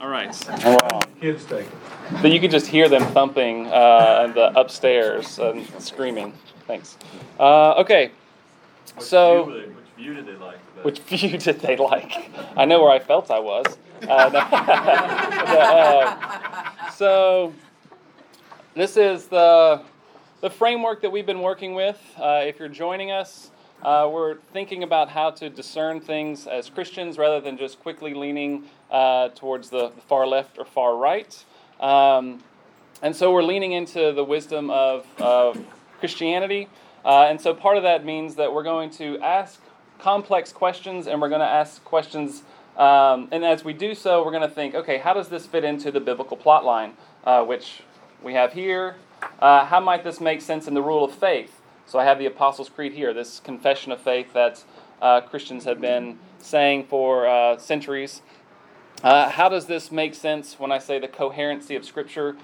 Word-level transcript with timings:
All 0.00 0.08
right. 0.08 0.34
Wow. 0.64 1.00
Kids 1.20 1.44
take 1.44 1.66
it. 1.66 2.20
So 2.22 2.26
you 2.28 2.40
could 2.40 2.50
just 2.50 2.66
hear 2.66 2.88
them 2.88 3.02
thumping 3.12 3.66
uh, 3.66 4.28
the 4.34 4.58
upstairs 4.58 5.38
and 5.38 5.66
screaming. 5.82 6.32
Thanks. 6.66 6.96
Uh, 7.38 7.72
okay. 7.74 8.10
Which 8.96 9.04
So- 9.04 9.44
view, 9.44 9.54
they- 9.60 9.66
which 9.68 9.86
view 9.98 10.14
did 10.14 10.26
they 10.26 10.36
like? 10.36 10.58
the 10.76 10.82
Which 10.82 10.98
view 11.00 11.36
did 11.38 11.60
they 11.60 11.76
like? 11.76 12.30
I 12.56 12.64
know 12.64 12.80
where 12.82 12.90
I 12.90 12.98
felt 12.98 13.30
I 13.30 13.38
was. 13.40 13.66
Uh, 14.02 14.30
no. 14.32 14.38
Uh, 15.58 16.90
so 16.92 17.52
this 18.74 18.96
is 18.96 19.26
the 19.26 19.82
the 20.40 20.48
framework 20.48 21.02
that 21.02 21.10
we've 21.12 21.26
been 21.26 21.42
working 21.42 21.74
with. 21.74 22.00
Uh, 22.16 22.40
if 22.46 22.58
you're 22.58 22.68
joining 22.68 23.10
us, 23.10 23.50
uh, 23.82 24.08
we're 24.10 24.36
thinking 24.54 24.82
about 24.82 25.10
how 25.10 25.30
to 25.32 25.50
discern 25.50 26.00
things 26.00 26.46
as 26.46 26.70
Christians 26.70 27.18
rather 27.18 27.42
than 27.42 27.58
just 27.58 27.78
quickly 27.80 28.14
leaning 28.14 28.64
uh, 28.90 29.28
towards 29.30 29.70
the 29.70 29.90
far 30.08 30.26
left 30.26 30.58
or 30.58 30.64
far 30.64 30.96
right. 30.96 31.44
Um, 31.78 32.42
and 33.02 33.16
so 33.16 33.32
we're 33.32 33.42
leaning 33.42 33.72
into 33.72 34.12
the 34.12 34.24
wisdom 34.24 34.70
of, 34.70 35.06
of 35.18 35.58
Christianity. 35.98 36.68
Uh, 37.04 37.26
and 37.28 37.40
so 37.40 37.54
part 37.54 37.76
of 37.76 37.82
that 37.82 38.04
means 38.04 38.34
that 38.34 38.52
we're 38.52 38.62
going 38.62 38.90
to 38.90 39.18
ask 39.20 39.60
complex 39.98 40.52
questions 40.52 41.06
and 41.06 41.20
we're 41.20 41.28
going 41.28 41.40
to 41.40 41.46
ask 41.46 41.82
questions. 41.84 42.42
Um, 42.76 43.28
and 43.30 43.44
as 43.44 43.64
we 43.64 43.72
do 43.72 43.94
so, 43.94 44.24
we're 44.24 44.32
going 44.32 44.48
to 44.48 44.54
think, 44.54 44.74
okay, 44.74 44.98
how 44.98 45.14
does 45.14 45.28
this 45.28 45.46
fit 45.46 45.64
into 45.64 45.90
the 45.90 46.00
biblical 46.00 46.36
plot 46.36 46.64
line, 46.64 46.94
uh, 47.24 47.42
which 47.44 47.82
we 48.22 48.34
have 48.34 48.52
here? 48.52 48.96
Uh, 49.40 49.64
how 49.66 49.80
might 49.80 50.04
this 50.04 50.20
make 50.20 50.40
sense 50.40 50.66
in 50.66 50.74
the 50.74 50.82
rule 50.82 51.04
of 51.04 51.12
faith? 51.12 51.60
So 51.86 51.98
I 51.98 52.04
have 52.04 52.18
the 52.18 52.26
Apostles' 52.26 52.68
Creed 52.68 52.92
here, 52.92 53.12
this 53.12 53.40
confession 53.40 53.92
of 53.92 54.00
faith 54.00 54.32
that 54.32 54.62
uh, 55.02 55.22
Christians 55.22 55.64
have 55.64 55.80
been 55.80 56.18
saying 56.38 56.84
for 56.84 57.26
uh, 57.26 57.58
centuries. 57.58 58.22
Uh, 59.02 59.30
how 59.30 59.48
does 59.48 59.64
this 59.64 59.90
make 59.90 60.14
sense 60.14 60.58
when 60.58 60.70
I 60.70 60.78
say 60.78 60.98
the 60.98 61.08
coherency 61.08 61.74
of 61.74 61.86
Scripture? 61.86 62.36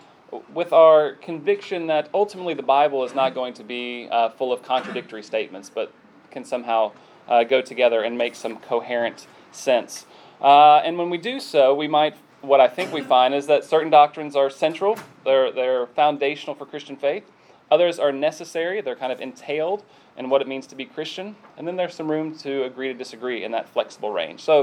With 0.54 0.72
our 0.72 1.12
conviction 1.12 1.86
that 1.88 2.08
ultimately 2.14 2.54
the 2.54 2.62
Bible 2.62 3.04
is 3.04 3.14
not 3.14 3.34
going 3.34 3.52
to 3.54 3.62
be 3.62 4.08
uh, 4.10 4.30
full 4.30 4.54
of 4.54 4.62
contradictory 4.62 5.22
statements, 5.22 5.70
but 5.72 5.92
can 6.30 6.44
somehow 6.44 6.92
uh, 7.28 7.44
go 7.44 7.60
together 7.60 8.02
and 8.02 8.16
make 8.16 8.34
some 8.34 8.56
coherent 8.56 9.26
sense. 9.52 10.06
Uh, 10.40 10.78
and 10.78 10.96
when 10.96 11.10
we 11.10 11.18
do 11.18 11.40
so, 11.40 11.74
we 11.74 11.88
might, 11.88 12.16
what 12.46 12.60
I 12.60 12.68
think 12.68 12.92
we 12.92 13.02
find 13.02 13.34
is 13.34 13.46
that 13.46 13.64
certain 13.64 13.90
doctrines 13.90 14.36
are 14.36 14.48
central, 14.48 14.96
they're, 15.24 15.52
they're 15.52 15.86
foundational 15.88 16.54
for 16.54 16.64
Christian 16.64 16.96
faith. 16.96 17.24
Others 17.70 17.98
are 17.98 18.12
necessary, 18.12 18.80
they're 18.80 18.96
kind 18.96 19.12
of 19.12 19.20
entailed 19.20 19.82
in 20.16 20.30
what 20.30 20.40
it 20.40 20.48
means 20.48 20.66
to 20.68 20.76
be 20.76 20.84
Christian. 20.84 21.34
And 21.58 21.66
then 21.66 21.76
there's 21.76 21.94
some 21.94 22.08
room 22.08 22.36
to 22.38 22.64
agree 22.64 22.88
to 22.88 22.94
disagree 22.94 23.44
in 23.44 23.50
that 23.52 23.68
flexible 23.68 24.12
range. 24.12 24.40
So 24.40 24.62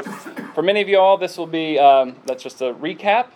for 0.55 0.61
many 0.61 0.81
of 0.81 0.87
you 0.87 0.97
all, 0.97 1.17
this 1.17 1.37
will 1.37 1.47
be, 1.47 1.77
um, 1.77 2.15
that's 2.25 2.41
just 2.41 2.61
a 2.61 2.73
recap. 2.73 3.27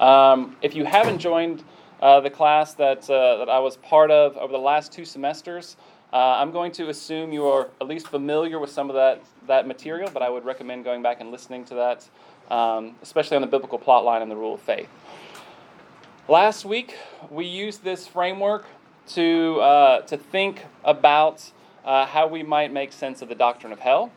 Um, 0.00 0.56
if 0.60 0.74
you 0.74 0.84
haven't 0.84 1.18
joined 1.18 1.64
uh, 2.02 2.20
the 2.20 2.30
class 2.30 2.74
that, 2.74 3.08
uh, 3.08 3.38
that 3.38 3.48
I 3.48 3.58
was 3.58 3.78
part 3.78 4.10
of 4.10 4.36
over 4.36 4.52
the 4.52 4.58
last 4.58 4.92
two 4.92 5.06
semesters, 5.06 5.76
uh, 6.12 6.36
I'm 6.38 6.52
going 6.52 6.70
to 6.72 6.88
assume 6.88 7.32
you 7.32 7.46
are 7.46 7.68
at 7.80 7.88
least 7.88 8.08
familiar 8.08 8.58
with 8.58 8.70
some 8.70 8.90
of 8.90 8.94
that, 8.94 9.22
that 9.46 9.66
material, 9.66 10.10
but 10.12 10.22
I 10.22 10.30
would 10.30 10.44
recommend 10.44 10.84
going 10.84 11.02
back 11.02 11.20
and 11.20 11.30
listening 11.30 11.64
to 11.66 11.74
that, 11.76 12.08
um, 12.50 12.94
especially 13.02 13.36
on 13.36 13.42
the 13.42 13.48
biblical 13.48 13.78
plot 13.78 14.04
line 14.04 14.22
and 14.22 14.30
the 14.30 14.36
rule 14.36 14.54
of 14.54 14.60
faith. 14.60 14.88
Last 16.28 16.64
week, 16.64 16.96
we 17.30 17.46
used 17.46 17.84
this 17.84 18.06
framework 18.06 18.66
to, 19.08 19.60
uh, 19.60 20.00
to 20.02 20.16
think 20.16 20.64
about 20.84 21.52
uh, 21.84 22.06
how 22.06 22.26
we 22.26 22.42
might 22.42 22.72
make 22.72 22.92
sense 22.92 23.22
of 23.22 23.28
the 23.28 23.34
doctrine 23.34 23.72
of 23.72 23.78
hell. 23.78 24.10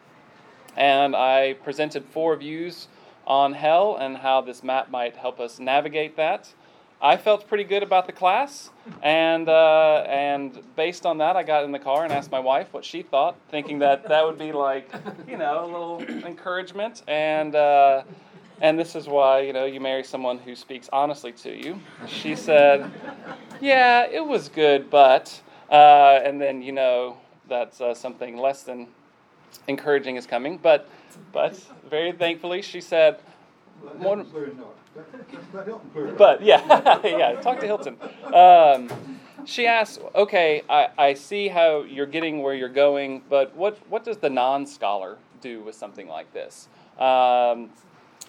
And 0.75 1.15
I 1.15 1.53
presented 1.53 2.05
four 2.05 2.35
views 2.35 2.87
on 3.27 3.53
hell 3.53 3.95
and 3.95 4.17
how 4.17 4.41
this 4.41 4.63
map 4.63 4.89
might 4.89 5.15
help 5.17 5.39
us 5.39 5.59
navigate 5.59 6.15
that. 6.17 6.53
I 7.01 7.15
felt 7.15 7.47
pretty 7.47 7.63
good 7.63 7.81
about 7.81 8.07
the 8.07 8.11
class, 8.11 8.71
and 9.01 9.47
uh, 9.47 10.03
and 10.07 10.61
based 10.75 11.05
on 11.05 11.19
that, 11.19 11.37
I 11.37 11.43
got 11.43 11.63
in 11.63 11.71
the 11.71 11.79
car 11.79 12.03
and 12.03 12.11
asked 12.11 12.29
my 12.29 12.41
wife 12.41 12.73
what 12.73 12.83
she 12.83 13.03
thought, 13.03 13.37
thinking 13.49 13.79
that 13.79 14.09
that 14.09 14.25
would 14.25 14.37
be 14.37 14.51
like, 14.51 14.91
you 15.27 15.37
know, 15.37 15.63
a 15.63 15.65
little 15.65 16.01
encouragement. 16.25 17.03
And 17.07 17.55
uh, 17.55 18.03
and 18.59 18.77
this 18.77 18.95
is 18.95 19.07
why 19.07 19.39
you 19.41 19.53
know 19.53 19.63
you 19.63 19.79
marry 19.79 20.03
someone 20.03 20.39
who 20.39 20.55
speaks 20.55 20.89
honestly 20.91 21.31
to 21.31 21.55
you. 21.55 21.79
She 22.05 22.35
said, 22.35 22.91
"Yeah, 23.61 24.05
it 24.05 24.25
was 24.25 24.49
good, 24.49 24.89
but," 24.89 25.41
uh, 25.71 26.19
and 26.25 26.41
then 26.41 26.61
you 26.61 26.73
know 26.73 27.17
that 27.47 27.79
uh, 27.79 27.93
something 27.93 28.35
less 28.35 28.63
than 28.63 28.87
encouraging 29.69 30.17
is 30.17 30.25
coming. 30.25 30.57
But 30.57 30.89
but 31.31 31.55
very 31.89 32.11
thankfully, 32.11 32.61
she 32.61 32.81
said. 32.81 33.21
Well, 33.99 34.25
But 36.17 36.41
yeah, 36.41 36.99
yeah, 37.03 37.33
talk 37.41 37.59
to 37.59 37.65
Hilton. 37.65 37.97
Um, 38.33 38.89
she 39.45 39.65
asked, 39.65 39.99
okay, 40.15 40.63
I, 40.69 40.89
I 40.97 41.13
see 41.13 41.47
how 41.47 41.83
you're 41.83 42.05
getting 42.05 42.41
where 42.41 42.53
you're 42.53 42.69
going, 42.69 43.23
but 43.29 43.55
what, 43.55 43.77
what 43.89 44.03
does 44.03 44.17
the 44.17 44.29
non 44.29 44.65
scholar 44.65 45.17
do 45.41 45.61
with 45.61 45.75
something 45.75 46.07
like 46.07 46.31
this? 46.33 46.67
Um, 46.97 47.69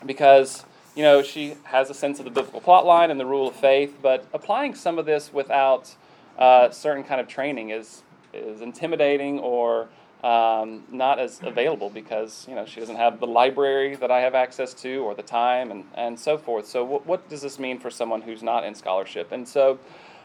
because, 0.06 0.64
you 0.94 1.02
know, 1.02 1.22
she 1.22 1.56
has 1.64 1.90
a 1.90 1.94
sense 1.94 2.18
of 2.18 2.24
the 2.24 2.30
biblical 2.30 2.60
plot 2.60 2.86
line 2.86 3.10
and 3.10 3.18
the 3.18 3.26
rule 3.26 3.48
of 3.48 3.56
faith, 3.56 3.98
but 4.00 4.24
applying 4.32 4.74
some 4.74 4.98
of 4.98 5.06
this 5.06 5.32
without 5.32 5.94
uh, 6.38 6.70
certain 6.70 7.04
kind 7.04 7.20
of 7.20 7.28
training 7.28 7.70
is, 7.70 8.02
is 8.32 8.60
intimidating 8.60 9.38
or 9.40 9.88
um, 10.22 10.84
not 10.90 11.18
as 11.18 11.40
available 11.42 11.88
because 11.88 12.46
you 12.48 12.54
know 12.54 12.66
she 12.66 12.80
doesn't 12.80 12.96
have 12.96 13.20
the 13.20 13.26
library 13.26 13.96
that 13.96 14.10
I 14.10 14.20
have 14.20 14.34
access 14.34 14.74
to 14.74 14.98
or 14.98 15.14
the 15.14 15.22
time 15.22 15.70
and, 15.70 15.84
and 15.94 16.18
so 16.18 16.36
forth. 16.36 16.66
So 16.66 16.84
what, 16.84 17.06
what 17.06 17.28
does 17.28 17.40
this 17.40 17.58
mean 17.58 17.78
for 17.78 17.90
someone 17.90 18.20
who's 18.20 18.42
not 18.42 18.64
in 18.64 18.74
scholarship? 18.74 19.32
And 19.32 19.48
so 19.48 19.78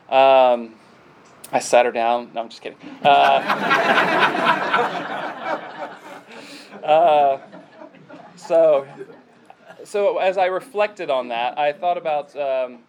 um, 0.10 0.76
I 1.52 1.60
sat 1.60 1.86
her 1.86 1.92
down. 1.92 2.32
No, 2.34 2.42
I'm 2.42 2.50
just 2.50 2.62
kidding. 2.62 2.78
Uh, 3.04 3.08
uh, 6.84 7.40
so 8.36 8.86
so 9.86 10.18
as 10.18 10.38
I 10.38 10.48
reflected 10.48 11.10
on 11.10 11.30
that, 11.30 11.58
I 11.58 11.72
thought 11.72 11.98
about 11.98 12.36
um, 12.36 12.80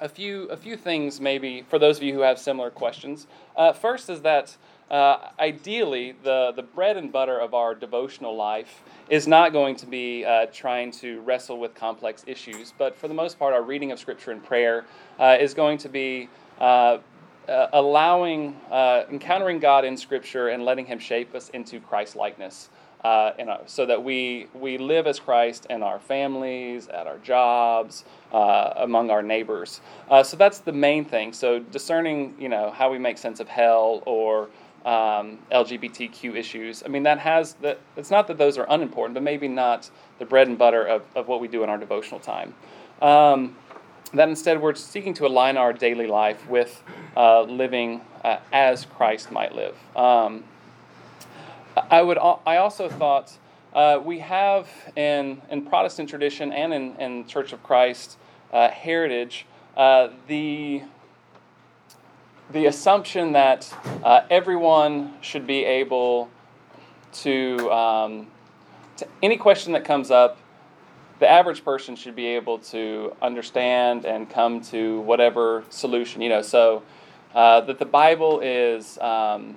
a 0.00 0.08
few 0.08 0.44
a 0.44 0.56
few 0.56 0.76
things 0.76 1.20
maybe 1.20 1.64
for 1.68 1.78
those 1.78 1.96
of 1.96 2.02
you 2.02 2.14
who 2.14 2.20
have 2.20 2.38
similar 2.38 2.70
questions. 2.70 3.26
Uh, 3.56 3.72
first 3.72 4.10
is 4.10 4.20
that 4.22 4.56
uh, 4.90 5.30
ideally 5.38 6.14
the 6.22 6.52
the 6.54 6.62
bread 6.62 6.96
and 6.96 7.10
butter 7.10 7.38
of 7.38 7.54
our 7.54 7.74
devotional 7.74 8.36
life 8.36 8.82
is 9.08 9.26
not 9.26 9.52
going 9.52 9.76
to 9.76 9.86
be 9.86 10.24
uh, 10.24 10.46
trying 10.46 10.90
to 10.90 11.20
wrestle 11.22 11.58
with 11.58 11.74
complex 11.74 12.24
issues, 12.26 12.72
but 12.76 12.96
for 12.96 13.08
the 13.08 13.14
most 13.14 13.38
part, 13.38 13.54
our 13.54 13.62
reading 13.62 13.92
of 13.92 13.98
Scripture 13.98 14.30
and 14.30 14.44
prayer 14.44 14.84
uh, 15.18 15.36
is 15.38 15.54
going 15.54 15.78
to 15.78 15.88
be. 15.88 16.28
Uh, 16.60 16.98
uh, 17.46 17.68
allowing, 17.74 18.56
uh, 18.70 19.02
encountering 19.10 19.58
God 19.58 19.84
in 19.84 19.98
Scripture 19.98 20.48
and 20.48 20.64
letting 20.64 20.86
Him 20.86 20.98
shape 20.98 21.34
us 21.34 21.50
into 21.50 21.78
Christ 21.78 22.16
likeness 22.16 22.70
our, 23.04 23.60
so 23.66 23.84
that 23.84 24.02
we, 24.02 24.46
we 24.54 24.78
live 24.78 25.06
as 25.06 25.20
Christ 25.20 25.66
in 25.68 25.82
our 25.82 25.98
families, 25.98 26.88
at 26.88 27.06
our 27.06 27.18
jobs, 27.18 28.06
among 28.32 29.10
our 29.10 29.22
neighbors. 29.22 29.82
So 30.22 30.38
that's 30.38 30.60
the 30.60 30.72
main 30.72 31.04
thing. 31.04 31.34
So 31.34 31.58
discerning, 31.58 32.34
you 32.38 32.48
know, 32.48 32.70
how 32.70 32.90
we 32.90 32.96
make 32.98 33.18
sense 33.18 33.40
of 33.40 33.48
hell 33.48 34.02
or 34.06 34.48
um, 34.84 35.38
LGBTQ 35.50 36.36
issues. 36.36 36.82
I 36.84 36.88
mean, 36.88 37.04
that 37.04 37.18
has 37.18 37.54
the, 37.54 37.78
it's 37.96 38.10
not 38.10 38.26
that 38.28 38.38
those 38.38 38.58
are 38.58 38.66
unimportant, 38.68 39.14
but 39.14 39.22
maybe 39.22 39.48
not 39.48 39.90
the 40.18 40.24
bread 40.24 40.48
and 40.48 40.58
butter 40.58 40.84
of, 40.84 41.02
of 41.14 41.28
what 41.28 41.40
we 41.40 41.48
do 41.48 41.62
in 41.62 41.70
our 41.70 41.78
devotional 41.78 42.20
time. 42.20 42.54
Um, 43.00 43.56
that 44.12 44.28
instead 44.28 44.60
we're 44.60 44.74
seeking 44.74 45.14
to 45.14 45.26
align 45.26 45.56
our 45.56 45.72
daily 45.72 46.06
life 46.06 46.48
with 46.48 46.82
uh, 47.16 47.42
living 47.42 48.00
uh, 48.22 48.38
as 48.52 48.84
Christ 48.84 49.32
might 49.32 49.54
live. 49.54 49.76
Um, 49.96 50.44
I 51.90 52.02
would. 52.02 52.18
I 52.18 52.58
also 52.58 52.88
thought 52.88 53.36
uh, 53.74 54.00
we 54.04 54.20
have 54.20 54.68
in 54.94 55.42
in 55.50 55.62
Protestant 55.62 56.08
tradition 56.08 56.52
and 56.52 56.72
in, 56.72 56.96
in 56.96 57.26
Church 57.26 57.52
of 57.52 57.62
Christ 57.64 58.16
uh, 58.52 58.68
heritage 58.68 59.46
uh, 59.76 60.08
the 60.28 60.82
the 62.50 62.66
assumption 62.66 63.32
that 63.32 63.72
uh, 64.02 64.22
everyone 64.30 65.14
should 65.20 65.46
be 65.46 65.64
able 65.64 66.30
to, 67.12 67.70
um, 67.72 68.26
to 68.96 69.06
any 69.22 69.36
question 69.36 69.72
that 69.72 69.84
comes 69.84 70.10
up. 70.10 70.38
The 71.20 71.30
average 71.30 71.64
person 71.64 71.96
should 71.96 72.16
be 72.16 72.26
able 72.26 72.58
to 72.58 73.16
understand 73.22 74.04
and 74.04 74.28
come 74.28 74.60
to 74.62 75.00
whatever 75.00 75.64
solution. 75.70 76.20
You 76.20 76.28
know, 76.28 76.42
so 76.42 76.82
uh, 77.34 77.60
that 77.62 77.78
the 77.78 77.86
Bible 77.86 78.40
is. 78.40 78.98
Um, 78.98 79.56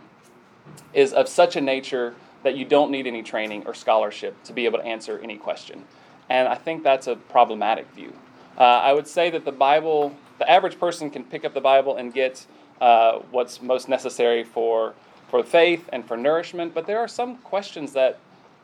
is 0.93 1.13
of 1.13 1.27
such 1.27 1.55
a 1.55 1.61
nature 1.61 2.15
that 2.43 2.55
you 2.55 2.65
don't 2.65 2.91
need 2.91 3.07
any 3.07 3.23
training 3.23 3.63
or 3.65 3.73
scholarship 3.73 4.41
to 4.43 4.53
be 4.53 4.65
able 4.65 4.79
to 4.79 4.85
answer 4.85 5.19
any 5.19 5.37
question. 5.37 5.83
And 6.29 6.47
I 6.47 6.55
think 6.55 6.83
that's 6.83 7.07
a 7.07 7.15
problematic 7.15 7.89
view. 7.91 8.13
Uh, 8.57 8.63
I 8.63 8.93
would 8.93 9.07
say 9.07 9.29
that 9.29 9.45
the 9.45 9.51
Bible, 9.51 10.15
the 10.39 10.49
average 10.49 10.79
person 10.79 11.09
can 11.09 11.23
pick 11.23 11.45
up 11.45 11.53
the 11.53 11.61
Bible 11.61 11.95
and 11.95 12.13
get 12.13 12.45
uh, 12.81 13.19
what's 13.31 13.62
most 13.62 13.89
necessary 13.89 14.44
for, 14.44 14.94
for 15.29 15.44
faith 15.44 15.89
and 15.91 16.06
for 16.07 16.18
nourishment, 16.18 16.74
but 16.74 16.85
there 16.85 17.00
are 17.00 17.07
some 17.07 17.38
questions 17.38 17.94
that 17.94 18.19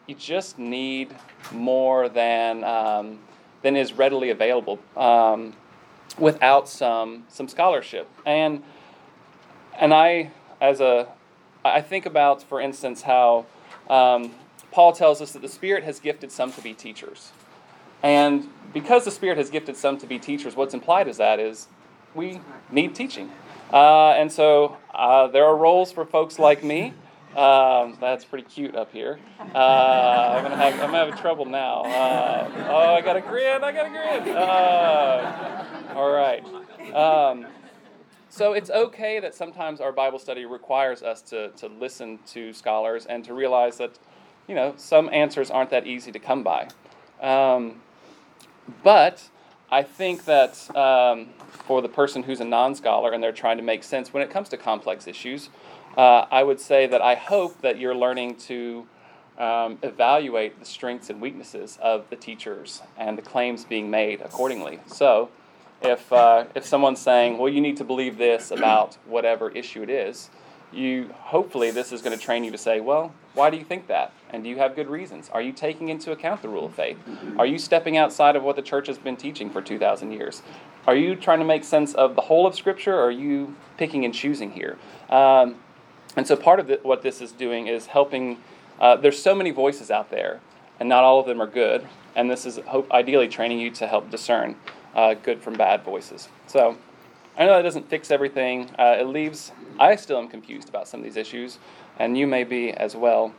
you 0.08 0.16
just 0.16 0.60
need 0.60 1.16
more 1.52 2.10
than, 2.10 2.64
um, 2.64 3.20
than 3.62 3.76
is 3.76 3.94
readily 3.94 4.30
available 4.30 4.80
um, 4.98 5.54
without 6.18 6.70
some 6.70 7.24
some 7.30 7.48
scholarship. 7.48 8.08
And 8.26 8.62
and 9.80 9.94
I, 9.94 10.30
as 10.62 10.82
a, 10.82 11.08
I 11.66 11.82
think 11.82 12.06
about, 12.06 12.44
for 12.44 12.62
instance, 12.62 13.02
how 13.02 13.46
um, 13.90 14.32
Paul 14.72 14.94
tells 14.94 15.22
us 15.22 15.32
that 15.32 15.42
the 15.42 15.50
Spirit 15.50 15.84
has 15.84 16.00
gifted 16.00 16.32
some 16.32 16.52
to 16.54 16.62
be 16.62 16.74
teachers. 16.74 17.32
And 18.04 18.50
because 18.74 19.06
the 19.06 19.12
Spirit 19.12 19.38
has 19.38 19.50
gifted 19.50 19.78
some 19.78 19.98
to 19.98 20.06
be 20.06 20.20
teachers, 20.20 20.56
what's 20.56 20.74
implied 20.74 21.08
is 21.08 21.18
that 21.18 21.40
is 21.40 21.68
we 22.14 22.40
need 22.70 22.94
teaching. 22.94 23.32
Uh, 23.74 24.12
and 24.12 24.32
so 24.32 24.78
uh, 24.94 25.28
there 25.30 25.46
are 25.46 25.58
roles 25.58 25.92
for 25.92 26.06
folks 26.06 26.38
like 26.38 26.64
me. 26.64 26.94
Um, 27.36 27.98
that's 28.00 28.24
pretty 28.24 28.48
cute 28.48 28.76
up 28.76 28.92
here. 28.92 29.18
Uh, 29.40 30.36
I'm 30.38 30.44
gonna 30.44 30.56
have 30.56 30.74
I'm 30.76 30.92
gonna 30.92 31.12
have 31.12 31.20
trouble 31.20 31.46
now. 31.46 31.82
Uh, 31.82 32.68
oh, 32.70 32.94
I 32.94 33.02
got 33.02 33.18
a 33.18 33.22
grin! 33.22 33.64
I 33.64 33.72
got 33.72 33.88
a 33.88 33.90
grin! 33.90 34.38
Uh, 34.38 35.94
all 35.96 36.12
right. 36.12 36.46
Um, 36.94 37.48
so 38.30 38.54
it's 38.54 38.70
okay 38.70 39.20
that 39.20 39.34
sometimes 39.34 39.82
our 39.82 39.92
Bible 39.92 40.20
study 40.20 40.46
requires 40.46 41.02
us 41.02 41.24
to 41.24 41.50
to 41.58 41.68
listen 41.68 42.20
to 42.28 42.54
scholars 42.54 43.08
and 43.08 43.26
to 43.26 43.34
realize 43.34 43.78
that, 43.78 43.98
you 44.48 44.54
know, 44.54 44.76
some 44.78 45.10
answers 45.12 45.50
aren't 45.50 45.72
that 45.72 45.88
easy 45.88 46.12
to 46.12 46.20
come 46.20 46.44
by. 46.44 46.68
Um, 47.20 47.82
but 48.84 49.30
I 49.74 49.82
think 49.82 50.26
that 50.26 50.54
um, 50.78 51.30
for 51.50 51.82
the 51.82 51.90
person 51.90 52.22
who's 52.22 52.40
a 52.40 52.46
non 52.46 52.76
scholar 52.76 53.12
and 53.12 53.24
they're 53.24 53.32
trying 53.32 53.58
to 53.58 53.64
make 53.64 53.84
sense 53.84 54.14
when 54.14 54.22
it 54.22 54.30
comes 54.30 54.48
to 54.50 54.58
complex 54.58 55.08
issues, 55.08 55.50
uh, 55.98 56.28
I 56.30 56.44
would 56.44 56.60
say 56.60 56.86
that 56.86 57.02
I 57.02 57.16
hope 57.16 57.60
that 57.62 57.80
you're 57.80 57.96
learning 57.96 58.36
to 58.50 58.86
um, 59.40 59.80
evaluate 59.82 60.60
the 60.60 60.66
strengths 60.66 61.10
and 61.10 61.20
weaknesses 61.20 61.80
of 61.82 62.08
the 62.12 62.16
teachers 62.16 62.84
and 63.00 63.18
the 63.18 63.24
claims 63.24 63.66
being 63.66 63.90
made 63.90 64.22
accordingly. 64.22 64.80
So, 64.86 65.32
if, 65.82 66.14
uh, 66.14 66.46
if 66.54 66.68
someone's 66.68 67.02
saying, 67.02 67.40
well, 67.40 67.50
you 67.50 67.60
need 67.60 67.78
to 67.78 67.84
believe 67.84 68.20
this 68.20 68.52
about 68.52 69.00
whatever 69.08 69.50
issue 69.50 69.82
it 69.82 69.90
is, 69.90 70.30
you 70.74 71.10
hopefully 71.14 71.72
this 71.72 71.92
is 71.92 72.02
going 72.02 72.18
to 72.18 72.24
train 72.24 72.44
you 72.44 72.52
to 72.52 72.58
say, 72.58 72.80
well, 72.80 73.14
why 73.34 73.50
do 73.50 73.58
you 73.58 73.64
think 73.64 73.88
that? 73.88 74.14
And 74.30 74.44
do 74.44 74.50
you 74.50 74.58
have 74.58 74.76
good 74.76 74.90
reasons? 74.90 75.30
Are 75.30 75.42
you 75.42 75.52
taking 75.52 75.90
into 75.90 76.12
account 76.12 76.42
the 76.42 76.50
rule 76.50 76.66
of 76.66 76.74
faith? 76.76 76.98
Are 77.38 77.46
you 77.46 77.58
stepping 77.58 77.98
outside 77.98 78.36
of 78.36 78.44
what 78.44 78.56
the 78.56 78.62
church 78.62 78.88
has 78.88 78.98
been 78.98 79.16
teaching 79.16 79.50
for 79.50 79.62
2,000 79.62 80.12
years? 80.12 80.42
Are 80.86 80.96
you 80.96 81.16
trying 81.16 81.40
to 81.40 81.46
make 81.46 81.64
sense 81.64 81.94
of 81.94 82.16
the 82.16 82.22
whole 82.22 82.46
of 82.46 82.56
Scripture, 82.56 82.94
or 82.94 83.06
are 83.06 83.12
you 83.12 83.56
picking 83.78 84.06
and 84.06 84.14
choosing 84.14 84.52
here? 84.52 84.78
Um, 85.10 85.56
and 86.16 86.28
so 86.28 86.36
part 86.36 86.60
of 86.60 86.68
the, 86.68 86.80
what 86.84 87.02
this 87.02 87.22
is 87.22 87.32
doing 87.32 87.68
is 87.68 87.88
helping. 87.88 88.38
Uh, 88.80 88.96
there's 88.96 89.22
so 89.22 89.34
many 89.34 89.52
voices 89.52 89.90
out 89.90 90.10
there, 90.10 90.42
and 90.80 90.90
not 90.90 91.04
all 91.04 91.20
of 91.20 91.26
them 91.26 91.42
are 91.42 91.48
good. 91.48 91.88
And 92.16 92.30
this 92.30 92.46
is 92.46 92.58
hope, 92.68 92.92
ideally 92.92 93.28
training 93.28 93.60
you 93.60 93.72
to 93.72 93.88
help 93.88 94.10
discern 94.12 94.56
uh, 94.94 95.16
good 95.16 95.42
from 95.42 95.56
bad 95.56 95.84
voices. 95.84 96.30
So 96.48 96.78
I 97.38 97.46
know 97.46 97.56
that 97.56 97.64
doesn't 97.64 97.90
fix 97.90 98.12
everything. 98.12 98.70
Uh, 98.78 98.98
it 99.00 99.08
leaves. 99.08 99.52
I 99.80 99.96
still 99.96 100.20
am 100.20 100.28
confused 100.28 100.70
about 100.70 100.88
some 100.88 101.00
of 101.00 101.04
these 101.04 101.18
issues, 101.18 101.58
and 101.98 102.18
you 102.18 102.28
may 102.28 102.44
be 102.44 102.72
as 102.72 102.96
well. 102.96 103.34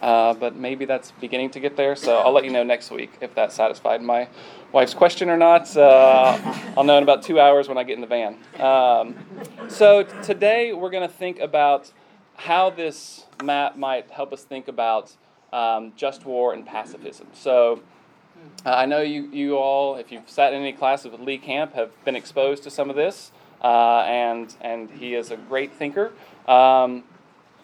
Uh, 0.00 0.32
but 0.32 0.56
maybe 0.56 0.86
that's 0.86 1.10
beginning 1.10 1.50
to 1.50 1.60
get 1.60 1.76
there. 1.76 1.94
So 1.94 2.16
I'll 2.18 2.32
let 2.32 2.44
you 2.44 2.50
know 2.50 2.62
next 2.62 2.90
week 2.90 3.12
if 3.20 3.34
that 3.34 3.52
satisfied 3.52 4.00
my 4.00 4.28
wife's 4.72 4.94
question 4.94 5.28
or 5.28 5.36
not. 5.36 5.76
Uh, 5.76 6.38
I'll 6.76 6.84
know 6.84 6.96
in 6.96 7.02
about 7.02 7.22
two 7.22 7.38
hours 7.38 7.68
when 7.68 7.76
I 7.76 7.84
get 7.84 7.96
in 7.96 8.00
the 8.00 8.06
van. 8.06 8.38
Um, 8.58 9.14
so 9.68 10.04
today 10.22 10.72
we're 10.72 10.88
going 10.88 11.06
to 11.06 11.14
think 11.14 11.38
about 11.38 11.92
how 12.36 12.70
this 12.70 13.26
map 13.44 13.76
might 13.76 14.10
help 14.10 14.32
us 14.32 14.42
think 14.42 14.68
about 14.68 15.14
um, 15.52 15.92
just 15.96 16.24
war 16.24 16.54
and 16.54 16.64
pacifism. 16.64 17.26
So 17.34 17.82
uh, 18.64 18.70
I 18.70 18.86
know 18.86 19.00
you, 19.00 19.22
you 19.32 19.56
all, 19.56 19.96
if 19.96 20.12
you've 20.12 20.28
sat 20.28 20.52
in 20.52 20.60
any 20.60 20.72
classes 20.72 21.10
with 21.10 21.20
Lee 21.20 21.38
Camp, 21.38 21.74
have 21.74 21.90
been 22.04 22.16
exposed 22.16 22.62
to 22.64 22.70
some 22.70 22.90
of 22.90 22.96
this, 22.96 23.32
uh, 23.62 24.00
and, 24.06 24.54
and 24.60 24.90
he 24.90 25.14
is 25.14 25.30
a 25.30 25.36
great 25.36 25.72
thinker. 25.72 26.12
Um, 26.46 27.04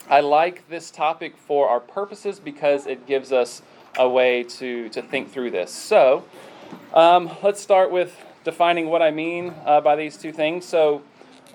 I 0.09 0.21
like 0.21 0.69
this 0.69 0.91
topic 0.91 1.37
for 1.37 1.69
our 1.69 1.81
purposes 1.81 2.39
because 2.41 2.87
it 2.87 3.07
gives 3.07 3.33
us 3.33 3.61
a 3.99 4.09
way 4.09 4.43
to, 4.45 4.89
to 4.91 5.03
think 5.03 5.33
through 5.33 5.51
this. 5.51 5.71
So, 5.73 6.25
um, 6.95 7.31
let's 7.43 7.61
start 7.61 7.91
with 7.91 8.25
defining 8.45 8.89
what 8.89 9.03
I 9.03 9.11
mean 9.11 9.53
uh, 9.65 9.81
by 9.81 9.97
these 9.97 10.17
two 10.17 10.33
things. 10.33 10.65
So, 10.65 11.03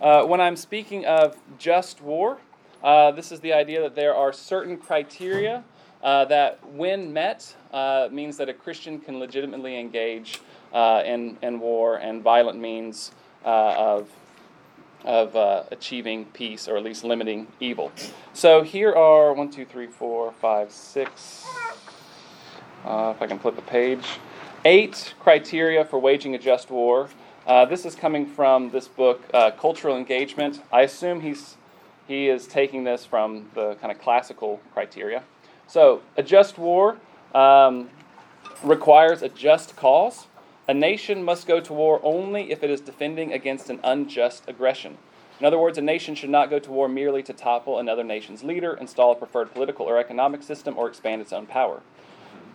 uh, 0.01 0.23
when 0.25 0.41
I'm 0.41 0.55
speaking 0.55 1.05
of 1.05 1.37
just 1.57 2.01
war, 2.01 2.39
uh, 2.83 3.11
this 3.11 3.31
is 3.31 3.39
the 3.39 3.53
idea 3.53 3.81
that 3.81 3.95
there 3.95 4.15
are 4.15 4.33
certain 4.33 4.77
criteria 4.77 5.63
uh, 6.03 6.25
that, 6.25 6.59
when 6.67 7.13
met, 7.13 7.55
uh, 7.71 8.09
means 8.11 8.37
that 8.37 8.49
a 8.49 8.53
Christian 8.53 8.99
can 8.99 9.19
legitimately 9.19 9.79
engage 9.79 10.41
uh, 10.73 11.03
in, 11.05 11.37
in 11.41 11.59
war 11.59 11.97
and 11.97 12.21
violent 12.21 12.59
means 12.59 13.11
of 13.43 14.07
of 15.03 15.35
uh, 15.35 15.63
achieving 15.71 16.25
peace 16.25 16.67
or 16.67 16.77
at 16.77 16.83
least 16.83 17.03
limiting 17.03 17.47
evil. 17.59 17.91
So 18.33 18.61
here 18.61 18.93
are 18.93 19.33
one, 19.33 19.49
two, 19.49 19.65
three, 19.65 19.87
four, 19.87 20.31
five, 20.33 20.71
six. 20.71 21.45
Uh, 22.85 23.13
if 23.15 23.21
I 23.21 23.27
can 23.27 23.39
flip 23.39 23.57
a 23.57 23.61
page, 23.61 24.05
eight 24.65 25.13
criteria 25.19 25.85
for 25.85 25.99
waging 25.99 26.35
a 26.35 26.39
just 26.39 26.69
war. 26.69 27.09
Uh, 27.45 27.65
this 27.65 27.85
is 27.85 27.95
coming 27.95 28.25
from 28.25 28.69
this 28.69 28.87
book, 28.87 29.23
uh, 29.33 29.51
Cultural 29.51 29.97
Engagement. 29.97 30.61
I 30.71 30.81
assume 30.81 31.21
he's 31.21 31.57
he 32.07 32.27
is 32.27 32.45
taking 32.45 32.83
this 32.83 33.05
from 33.05 33.49
the 33.53 33.75
kind 33.75 33.91
of 33.91 34.01
classical 34.01 34.59
criteria. 34.73 35.23
So 35.71 36.01
a 36.17 36.23
just 36.23 36.57
war 36.57 36.97
um, 37.33 37.89
requires 38.61 39.21
a 39.21 39.29
just 39.29 39.77
cause. 39.77 40.27
A 40.67 40.73
nation 40.73 41.23
must 41.23 41.47
go 41.47 41.61
to 41.61 41.71
war 41.71 42.01
only 42.03 42.51
if 42.51 42.61
it 42.61 42.69
is 42.69 42.81
defending 42.81 43.31
against 43.31 43.69
an 43.69 43.79
unjust 43.81 44.43
aggression. 44.49 44.97
In 45.39 45.45
other 45.45 45.57
words, 45.57 45.77
a 45.77 45.81
nation 45.81 46.13
should 46.13 46.29
not 46.29 46.49
go 46.49 46.59
to 46.59 46.69
war 46.69 46.89
merely 46.89 47.23
to 47.23 47.31
topple 47.31 47.79
another 47.79 48.03
nation's 48.03 48.43
leader, 48.43 48.73
install 48.73 49.13
a 49.13 49.15
preferred 49.15 49.53
political 49.53 49.85
or 49.85 49.97
economic 49.97 50.43
system, 50.43 50.77
or 50.77 50.89
expand 50.89 51.21
its 51.21 51.31
own 51.31 51.45
power. 51.45 51.81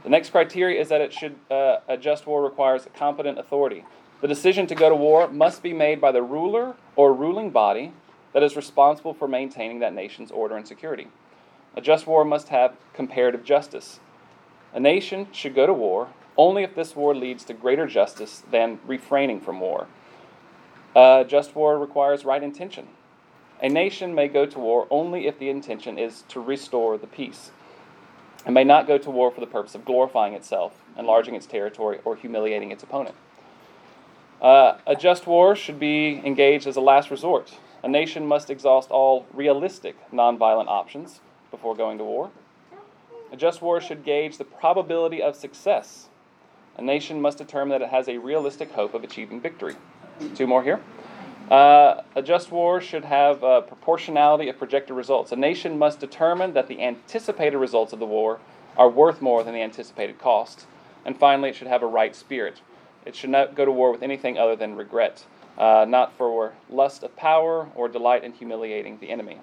The 0.02 0.10
next 0.10 0.28
criteria 0.28 0.78
is 0.78 0.90
that 0.90 1.00
it 1.00 1.10
should 1.10 1.36
uh, 1.50 1.78
a 1.88 1.96
just 1.96 2.26
war 2.26 2.44
requires 2.44 2.84
a 2.84 2.90
competent 2.90 3.38
authority. 3.38 3.86
The 4.20 4.28
decision 4.28 4.66
to 4.66 4.74
go 4.74 4.90
to 4.90 4.94
war 4.94 5.26
must 5.26 5.62
be 5.62 5.72
made 5.72 6.02
by 6.02 6.12
the 6.12 6.22
ruler 6.22 6.74
or 6.96 7.14
ruling 7.14 7.48
body 7.48 7.94
that 8.34 8.42
is 8.42 8.56
responsible 8.56 9.14
for 9.14 9.26
maintaining 9.26 9.78
that 9.78 9.94
nation's 9.94 10.30
order 10.30 10.58
and 10.58 10.69
security. 10.69 11.08
A 11.76 11.81
just 11.82 12.06
war 12.06 12.25
must 12.25 12.49
have 12.49 12.75
comparative 12.94 13.44
justice. 13.44 14.00
A 14.73 14.81
nation 14.81 15.28
should 15.32 15.55
go 15.55 15.67
to 15.67 15.75
war 15.75 16.08
only 16.37 16.62
if 16.62 16.75
this 16.75 16.96
war 16.96 17.14
leads 17.14 17.44
to 17.44 17.55
greater 17.55 17.87
justice 17.87 18.43
than 18.50 18.78
refraining 18.87 19.40
from 19.40 19.61
war. 19.61 19.87
Uh, 20.94 21.24
just 21.24 21.55
war 21.55 21.79
requires 21.79 22.24
right 22.24 22.43
intention. 22.43 22.89
A 23.62 23.69
nation 23.69 24.15
may 24.15 24.29
go 24.29 24.46
to 24.46 24.58
war 24.58 24.86
only 24.91 25.27
if 25.27 25.39
the 25.39 25.48
intention 25.48 25.98
is 25.98 26.24
to 26.29 26.41
restore 26.41 26.98
the 26.98 27.06
peace. 27.06 27.50
It 28.46 28.50
may 28.50 28.65
not 28.65 28.86
go 28.86 28.96
to 28.98 29.10
war 29.10 29.31
for 29.31 29.41
the 29.41 29.46
purpose 29.46 29.74
of 29.74 29.84
glorifying 29.84 30.34
itself, 30.34 30.82
enlarging 30.96 31.34
its 31.34 31.46
territory, 31.46 32.00
or 32.05 32.17
humiliating 32.17 32.70
its 32.70 32.82
opponent. 32.82 33.15
Uh, 34.41 34.79
a 34.86 34.94
just 34.94 35.27
war 35.27 35.56
should 35.56 35.81
be 35.81 36.20
engaged 36.24 36.67
as 36.67 36.77
a 36.77 36.81
last 36.81 37.10
resort. 37.10 37.55
A 37.82 37.89
nation 37.89 38.27
must 38.27 38.50
exhaust 38.50 38.91
all 38.91 39.27
realistic 39.32 39.96
nonviolent 40.12 40.69
options 40.69 41.20
before 41.56 41.75
going 41.75 41.98
to 41.98 42.05
war. 42.05 42.31
A 43.32 43.36
just 43.36 43.63
war 43.63 43.81
should 43.81 44.05
gauge 44.05 44.39
the 44.39 44.44
probability 44.44 45.20
of 45.20 45.34
success 45.34 46.08
a 46.79 46.82
nation 46.82 47.20
must 47.20 47.39
determine 47.39 47.79
that 47.79 47.84
it 47.86 47.91
has 47.91 48.08
a 48.08 48.19
realistic 48.19 48.72
hope 48.72 48.93
of 48.93 49.03
achieving 49.03 49.41
victory. 49.41 49.75
Two 50.34 50.46
more 50.46 50.63
here. 50.63 50.81
Uh, 51.51 52.03
a 52.15 52.22
just 52.22 52.51
war 52.51 52.81
should 52.81 53.05
have 53.05 53.41
proportionality 53.67 54.48
of 54.48 54.58
projected 54.58 54.94
results. 54.94 55.32
A 55.32 55.36
nation 55.36 55.79
must 55.79 56.01
determine 56.01 56.53
that 56.53 56.67
the 56.67 56.82
anticipated 56.82 57.56
results 57.56 57.93
of 57.93 57.98
the 57.98 58.06
war 58.06 58.41
are 58.77 58.91
worth 58.91 59.22
more 59.22 59.43
than 59.43 59.55
the 59.55 59.63
anticipated 59.63 60.19
cost. 60.19 60.67
And 61.05 61.17
finally, 61.17 61.51
it 61.51 61.55
should 61.55 61.69
have 61.69 61.82
a 61.82 61.86
right 61.86 62.15
spirit. 62.15 62.60
It 63.06 63.15
should 63.15 63.31
not 63.31 63.55
go 63.55 63.65
to 63.65 63.70
war 63.70 63.93
with 63.93 64.03
anything 64.03 64.36
other 64.36 64.56
than 64.56 64.75
regret, 64.75 65.25
uh, 65.56 65.86
not 65.89 66.13
for 66.13 66.55
lust 66.69 67.05
of 67.05 67.17
power 67.17 67.69
or 67.75 67.89
delight 67.89 68.25
in 68.25 68.32
humiliating 68.32 68.98
the 68.98 69.10
enemy. 69.10 69.39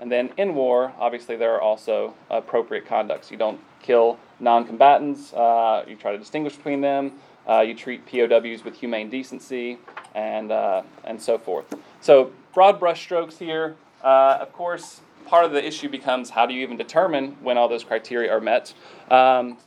And 0.00 0.10
then 0.10 0.30
in 0.36 0.54
war, 0.54 0.92
obviously, 0.98 1.36
there 1.36 1.54
are 1.54 1.60
also 1.60 2.14
appropriate 2.30 2.86
conducts. 2.86 3.30
You 3.30 3.36
don't 3.36 3.60
kill 3.82 4.18
non 4.40 4.64
combatants, 4.64 5.32
uh, 5.32 5.84
you 5.88 5.96
try 5.96 6.12
to 6.12 6.18
distinguish 6.18 6.56
between 6.56 6.80
them, 6.80 7.12
uh, 7.48 7.60
you 7.60 7.74
treat 7.74 8.06
POWs 8.06 8.64
with 8.64 8.76
humane 8.76 9.10
decency, 9.10 9.78
and, 10.14 10.52
uh, 10.52 10.82
and 11.04 11.20
so 11.20 11.38
forth. 11.38 11.74
So, 12.00 12.32
broad 12.54 12.78
brushstrokes 12.78 13.38
here. 13.38 13.76
Uh, 14.02 14.38
of 14.40 14.52
course, 14.52 15.00
part 15.26 15.44
of 15.44 15.52
the 15.52 15.64
issue 15.64 15.88
becomes 15.88 16.30
how 16.30 16.46
do 16.46 16.54
you 16.54 16.62
even 16.62 16.76
determine 16.76 17.36
when 17.42 17.58
all 17.58 17.68
those 17.68 17.84
criteria 17.84 18.32
are 18.32 18.40
met? 18.40 18.72
Um, 19.10 19.58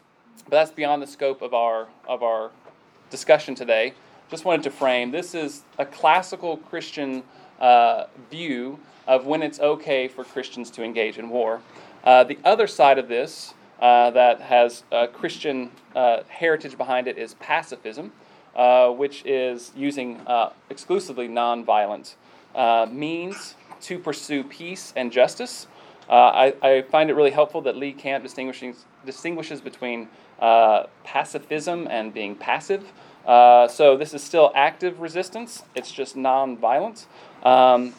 but 0.45 0.51
that's 0.51 0.71
beyond 0.71 1.01
the 1.01 1.07
scope 1.07 1.41
of 1.41 1.53
our, 1.53 1.88
of 2.07 2.23
our 2.23 2.51
discussion 3.09 3.55
today. 3.55 3.93
Just 4.29 4.45
wanted 4.45 4.63
to 4.63 4.71
frame 4.71 5.11
this 5.11 5.35
is 5.35 5.63
a 5.77 5.85
classical 5.85 6.57
Christian 6.57 7.23
uh, 7.61 8.07
view 8.29 8.79
of 9.07 9.25
when 9.25 9.41
it's 9.41 9.59
okay 9.59 10.07
for 10.07 10.23
Christians 10.23 10.69
to 10.71 10.83
engage 10.83 11.17
in 11.17 11.29
war. 11.29 11.61
Uh, 12.03 12.23
the 12.23 12.37
other 12.43 12.67
side 12.67 12.97
of 12.97 13.07
this 13.07 13.53
uh, 13.79 14.11
that 14.11 14.41
has 14.41 14.83
a 14.91 15.07
Christian 15.07 15.71
uh, 15.95 16.23
heritage 16.27 16.77
behind 16.77 17.07
it 17.07 17.17
is 17.17 17.35
pacifism, 17.35 18.11
uh, 18.55 18.89
which 18.89 19.23
is 19.25 19.71
using 19.75 20.19
exclusively 20.69 21.27
nonviolent 21.27 22.15
means 22.91 23.55
to 23.81 23.97
pursue 23.97 24.43
peace 24.43 24.93
and 24.95 25.11
justice. 25.11 25.67
I, 26.09 26.53
I, 26.61 26.81
find 26.81 27.09
it 27.09 27.13
really 27.13 27.31
helpful 27.31 27.61
that 27.61 27.77
Lee 27.77 27.93
Camp 27.93 28.21
distinguishes, 28.21 28.85
distinguishes 29.05 29.61
between 29.61 30.09
pacifism 30.39 31.87
and 31.89 32.13
being 32.13 32.35
passive. 32.35 32.91
Uh, 33.25 33.67
so 33.67 33.97
this 33.97 34.13
is 34.13 34.23
still 34.23 34.51
active 34.55 34.99
resistance, 34.99 35.63
it's 35.75 35.91
just 35.91 36.15
non-violent. 36.15 37.05
Um, 37.43 37.93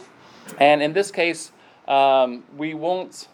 and 0.58 0.82
in 0.82 0.92
this 0.92 1.10
case, 1.10 1.52
um, 1.88 2.44
we, 2.56 2.74
won't, 2.74 3.28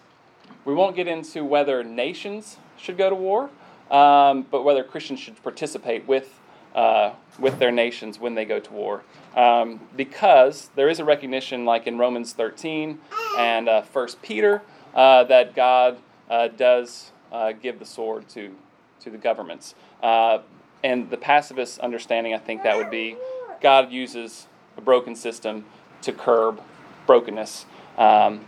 we 0.65 0.75
won't 0.75 0.97
get 0.97 1.07
into 1.07 1.45
whether 1.45 1.83
nations 1.85 2.57
should 2.77 2.97
go 2.97 3.09
to 3.09 3.15
war, 3.15 3.51
um, 3.91 4.47
but 4.51 4.63
whether 4.63 4.85
Christians 4.85 5.21
should 5.21 5.43
participate 5.43 6.07
with, 6.07 6.41
uh, 6.75 7.13
with 7.39 7.59
their 7.59 7.73
nations 7.73 8.19
when 8.19 8.35
they 8.35 8.45
go 8.45 8.59
to 8.59 8.73
war. 8.73 9.03
Um, 9.37 9.81
because 9.97 10.71
there 10.75 10.89
is 10.89 10.99
a 10.99 11.05
recognition, 11.05 11.65
like 11.65 11.87
in 11.87 11.99
Romans 11.99 12.33
13 12.33 12.99
and 13.39 13.69
uh, 13.69 13.83
1 13.83 14.09
Peter, 14.23 14.63
uh, 14.95 15.25
that 15.25 15.55
God 15.55 15.99
uh, 16.31 16.49
does 16.49 17.13
uh, 17.33 17.53
give 17.53 17.79
the 17.79 17.85
sword 17.85 18.29
to, 18.31 18.55
to 19.01 19.11
the 19.11 19.19
governments. 19.19 19.75
Uh, 20.03 20.41
and 20.83 21.11
the 21.11 21.17
pacifist 21.17 21.81
understanding, 21.81 22.35
I 22.35 22.39
think 22.39 22.63
that 22.63 22.77
would 22.77 22.91
be 22.91 23.17
God 23.61 23.91
uses 23.91 24.47
a 24.77 24.81
broken 24.81 25.17
system 25.17 25.65
to 26.03 26.13
curb 26.13 26.61
brokenness. 27.07 27.67
Um, 27.97 28.45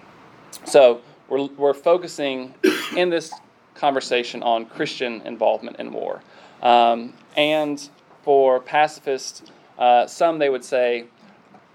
so 0.64 1.00
we're, 1.28 1.46
we're 1.56 1.74
focusing 1.74 2.54
in 2.96 3.10
this 3.10 3.32
conversation 3.74 4.42
on 4.42 4.66
Christian 4.66 5.22
involvement 5.22 5.78
in 5.78 5.92
war. 5.92 6.22
Um, 6.62 7.14
and 7.36 7.88
for 8.22 8.60
pacifists, 8.60 9.42
uh, 9.78 10.06
some 10.06 10.38
they 10.38 10.50
would 10.50 10.64
say 10.64 11.06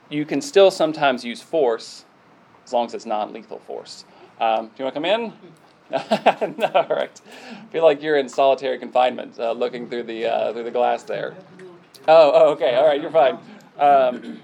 you 0.10 0.26
can 0.26 0.42
still 0.42 0.70
sometimes 0.70 1.26
use 1.26 1.42
force 1.42 2.06
as 2.66 2.74
long 2.74 2.86
as 2.86 2.94
it's 2.94 3.06
non 3.06 3.34
lethal 3.34 3.60
force. 3.60 4.06
Um, 4.40 4.68
do 4.68 4.72
you 4.80 4.86
want 4.86 4.96
to 4.96 5.02
come 5.02 5.06
in? 5.06 5.34
no, 6.58 6.68
all 6.68 6.96
right. 6.96 7.22
I 7.52 7.66
feel 7.72 7.84
like 7.84 8.02
you're 8.02 8.18
in 8.18 8.28
solitary 8.28 8.78
confinement, 8.80 9.40
uh, 9.40 9.52
looking 9.52 9.88
through 9.88 10.04
the 10.04 10.26
uh, 10.26 10.54
through 10.54 10.64
the 10.64 10.72
glass 10.72 11.04
there. 11.04 11.36
Oh, 12.08 12.32
oh, 12.34 12.50
okay, 12.52 12.76
all 12.76 12.86
right, 12.86 13.02
you're 13.02 13.12
fine. 13.12 13.38
Um, 13.78 14.40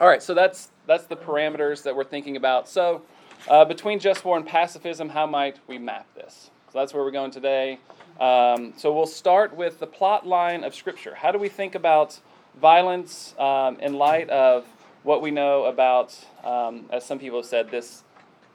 all 0.00 0.08
right, 0.08 0.22
so 0.22 0.34
that's 0.34 0.68
that's 0.86 1.06
the 1.06 1.16
parameters 1.16 1.82
that 1.84 1.94
we're 1.94 2.04
thinking 2.04 2.36
about. 2.36 2.68
So, 2.68 3.02
uh, 3.48 3.64
between 3.64 3.98
just 3.98 4.24
war 4.24 4.36
and 4.36 4.46
pacifism, 4.46 5.08
how 5.08 5.26
might 5.26 5.58
we 5.66 5.78
map 5.78 6.06
this? 6.14 6.50
So 6.72 6.78
that's 6.78 6.94
where 6.94 7.02
we're 7.02 7.10
going 7.10 7.30
today. 7.30 7.78
Um, 8.20 8.72
so 8.76 8.92
we'll 8.92 9.06
start 9.06 9.54
with 9.54 9.78
the 9.78 9.86
plot 9.86 10.26
line 10.26 10.64
of 10.64 10.74
Scripture. 10.74 11.14
How 11.14 11.32
do 11.32 11.38
we 11.38 11.48
think 11.48 11.74
about 11.74 12.20
violence 12.60 13.34
um, 13.38 13.78
in 13.80 13.94
light 13.94 14.30
of 14.30 14.64
what 15.02 15.22
we 15.22 15.30
know 15.30 15.64
about, 15.64 16.18
um, 16.44 16.86
as 16.90 17.04
some 17.04 17.18
people 17.18 17.40
have 17.40 17.46
said, 17.46 17.70
this 17.70 18.04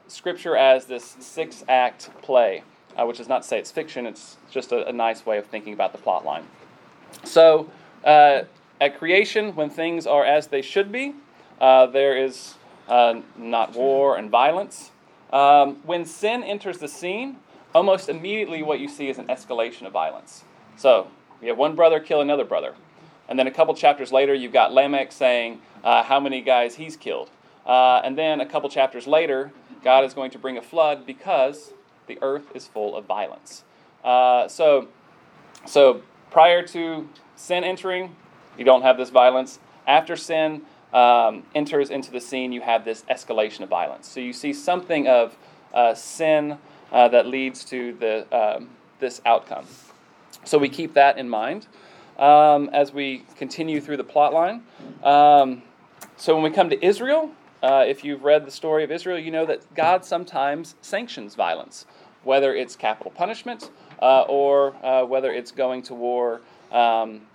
Scripture 0.07 0.55
as 0.55 0.85
this 0.85 1.17
six 1.19 1.65
act 1.67 2.09
play, 2.21 2.63
uh, 2.97 3.05
which 3.05 3.19
is 3.19 3.27
not 3.27 3.41
to 3.41 3.47
say 3.47 3.59
it's 3.59 3.71
fiction, 3.71 4.05
it's 4.05 4.37
just 4.49 4.71
a, 4.71 4.87
a, 4.87 4.93
nice 4.93 5.25
way 5.25 5.37
of 5.37 5.45
thinking 5.45 5.73
about 5.73 5.91
the 5.91 5.97
plot 5.97 6.23
line. 6.23 6.45
So, 7.23 7.69
uh, 8.05 8.43
at 8.79 8.97
creation, 8.97 9.53
when 9.55 9.69
things 9.69 10.07
are 10.07 10.23
as 10.23 10.47
they 10.47 10.61
should 10.61 10.91
be, 10.91 11.13
there 11.59 12.17
is 12.17 12.55
uh, 12.87 13.21
not 13.37 13.73
war 13.73 14.17
and 14.17 14.29
violence. 14.29 14.91
Um, 15.31 15.77
when 15.83 16.05
sin 16.05 16.43
enters 16.43 16.77
the 16.77 16.87
scene, 16.87 17.37
almost 17.75 18.09
immediately 18.09 18.63
what 18.63 18.79
you 18.79 18.87
see 18.87 19.09
is 19.09 19.17
an 19.17 19.27
escalation 19.27 19.85
of 19.85 19.93
violence. 19.93 20.43
So, 20.77 21.07
you 21.41 21.49
have 21.49 21.57
one 21.57 21.75
brother 21.75 21.99
kill 21.99 22.21
another 22.21 22.45
brother. 22.45 22.73
And 23.29 23.37
then 23.37 23.47
a 23.47 23.51
couple 23.51 23.73
chapters 23.75 24.11
later, 24.11 24.33
you've 24.33 24.53
got 24.53 24.73
Lamech 24.73 25.11
saying 25.11 25.61
uh, 25.83 26.03
how 26.03 26.19
many 26.19 26.41
guys 26.41 26.75
he's 26.75 26.95
killed. 26.95 27.29
Uh, 27.65 28.01
and 28.03 28.17
then 28.17 28.39
a 28.39 28.45
couple 28.45 28.69
chapters 28.69 29.05
later, 29.05 29.51
God 29.83 30.05
is 30.05 30.13
going 30.13 30.31
to 30.31 30.39
bring 30.39 30.57
a 30.57 30.61
flood 30.61 31.05
because 31.05 31.73
the 32.07 32.17
earth 32.21 32.55
is 32.55 32.65
full 32.65 32.95
of 32.95 33.05
violence. 33.05 33.63
Uh, 34.03 34.47
so, 34.47 34.87
so 35.65 36.01
prior 36.31 36.65
to 36.67 37.09
sin 37.35 37.63
entering, 37.63 38.15
you 38.57 38.63
don't 38.63 38.81
have 38.83 38.97
this 38.97 39.09
violence. 39.09 39.59
After 39.85 40.15
sin 40.15 40.61
um, 40.97 41.43
enters 41.53 41.91
into 41.91 42.11
the 42.11 42.19
scene, 42.19 42.51
you 42.51 42.61
have 42.61 42.83
this 42.83 43.03
escalation 43.03 43.61
of 43.61 43.69
violence. 43.69 44.07
So 44.07 44.19
you 44.19 44.33
see 44.33 44.51
something 44.51 45.07
of 45.07 45.37
uh, 45.71 45.93
sin 45.93 46.57
uh, 46.91 47.07
that 47.09 47.27
leads 47.27 47.63
to 47.65 47.93
the, 47.93 48.25
um, 48.35 48.69
this 48.99 49.21
outcome. 49.23 49.67
So 50.43 50.57
we 50.57 50.69
keep 50.69 50.95
that 50.95 51.19
in 51.19 51.29
mind 51.29 51.67
um, 52.17 52.69
as 52.73 52.91
we 52.91 53.25
continue 53.35 53.79
through 53.79 53.97
the 53.97 54.03
plot 54.03 54.33
line. 54.33 54.63
Um, 55.03 55.61
so 56.15 56.33
when 56.33 56.43
we 56.43 56.49
come 56.49 56.71
to 56.71 56.83
Israel, 56.83 57.29
uh, 57.61 57.83
if 57.87 58.03
you've 58.03 58.23
read 58.23 58.47
the 58.47 58.51
story 58.51 58.83
of 58.83 58.89
Israel, 58.89 59.19
you 59.19 59.29
know 59.29 59.45
that 59.45 59.75
God 59.75 60.03
sometimes 60.03 60.73
sanctions 60.81 61.35
violence, 61.35 61.85
whether 62.23 62.55
it's 62.55 62.75
capital 62.75 63.11
punishment 63.11 63.69
uh, 64.01 64.21
or 64.21 64.73
uh, 64.83 65.05
whether 65.05 65.31
it's 65.31 65.51
going 65.51 65.83
to 65.83 65.93
war 65.93 66.41
um, 66.71 67.26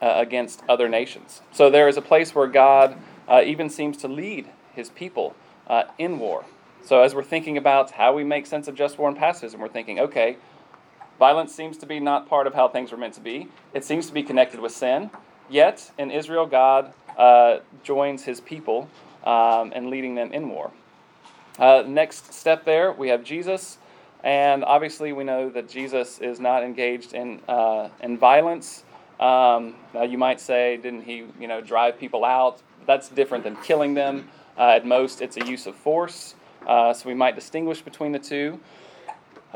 uh, 0.00 0.14
against 0.16 0.62
other 0.68 0.88
nations. 0.88 1.42
So 1.52 1.70
there 1.70 1.88
is 1.88 1.96
a 1.96 2.02
place 2.02 2.34
where 2.34 2.46
God 2.46 2.96
uh, 3.28 3.42
even 3.44 3.70
seems 3.70 3.96
to 3.98 4.08
lead 4.08 4.48
his 4.74 4.90
people 4.90 5.34
uh, 5.66 5.84
in 5.98 6.18
war. 6.18 6.44
So 6.84 7.02
as 7.02 7.14
we're 7.14 7.24
thinking 7.24 7.56
about 7.56 7.92
how 7.92 8.14
we 8.14 8.24
make 8.24 8.46
sense 8.46 8.66
of 8.68 8.74
just 8.74 8.98
war 8.98 9.08
and 9.08 9.16
pacifism, 9.16 9.60
we're 9.60 9.68
thinking, 9.68 10.00
okay, 10.00 10.36
violence 11.18 11.54
seems 11.54 11.76
to 11.78 11.86
be 11.86 12.00
not 12.00 12.28
part 12.28 12.46
of 12.46 12.54
how 12.54 12.68
things 12.68 12.90
were 12.90 12.98
meant 12.98 13.14
to 13.14 13.20
be. 13.20 13.48
It 13.74 13.84
seems 13.84 14.06
to 14.06 14.12
be 14.12 14.22
connected 14.22 14.60
with 14.60 14.72
sin. 14.72 15.10
Yet 15.48 15.90
in 15.98 16.10
Israel, 16.10 16.46
God 16.46 16.94
joins 17.82 18.24
his 18.24 18.40
people 18.40 18.88
um, 19.24 19.72
and 19.74 19.90
leading 19.90 20.14
them 20.14 20.32
in 20.32 20.48
war. 20.48 20.70
Uh, 21.58 21.84
next 21.86 22.32
step 22.32 22.64
there, 22.64 22.92
we 22.92 23.08
have 23.08 23.22
Jesus, 23.22 23.78
and 24.24 24.64
obviously 24.64 25.12
we 25.12 25.24
know 25.24 25.50
that 25.50 25.68
Jesus 25.68 26.18
is 26.18 26.40
not 26.40 26.62
engaged 26.62 27.12
in 27.12 27.40
uh, 27.48 27.88
in 28.00 28.16
violence. 28.16 28.84
Um, 29.20 29.74
now 29.92 30.02
you 30.02 30.16
might 30.16 30.40
say, 30.40 30.78
didn't 30.78 31.02
he, 31.02 31.26
you 31.38 31.46
know, 31.46 31.60
drive 31.60 31.98
people 31.98 32.24
out? 32.24 32.62
That's 32.86 33.08
different 33.10 33.44
than 33.44 33.56
killing 33.56 33.94
them. 33.94 34.28
Uh, 34.58 34.70
at 34.70 34.86
most, 34.86 35.20
it's 35.20 35.36
a 35.36 35.44
use 35.44 35.66
of 35.66 35.76
force. 35.76 36.34
Uh, 36.66 36.92
so 36.94 37.08
we 37.08 37.14
might 37.14 37.34
distinguish 37.34 37.82
between 37.82 38.12
the 38.12 38.18
two. 38.18 38.58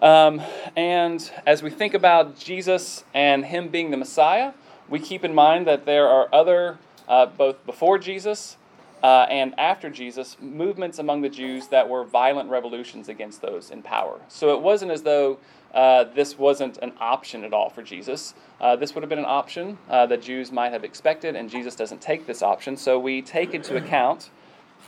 Um, 0.00 0.42
and 0.76 1.30
as 1.46 1.62
we 1.62 1.70
think 1.70 1.94
about 1.94 2.38
Jesus 2.38 3.04
and 3.14 3.46
him 3.46 3.68
being 3.68 3.90
the 3.90 3.96
Messiah, 3.96 4.52
we 4.88 4.98
keep 4.98 5.24
in 5.24 5.34
mind 5.34 5.66
that 5.66 5.86
there 5.86 6.08
are 6.08 6.28
other, 6.32 6.78
uh, 7.08 7.26
both 7.26 7.64
before 7.64 7.98
Jesus 7.98 8.58
uh, 9.04 9.26
and 9.28 9.54
after 9.58 9.90
Jesus, 9.90 10.38
movements 10.40 10.98
among 10.98 11.20
the 11.20 11.28
Jews 11.28 11.68
that 11.68 11.86
were 11.86 12.04
violent 12.04 12.48
revolutions 12.48 13.10
against 13.10 13.42
those 13.42 13.70
in 13.70 13.82
power. 13.82 14.18
So 14.28 14.56
it 14.56 14.62
wasn't 14.62 14.92
as 14.92 15.02
though 15.02 15.36
uh, 15.74 16.04
this 16.04 16.38
wasn't 16.38 16.78
an 16.78 16.94
option 16.98 17.44
at 17.44 17.52
all 17.52 17.68
for 17.68 17.82
Jesus. 17.82 18.32
Uh, 18.58 18.76
this 18.76 18.94
would 18.94 19.02
have 19.02 19.10
been 19.10 19.18
an 19.18 19.26
option 19.26 19.76
uh, 19.90 20.06
that 20.06 20.22
Jews 20.22 20.50
might 20.50 20.72
have 20.72 20.84
expected, 20.84 21.36
and 21.36 21.50
Jesus 21.50 21.76
doesn't 21.76 22.00
take 22.00 22.26
this 22.26 22.42
option. 22.42 22.78
So 22.78 22.98
we 22.98 23.20
take 23.20 23.52
into 23.52 23.76
account, 23.76 24.30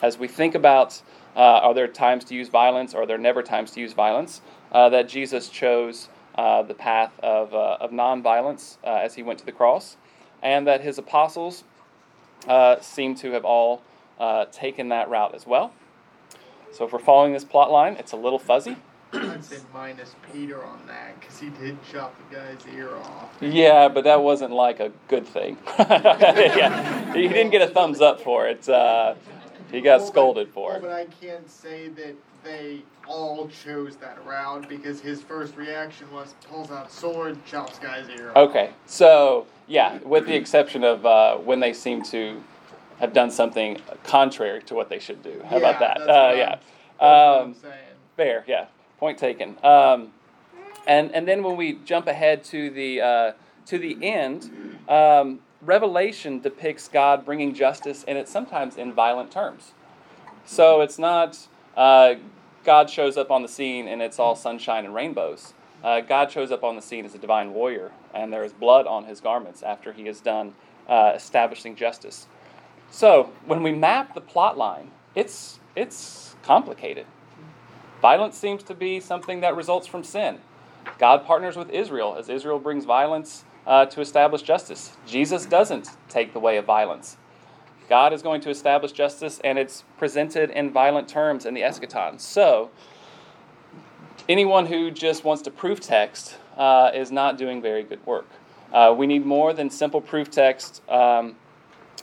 as 0.00 0.16
we 0.16 0.28
think 0.28 0.54
about 0.54 1.02
uh, 1.36 1.40
are 1.40 1.74
there 1.74 1.86
times 1.86 2.24
to 2.24 2.34
use 2.34 2.48
violence 2.48 2.94
or 2.94 3.02
are 3.02 3.06
there 3.06 3.18
never 3.18 3.42
times 3.42 3.72
to 3.72 3.80
use 3.80 3.92
violence, 3.92 4.40
uh, 4.72 4.88
that 4.88 5.10
Jesus 5.10 5.50
chose 5.50 6.08
the 6.36 6.76
path 6.78 7.12
of, 7.20 7.52
of 7.52 7.90
nonviolence 7.90 8.78
as 8.82 9.14
he 9.16 9.22
went 9.22 9.38
to 9.40 9.44
the 9.44 9.52
cross, 9.52 9.98
and 10.42 10.66
that 10.66 10.80
his 10.80 10.96
apostles 10.96 11.64
seem 12.80 13.14
to 13.16 13.32
have 13.32 13.44
all 13.44 13.82
uh, 14.18 14.46
taken 14.46 14.88
that 14.88 15.08
route 15.08 15.34
as 15.34 15.46
well. 15.46 15.72
So 16.72 16.84
if 16.84 16.92
we're 16.92 16.98
following 16.98 17.32
this 17.32 17.44
plot 17.44 17.70
line, 17.70 17.96
it's 17.98 18.12
a 18.12 18.16
little 18.16 18.38
fuzzy. 18.38 18.76
I'd 19.12 19.44
say 19.44 19.58
minus 19.72 20.14
Peter 20.32 20.62
on 20.64 20.86
that 20.86 21.18
because 21.18 21.38
he 21.38 21.48
did 21.50 21.78
chop 21.90 22.14
the 22.28 22.36
guy's 22.36 22.74
ear 22.74 22.94
off. 22.96 23.30
Yeah, 23.40 23.88
but 23.88 24.04
that 24.04 24.22
wasn't 24.22 24.52
like 24.52 24.80
a 24.80 24.92
good 25.08 25.26
thing. 25.26 25.56
yeah, 25.78 27.14
he 27.14 27.28
didn't 27.28 27.50
get 27.50 27.62
a 27.62 27.72
thumbs 27.72 28.00
up 28.00 28.20
for 28.20 28.46
it. 28.46 28.68
Uh, 28.68 29.14
he 29.70 29.80
got 29.80 30.00
well, 30.00 30.08
scolded 30.08 30.48
for 30.50 30.68
well, 30.68 30.76
it. 30.76 30.82
But 30.82 30.92
I 30.92 31.06
can't 31.20 31.48
say 31.50 31.88
that 31.88 32.14
they 32.44 32.82
all 33.06 33.48
chose 33.48 33.96
that 33.96 34.24
route 34.24 34.68
because 34.68 35.00
his 35.00 35.22
first 35.22 35.56
reaction 35.56 36.10
was 36.12 36.34
pulls 36.48 36.70
out 36.70 36.90
sword, 36.90 37.38
chops 37.46 37.78
guy's 37.78 38.08
ear 38.08 38.30
off. 38.30 38.48
Okay, 38.48 38.70
so 38.86 39.46
yeah, 39.66 39.98
with 39.98 40.26
the 40.26 40.34
exception 40.34 40.84
of 40.84 41.06
uh, 41.06 41.36
when 41.38 41.60
they 41.60 41.72
seem 41.72 42.02
to 42.04 42.42
have 42.98 43.12
done 43.12 43.30
something 43.30 43.78
contrary 44.04 44.62
to 44.62 44.74
what 44.74 44.88
they 44.88 44.98
should 44.98 45.22
do. 45.22 45.42
How 45.44 45.58
yeah, 45.58 45.70
about 45.70 45.80
that? 45.80 46.00
Uh, 46.08 46.32
yeah. 46.34 47.04
Um, 47.06 47.54
fair. 48.16 48.44
Yeah. 48.46 48.66
Point 48.98 49.18
taken. 49.18 49.56
Um, 49.62 50.12
and 50.86 51.14
and 51.14 51.26
then 51.28 51.42
when 51.42 51.56
we 51.56 51.74
jump 51.84 52.06
ahead 52.06 52.44
to 52.44 52.70
the 52.70 53.00
uh, 53.00 53.32
to 53.66 53.78
the 53.78 53.98
end, 54.02 54.78
um, 54.88 55.40
Revelation 55.60 56.40
depicts 56.40 56.88
God 56.88 57.24
bringing 57.24 57.54
justice, 57.54 58.04
and 58.06 58.16
it's 58.16 58.30
sometimes 58.30 58.76
in 58.76 58.92
violent 58.92 59.30
terms. 59.30 59.72
So 60.44 60.80
it's 60.80 60.98
not 60.98 61.48
uh, 61.76 62.14
God 62.64 62.88
shows 62.88 63.16
up 63.16 63.30
on 63.30 63.42
the 63.42 63.48
scene 63.48 63.88
and 63.88 64.00
it's 64.00 64.18
all 64.18 64.34
sunshine 64.36 64.84
and 64.84 64.94
rainbows. 64.94 65.54
uh, 65.82 66.00
God 66.00 66.30
shows 66.32 66.50
up 66.50 66.64
on 66.64 66.76
the 66.76 66.82
scene 66.82 67.04
as 67.04 67.14
a 67.14 67.18
divine 67.18 67.52
warrior, 67.52 67.92
and 68.14 68.32
there 68.32 68.44
is 68.44 68.52
blood 68.52 68.86
on 68.86 69.04
his 69.04 69.20
garments 69.20 69.62
after 69.62 69.92
he 69.92 70.06
has 70.06 70.20
done 70.20 70.54
uh, 70.88 71.12
establishing 71.14 71.76
justice. 71.76 72.26
So 72.90 73.30
when 73.44 73.62
we 73.62 73.72
map 73.72 74.14
the 74.14 74.20
plot 74.20 74.56
line, 74.56 74.90
it's 75.14 75.58
it's 75.74 76.36
complicated. 76.42 77.06
Violence 78.00 78.36
seems 78.36 78.62
to 78.64 78.74
be 78.74 79.00
something 79.00 79.40
that 79.40 79.56
results 79.56 79.86
from 79.86 80.04
sin. 80.04 80.38
God 80.98 81.24
partners 81.26 81.56
with 81.56 81.70
Israel 81.70 82.16
as 82.18 82.28
Israel 82.28 82.58
brings 82.58 82.84
violence 82.84 83.44
uh, 83.66 83.86
to 83.86 84.00
establish 84.00 84.42
justice. 84.42 84.96
Jesus 85.06 85.46
doesn't 85.46 85.90
take 86.08 86.32
the 86.32 86.40
way 86.40 86.56
of 86.56 86.64
violence. 86.64 87.16
God 87.88 88.12
is 88.12 88.22
going 88.22 88.40
to 88.42 88.50
establish 88.50 88.92
justice, 88.92 89.40
and 89.44 89.58
it's 89.58 89.84
presented 89.98 90.50
in 90.50 90.70
violent 90.70 91.08
terms 91.08 91.46
in 91.46 91.54
the 91.54 91.62
eschaton. 91.62 92.20
So, 92.20 92.70
anyone 94.28 94.66
who 94.66 94.90
just 94.90 95.24
wants 95.24 95.42
to 95.42 95.50
proof 95.50 95.80
text 95.80 96.36
uh, 96.56 96.90
is 96.94 97.12
not 97.12 97.38
doing 97.38 97.62
very 97.62 97.84
good 97.84 98.04
work. 98.04 98.26
Uh, 98.72 98.94
we 98.96 99.06
need 99.06 99.24
more 99.24 99.52
than 99.52 99.70
simple 99.70 100.00
proof 100.00 100.30
text. 100.30 100.82
Um, 100.88 101.36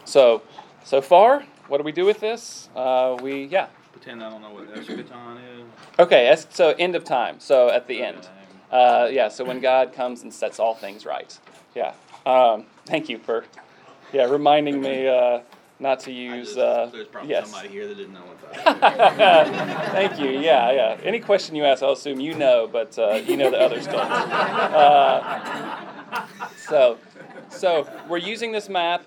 so, 0.06 0.42
so 0.84 1.02
far, 1.02 1.44
what 1.68 1.78
do 1.78 1.84
we 1.84 1.92
do 1.92 2.06
with 2.06 2.20
this? 2.20 2.70
Uh, 2.76 3.18
we, 3.22 3.46
yeah. 3.46 3.68
Pretend 3.92 4.24
I 4.24 4.30
don't 4.30 4.42
know 4.42 4.52
what 4.52 4.74
eschaton 4.74 5.38
is. 5.38 5.66
Okay, 6.00 6.28
es- 6.28 6.48
so 6.50 6.70
end 6.78 6.96
of 6.96 7.04
time. 7.04 7.40
So 7.40 7.70
at 7.70 7.88
the 7.88 8.04
end. 8.04 8.28
Uh, 8.72 9.08
yeah, 9.12 9.30
so 9.30 9.46
when 9.46 9.60
God 9.60 9.94
comes 9.94 10.24
and 10.24 10.34
sets 10.34 10.60
all 10.60 10.74
things 10.76 11.06
right. 11.06 11.38
Yeah. 11.76 11.94
Um, 12.26 12.66
thank 12.86 13.08
you 13.08 13.20
for, 13.20 13.46
yeah, 14.12 14.26
reminding 14.26 14.82
me 14.82 15.08
uh, 15.08 15.42
not 15.80 16.00
to 16.02 16.12
use. 16.12 16.58
Uh, 16.58 16.90
There's 16.92 17.08
probably 17.08 17.30
yes. 17.30 17.50
somebody 17.50 17.70
here 17.70 17.88
that 17.88 17.96
didn't 17.96 18.14
know 18.14 18.22
what 18.22 18.66
that 18.66 19.92
Thank 19.92 20.20
you. 20.20 20.32
Yeah, 20.40 20.72
yeah. 20.72 20.98
Any 21.04 21.20
question 21.20 21.56
you 21.56 21.66
ask, 21.66 21.84
I'll 21.84 21.92
assume 21.92 22.20
you 22.20 22.34
know, 22.34 22.68
but 22.72 22.98
uh, 22.98 23.22
you 23.26 23.38
know 23.38 23.52
the 23.52 23.60
others 23.60 23.86
don't. 23.86 23.96
Uh, 24.00 26.26
so, 26.58 26.98
so 27.50 27.88
we're 28.10 28.18
using 28.18 28.52
this 28.52 28.70
map. 28.70 29.06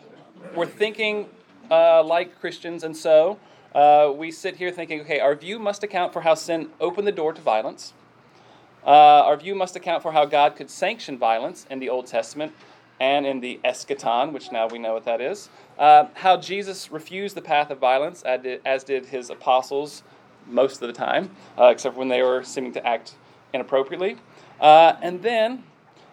We're 0.55 0.67
thinking 0.67 1.27
uh, 1.71 2.03
like 2.03 2.39
Christians, 2.41 2.85
and 2.85 2.97
so 2.97 3.39
uh, 3.75 4.13
we 4.15 4.31
sit 4.31 4.57
here 4.57 4.71
thinking, 4.71 5.01
okay, 5.03 5.21
our 5.21 5.35
view 5.35 5.59
must 5.59 5.83
account 5.83 6.13
for 6.13 6.23
how 6.23 6.35
sin 6.35 6.71
opened 6.81 7.07
the 7.07 7.13
door 7.13 7.33
to 7.33 7.41
violence. 7.41 7.93
Uh, 8.87 8.91
our 8.91 9.37
view 9.37 9.55
must 9.55 9.75
account 9.77 10.03
for 10.03 10.13
how 10.13 10.25
God 10.25 10.57
could 10.57 10.71
sanction 10.71 11.19
violence 11.19 11.67
in 11.71 11.81
the 11.81 11.89
Old 11.89 12.07
Testament 12.07 12.53
and 13.01 13.27
in 13.27 13.41
the 13.41 13.61
eschaton, 13.65 14.33
which 14.33 14.53
now 14.53 14.67
we 14.69 14.79
know 14.79 14.95
what 14.95 15.05
that 15.05 15.21
is. 15.21 15.49
Uh, 15.79 16.07
how 16.15 16.37
Jesus 16.37 16.91
refused 16.91 17.37
the 17.37 17.43
path 17.43 17.71
of 17.71 17.79
violence, 17.79 18.23
as 18.23 18.85
did, 18.85 19.07
his 19.07 19.29
apostles 19.29 20.03
most 20.47 20.81
of 20.81 20.89
the 20.89 20.95
time, 20.95 21.31
uh, 21.59 21.67
except 21.67 21.97
when 21.97 22.09
they 22.09 22.23
were 22.23 22.43
seeming 22.43 22.73
to 22.73 22.87
act 22.87 23.15
inappropriately. 23.53 24.17
Uh, 24.61 24.95
and 25.03 25.23
then 25.23 25.65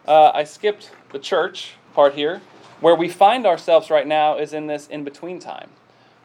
uh, 0.07 0.31
I 0.33 0.43
skipped 0.43 0.91
the 1.11 1.19
church 1.19 1.75
part 1.93 2.15
here. 2.15 2.41
Where 2.83 2.95
we 2.95 3.07
find 3.07 3.45
ourselves 3.45 3.89
right 3.89 4.05
now 4.05 4.37
is 4.37 4.51
in 4.51 4.67
this 4.67 4.87
in 4.87 5.05
between 5.05 5.39
time. 5.39 5.69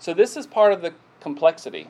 So, 0.00 0.12
this 0.12 0.36
is 0.36 0.44
part 0.44 0.72
of 0.72 0.82
the 0.82 0.92
complexity 1.20 1.86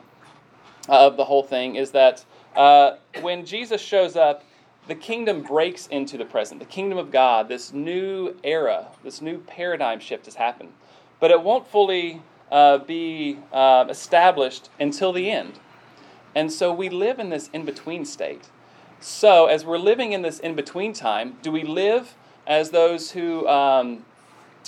of 0.87 1.17
the 1.17 1.25
whole 1.25 1.41
thing 1.41 1.75
is 1.75 1.89
that 1.89 2.23
uh, 2.55 2.97
when 3.21 3.47
Jesus 3.47 3.81
shows 3.81 4.15
up, 4.15 4.43
the 4.87 4.93
kingdom 4.93 5.41
breaks 5.41 5.87
into 5.87 6.19
the 6.19 6.25
present. 6.25 6.59
The 6.59 6.67
kingdom 6.67 6.99
of 6.99 7.09
God, 7.09 7.47
this 7.47 7.73
new 7.73 8.35
era, 8.43 8.89
this 9.03 9.23
new 9.23 9.39
paradigm 9.39 9.99
shift 9.99 10.25
has 10.25 10.35
happened. 10.35 10.73
But 11.19 11.31
it 11.31 11.41
won't 11.41 11.65
fully 11.65 12.21
uh, 12.51 12.77
be 12.77 13.39
uh, 13.51 13.85
established 13.89 14.69
until 14.79 15.11
the 15.11 15.31
end. 15.31 15.53
And 16.35 16.51
so 16.51 16.71
we 16.71 16.89
live 16.89 17.17
in 17.17 17.31
this 17.31 17.49
in 17.53 17.65
between 17.65 18.05
state. 18.05 18.49
So, 18.99 19.47
as 19.47 19.65
we're 19.65 19.79
living 19.79 20.11
in 20.11 20.21
this 20.21 20.37
in 20.37 20.53
between 20.53 20.93
time, 20.93 21.37
do 21.41 21.51
we 21.51 21.63
live 21.63 22.13
as 22.45 22.69
those 22.69 23.11
who, 23.11 23.47
um, 23.47 24.05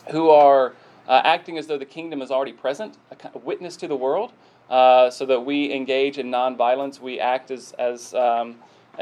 who 0.10 0.30
are 0.30 0.74
uh, 1.08 1.22
acting 1.24 1.58
as 1.58 1.68
though 1.68 1.78
the 1.78 1.86
kingdom 1.86 2.22
is 2.22 2.32
already 2.32 2.54
present, 2.54 2.98
a 3.12 3.16
kind 3.16 3.36
of 3.36 3.44
witness 3.44 3.76
to 3.78 3.88
the 3.88 3.96
world, 3.96 4.32
uh, 4.70 5.10
so 5.10 5.26
that 5.26 5.42
we 5.42 5.72
engage 5.74 6.18
in 6.18 6.28
nonviolence, 6.28 7.00
we 7.00 7.20
act 7.20 7.52
as, 7.52 7.74
as 7.78 8.14
um, 8.14 8.56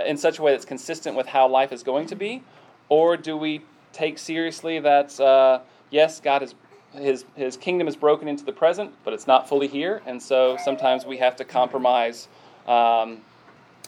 in 0.06 0.18
such 0.18 0.40
a 0.40 0.42
way 0.42 0.52
that's 0.52 0.66
consistent 0.66 1.16
with 1.16 1.28
how 1.28 1.48
life 1.48 1.72
is 1.72 1.84
going 1.84 2.08
to 2.08 2.16
be? 2.16 2.44
Or 2.90 3.16
do 3.16 3.38
we 3.38 3.62
take 3.94 4.18
seriously 4.18 4.80
that, 4.80 5.20
uh, 5.20 5.60
yes, 5.92 6.20
God 6.20 6.44
is 6.44 6.56
his, 6.94 7.26
his 7.36 7.56
kingdom 7.56 7.88
is 7.88 7.96
broken 7.96 8.28
into 8.28 8.44
the 8.44 8.52
present, 8.52 8.92
but 9.04 9.14
it's 9.14 9.28
not 9.28 9.48
fully 9.48 9.68
here, 9.68 10.02
and 10.06 10.22
so 10.22 10.58
sometimes 10.64 11.06
we 11.06 11.18
have 11.18 11.36
to 11.36 11.46
compromise 11.46 12.28
um, 12.68 13.20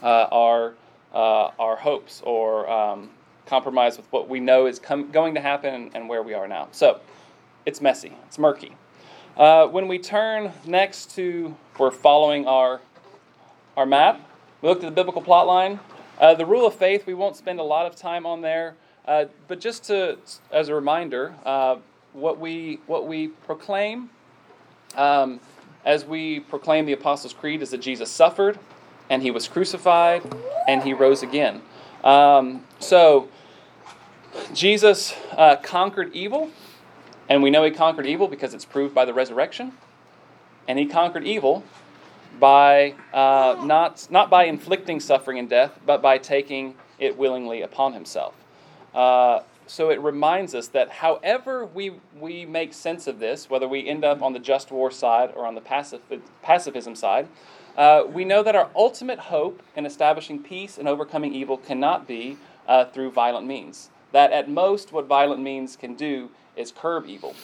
uh, 0.04 0.28
our, 0.32 0.76
uh, 1.14 1.50
our 1.58 1.76
hopes 1.76 2.22
or 2.26 2.70
um, 2.70 3.10
compromise 3.52 3.98
with 3.98 4.10
what 4.14 4.30
we 4.30 4.40
know 4.40 4.66
is 4.66 4.80
com- 4.80 5.12
going 5.12 5.36
to 5.36 5.42
happen 5.42 5.74
and, 5.74 5.92
and 5.94 6.08
where 6.08 6.24
we 6.24 6.34
are 6.34 6.48
now. 6.48 6.70
So 6.72 7.02
it's 7.66 7.82
messy, 7.82 8.14
it's 8.26 8.40
murky. 8.40 8.78
Uh, 9.36 9.68
when 9.68 9.90
we 9.90 10.00
turn 10.00 10.54
next 10.66 11.12
to, 11.16 11.54
we're 11.78 11.92
following 11.92 12.48
our, 12.48 12.80
our 13.76 13.86
map, 13.86 14.22
we 14.62 14.70
looked 14.70 14.86
at 14.86 14.88
the 14.88 14.96
biblical 14.96 15.22
plot 15.22 15.48
line. 15.48 15.82
Uh, 16.18 16.34
the 16.34 16.46
rule 16.46 16.66
of 16.66 16.74
faith, 16.74 17.06
we 17.06 17.14
won't 17.14 17.36
spend 17.36 17.60
a 17.60 17.64
lot 17.64 17.86
of 17.86 17.94
time 17.94 18.26
on 18.26 18.40
there, 18.40 18.76
uh, 19.06 19.26
but 19.50 19.60
just 19.60 19.84
to, 19.84 20.18
as 20.52 20.70
a 20.70 20.76
reminder, 20.76 21.36
uh, 21.46 21.76
what 22.14 22.40
we 22.40 22.80
what 22.88 23.08
we 23.08 23.30
proclaim 23.30 24.10
um, 24.96 25.40
as 25.86 26.06
we 26.06 26.40
proclaim 26.40 26.86
the 26.86 26.94
Apostles' 26.94 27.34
Creed 27.34 27.62
is 27.62 27.72
that 27.72 27.80
Jesus 27.80 28.10
suffered, 28.10 28.60
and 29.10 29.22
he 29.22 29.32
was 29.32 29.48
crucified, 29.48 30.22
and 30.68 30.84
he 30.84 30.94
rose 30.94 31.24
again. 31.24 31.62
Um, 32.04 32.66
so 32.80 33.30
Jesus 34.54 35.14
uh, 35.32 35.58
conquered 35.58 36.14
evil, 36.14 36.50
and 37.30 37.44
we 37.44 37.50
know 37.50 37.64
he 37.64 37.72
conquered 37.72 38.06
evil 38.06 38.28
because 38.28 38.54
it's 38.54 38.66
proved 38.66 38.94
by 38.94 39.06
the 39.06 39.14
resurrection, 39.14 39.74
and 40.68 40.78
he 40.80 40.86
conquered 40.86 41.26
evil 41.26 41.64
by 42.40 42.96
uh, 43.14 43.62
not 43.64 44.08
not 44.10 44.30
by 44.30 44.46
inflicting 44.46 45.00
suffering 45.00 45.38
and 45.40 45.50
death, 45.50 45.80
but 45.86 46.02
by 46.02 46.18
taking 46.18 46.76
it 47.00 47.18
willingly 47.18 47.62
upon 47.62 47.94
himself. 47.94 48.34
Uh, 48.94 49.42
so 49.68 49.90
it 49.90 50.02
reminds 50.02 50.54
us 50.54 50.68
that 50.70 50.90
however 50.90 51.66
we, 51.66 51.94
we 52.20 52.46
make 52.46 52.74
sense 52.74 53.08
of 53.08 53.20
this, 53.20 53.50
whether 53.50 53.70
we 53.70 53.88
end 53.88 54.04
up 54.04 54.22
on 54.22 54.34
the 54.34 54.40
just 54.40 54.70
war 54.70 54.92
side 54.92 55.32
or 55.34 55.46
on 55.46 55.56
the 55.56 55.62
pacif- 55.62 56.02
pacifism 56.42 56.94
side, 56.94 57.30
uh, 57.78 58.04
we 58.06 58.26
know 58.26 58.44
that 58.44 58.54
our 58.54 58.70
ultimate 58.76 59.18
hope 59.18 59.64
in 59.78 59.86
establishing 59.86 60.44
peace 60.44 60.78
and 60.78 60.90
overcoming 60.90 61.34
evil 61.34 61.58
cannot 61.58 62.06
be 62.06 62.38
uh, 62.68 62.84
through 62.86 63.12
violent 63.12 63.48
means. 63.48 63.90
That 64.12 64.32
at 64.32 64.50
most, 64.50 64.92
what 64.92 65.06
violent 65.06 65.42
means 65.42 65.76
can 65.76 65.96
do 65.96 66.30
is 66.56 66.72
curb 66.72 67.06
evil. 67.08 67.36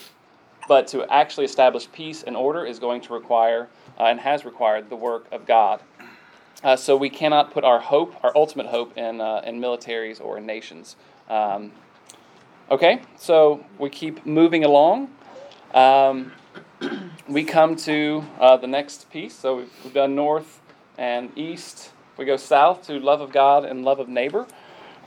But 0.67 0.88
to 0.88 1.06
actually 1.12 1.45
establish 1.45 1.89
peace 1.91 2.23
and 2.23 2.36
order 2.36 2.65
is 2.65 2.80
going 2.80 3.01
to 3.01 3.13
require 3.13 3.69
uh, 3.99 4.03
and 4.03 4.19
has 4.19 4.43
required 4.43 4.89
the 4.89 4.97
work 4.97 5.25
of 5.32 5.45
God. 5.45 5.80
Uh, 6.63 6.75
so 6.75 6.97
we 6.97 7.10
cannot 7.10 7.51
put 7.51 7.63
our 7.63 7.80
hope, 7.80 8.15
our 8.23 8.32
ultimate 8.36 8.65
hope, 8.65 8.97
in, 8.97 9.21
uh, 9.21 9.41
in 9.45 9.62
militaries 9.62 10.19
or 10.19 10.39
in 10.39 10.45
nations. 10.45 10.95
Um, 11.30 11.71
okay, 12.69 13.01
so 13.15 13.63
we 13.77 13.89
keep 13.89 14.25
moving 14.25 14.65
along. 14.65 15.10
Um, 15.73 16.34
we 17.30 17.43
come 17.43 17.75
to 17.77 18.23
uh, 18.39 18.58
the 18.58 18.67
next 18.67 19.10
piece. 19.10 19.36
So 19.36 19.58
we've, 19.58 19.71
we've 19.84 19.93
done 19.93 20.15
north 20.15 20.60
and 20.97 21.32
east. 21.38 21.91
We 22.17 22.25
go 22.25 22.38
south 22.38 22.88
to 22.88 22.99
love 22.99 23.21
of 23.21 23.32
God 23.32 23.63
and 23.63 23.86
love 23.86 23.99
of 23.99 24.10
neighbor. 24.10 24.47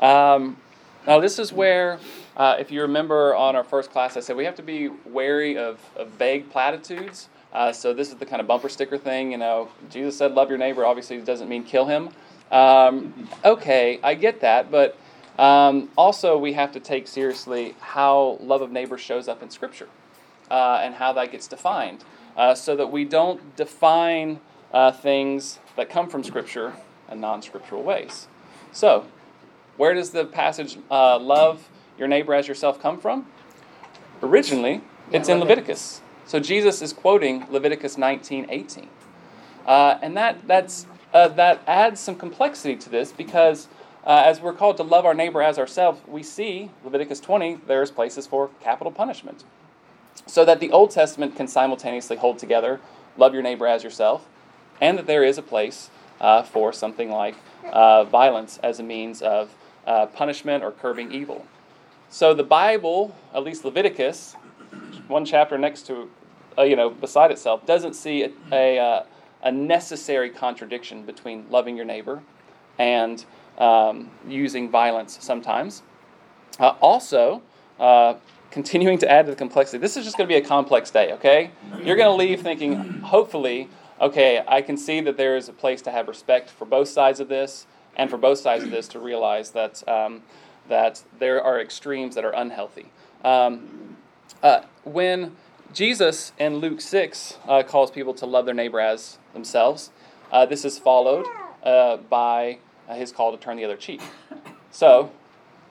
Um, 0.01 0.57
now, 1.07 1.21
this 1.21 1.39
is 1.39 1.53
where, 1.53 1.99
uh, 2.37 2.57
if 2.59 2.71
you 2.71 2.83
remember 2.83 3.35
on 3.35 3.57
our 3.57 3.65
first 3.65 3.91
class, 3.91 4.17
I 4.17 4.21
said 4.21 4.37
we 4.37 4.45
have 4.45 4.57
to 4.57 4.63
be 4.63 4.89
wary 5.07 5.57
of, 5.57 5.81
of 5.97 6.09
vague 6.11 6.51
platitudes. 6.51 7.29
Uh, 7.53 7.73
so 7.73 7.93
this 7.93 8.11
is 8.11 8.15
the 8.17 8.27
kind 8.27 8.41
of 8.41 8.47
bumper 8.47 8.69
sticker 8.69 8.97
thing. 8.97 9.33
You 9.33 9.39
know, 9.39 9.69
Jesus 9.91 10.17
said, 10.17 10.33
"Love 10.33 10.51
your 10.51 10.59
neighbor." 10.59 10.85
Obviously, 10.85 11.17
it 11.17 11.25
doesn't 11.25 11.49
mean 11.49 11.65
kill 11.65 11.87
him. 11.87 12.11
Um, 12.51 13.29
okay, 13.45 13.99
I 14.03 14.15
get 14.15 14.41
that, 14.41 14.71
but 14.71 14.97
um, 15.39 15.89
also 15.97 16.37
we 16.37 16.53
have 16.53 16.73
to 16.73 16.81
take 16.81 17.09
seriously 17.09 17.75
how 17.81 18.39
love 18.41 18.63
of 18.63 18.71
neighbor 18.71 18.99
shows 18.99 19.27
up 19.27 19.43
in 19.43 19.51
Scripture 19.51 19.89
uh, 20.51 20.81
and 20.83 20.95
how 20.95 21.13
that 21.15 21.33
gets 21.33 21.49
defined, 21.49 22.05
uh, 22.37 22.55
so 22.55 22.77
that 22.77 22.91
we 22.91 23.05
don't 23.05 23.57
define 23.57 24.41
uh, 24.73 24.93
things 24.93 25.59
that 25.77 25.89
come 25.89 26.09
from 26.09 26.23
Scripture 26.23 26.75
in 27.11 27.21
non-scriptural 27.21 27.83
ways. 27.83 28.29
So, 28.73 29.07
where 29.81 29.95
does 29.95 30.11
the 30.11 30.27
passage 30.27 30.77
uh, 30.91 31.19
"love 31.19 31.71
your 31.99 32.07
neighbor 32.07 32.35
as 32.35 32.47
yourself" 32.47 32.83
come 32.83 32.99
from? 32.99 33.27
Originally, 34.23 34.83
it's 35.11 35.31
in 35.31 35.41
Leviticus. 35.41 36.03
So 36.27 36.39
Jesus 36.39 36.83
is 36.83 36.93
quoting 36.93 37.47
Leviticus 37.49 37.97
19:18, 37.97 38.89
uh, 39.67 39.99
and 40.03 40.15
that 40.19 40.47
that's 40.47 40.87
uh, 41.15 41.29
that 41.29 41.63
adds 41.67 41.99
some 41.99 42.15
complexity 42.15 42.77
to 42.77 42.91
this 42.91 43.11
because 43.11 43.69
uh, 44.05 44.23
as 44.27 44.43
we're 44.43 44.53
called 44.53 44.77
to 44.77 44.83
love 44.83 45.07
our 45.07 45.15
neighbor 45.15 45.41
as 45.41 45.59
ourselves, 45.59 46.03
we 46.07 46.23
see 46.23 46.71
Leviticus 46.85 47.19
20. 47.19 47.61
There's 47.67 47.91
places 47.91 48.27
for 48.27 48.51
capital 48.61 48.93
punishment, 48.93 49.45
so 50.27 50.45
that 50.45 50.61
the 50.61 50.71
Old 50.73 50.91
Testament 50.91 51.37
can 51.37 51.49
simultaneously 51.49 52.19
hold 52.19 52.39
together 52.39 52.81
love 53.17 53.33
your 53.33 53.43
neighbor 53.43 53.67
as 53.67 53.83
yourself, 53.83 54.29
and 54.79 54.99
that 54.99 55.07
there 55.07 55.25
is 55.25 55.39
a 55.39 55.43
place 55.43 55.89
uh, 56.21 56.43
for 56.43 56.71
something 56.71 57.11
like 57.11 57.37
uh, 57.73 58.05
violence 58.05 58.59
as 58.63 58.79
a 58.79 58.83
means 58.83 59.23
of 59.23 59.55
uh, 59.91 60.07
punishment 60.07 60.63
or 60.63 60.71
curbing 60.71 61.11
evil. 61.11 61.45
So 62.11 62.33
the 62.33 62.45
Bible, 62.45 63.15
at 63.35 63.43
least 63.43 63.65
Leviticus, 63.65 64.37
one 65.09 65.25
chapter 65.25 65.59
next 65.59 65.87
to, 65.89 66.09
uh, 66.57 66.63
you 66.63 66.77
know, 66.77 66.91
beside 66.91 67.31
itself, 67.33 67.67
doesn't 67.67 67.95
see 67.95 68.23
a, 68.23 68.31
a, 68.53 68.79
uh, 68.79 69.05
a 69.43 69.51
necessary 69.51 70.31
contradiction 70.31 71.05
between 71.05 71.45
loving 71.51 71.77
your 71.77 71.85
neighbor 71.85 72.23
and 72.79 73.25
um, 73.59 74.11
using 74.29 74.71
violence 74.71 75.19
sometimes. 75.21 75.83
Uh, 76.61 76.75
also, 76.81 77.43
uh, 77.81 78.15
continuing 78.53 78.99
to 78.99 79.11
add 79.11 79.27
to 79.27 79.33
the 79.33 79.37
complexity. 79.37 79.79
This 79.79 79.97
is 79.97 80.05
just 80.05 80.17
going 80.17 80.29
to 80.29 80.33
be 80.33 80.39
a 80.39 80.47
complex 80.47 80.91
day, 80.91 81.13
okay? 81.15 81.51
You're 81.83 81.97
going 81.97 82.11
to 82.11 82.15
leave 82.15 82.43
thinking, 82.43 82.77
hopefully, 83.01 83.69
okay, 84.01 84.43
I 84.47 84.63
can 84.63 84.77
see 84.77 85.01
that 85.01 85.17
there 85.17 85.37
is 85.37 85.49
a 85.49 85.53
place 85.53 85.83
to 85.83 85.91
have 85.91 86.07
respect 86.07 86.51
for 86.51 86.65
both 86.65 86.89
sides 86.89 87.19
of 87.21 87.29
this, 87.29 87.67
and 87.97 88.11
for 88.11 88.17
both 88.17 88.39
sides 88.39 88.65
of 88.65 88.71
this 88.71 88.89
to 88.89 88.99
realize 88.99 89.51
that, 89.51 89.87
um, 89.89 90.23
that 90.69 91.03
there 91.19 91.43
are 91.43 91.61
extremes 91.61 92.15
that 92.15 92.25
are 92.25 92.33
unhealthy. 92.33 92.87
Um, 93.25 93.97
uh, 94.43 94.63
when 94.85 95.37
Jesus 95.73 96.33
in 96.39 96.57
Luke 96.57 96.81
6 96.81 97.39
uh, 97.47 97.63
calls 97.63 97.91
people 97.91 98.15
to 98.15 98.27
love 98.27 98.47
their 98.47 98.55
neighbor 98.55 98.81
as 98.81 99.19
themselves, 99.33 99.91
uh, 100.33 100.47
this 100.47 100.65
is 100.65 100.79
followed 100.79 101.27
uh, 101.63 101.97
by 101.97 102.59
uh, 102.89 102.95
his 102.95 103.13
call 103.13 103.37
to 103.37 103.43
turn 103.43 103.57
the 103.57 103.65
other 103.65 103.77
cheek. 103.77 104.01
So, 104.71 105.11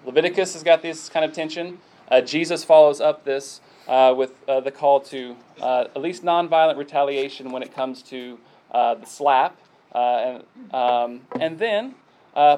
Leviticus 0.06 0.54
has 0.54 0.64
got 0.64 0.82
this 0.82 1.10
kind 1.10 1.26
of 1.26 1.34
tension. 1.34 1.80
Uh, 2.10 2.22
Jesus 2.22 2.64
follows 2.64 3.02
up 3.02 3.24
this 3.24 3.62
with 3.88 4.46
the 4.46 4.72
call 4.76 5.00
to 5.00 5.36
at 5.62 5.98
least 5.98 6.24
nonviolent 6.24 6.78
retaliation 6.78 7.52
when 7.52 7.64
it 7.64 7.74
comes 7.74 8.02
to 8.04 8.40
the 8.72 9.06
slap. 9.06 9.58
Uh, 9.94 9.98
and, 9.98 10.74
um, 10.74 11.22
and 11.40 11.58
then 11.58 11.96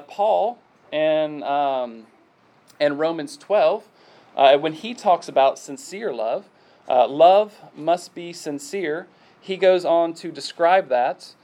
Paul 0.00 0.58
in, 0.90 1.42
um, 1.42 2.06
in 2.80 2.96
Romans 2.98 3.36
12, 3.36 3.84
when 4.60 4.72
he 4.72 4.94
talks 4.94 5.28
about 5.28 5.58
sincere 5.58 6.12
love, 6.12 6.48
love 6.88 7.54
must 7.76 8.14
be 8.14 8.32
sincere. 8.32 9.06
He 9.40 9.56
goes 9.56 9.84
on 9.84 10.14
to 10.14 10.30
describe 10.30 10.88
that. 10.88 11.34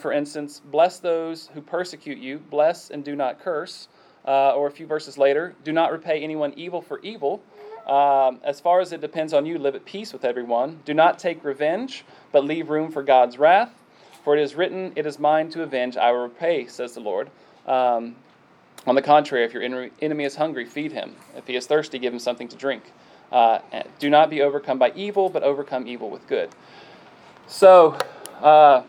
for 0.00 0.12
instance, 0.12 0.60
bless 0.64 0.98
those 0.98 1.50
who 1.54 1.60
persecute 1.60 2.18
you, 2.18 2.38
bless 2.38 2.90
and 2.90 3.04
do 3.04 3.16
not 3.16 3.40
curse. 3.40 3.88
Uh, 4.26 4.52
or 4.54 4.66
a 4.66 4.70
few 4.70 4.86
verses 4.86 5.16
later, 5.16 5.54
do 5.64 5.72
not 5.72 5.90
repay 5.90 6.22
anyone 6.22 6.52
evil 6.54 6.82
for 6.82 7.00
evil. 7.00 7.42
Um, 7.86 8.40
as 8.44 8.60
far 8.60 8.80
as 8.80 8.92
it 8.92 9.00
depends 9.00 9.32
on 9.32 9.46
you, 9.46 9.58
live 9.58 9.74
at 9.74 9.84
peace 9.84 10.12
with 10.12 10.24
everyone. 10.24 10.80
Do 10.84 10.92
not 10.92 11.18
take 11.18 11.42
revenge, 11.42 12.04
but 12.30 12.44
leave 12.44 12.68
room 12.68 12.92
for 12.92 13.02
God's 13.02 13.38
wrath. 13.38 13.72
For 14.22 14.36
it 14.36 14.42
is 14.42 14.54
written, 14.54 14.92
It 14.94 15.06
is 15.06 15.18
mine 15.18 15.48
to 15.50 15.62
avenge, 15.62 15.96
I 15.96 16.12
will 16.12 16.24
repay, 16.24 16.66
says 16.66 16.92
the 16.92 17.00
Lord. 17.00 17.30
Um, 17.70 18.16
on 18.86 18.94
the 18.94 19.02
contrary, 19.02 19.44
if 19.44 19.52
your 19.52 19.62
enemy 19.62 20.24
is 20.24 20.36
hungry, 20.36 20.64
feed 20.64 20.92
him. 20.92 21.14
If 21.36 21.46
he 21.46 21.54
is 21.54 21.66
thirsty, 21.66 21.98
give 21.98 22.12
him 22.12 22.18
something 22.18 22.48
to 22.48 22.56
drink. 22.56 22.82
Uh, 23.30 23.60
do 23.98 24.10
not 24.10 24.28
be 24.28 24.42
overcome 24.42 24.78
by 24.78 24.90
evil, 24.96 25.28
but 25.28 25.42
overcome 25.44 25.86
evil 25.86 26.10
with 26.10 26.26
good. 26.26 26.50
So, 27.46 27.96
uh, 28.40 28.82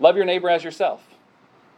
love 0.00 0.16
your 0.16 0.24
neighbor 0.24 0.50
as 0.50 0.64
yourself. 0.64 1.02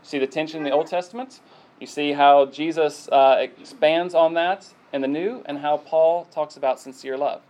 See 0.03 0.19
the 0.19 0.27
tension 0.27 0.59
in 0.59 0.64
the 0.64 0.71
Old 0.71 0.87
Testament? 0.87 1.40
You 1.79 1.87
see 1.87 2.12
how 2.12 2.47
Jesus 2.47 3.09
uh, 3.09 3.37
expands 3.59 4.14
on 4.14 4.33
that 4.35 4.66
in 4.92 5.03
the 5.03 5.09
New 5.09 5.42
and 5.45 5.59
how 5.59 5.77
Paul 5.77 6.27
talks 6.27 6.57
about 6.57 6.81
sincere 6.81 7.19
love. 7.19 7.42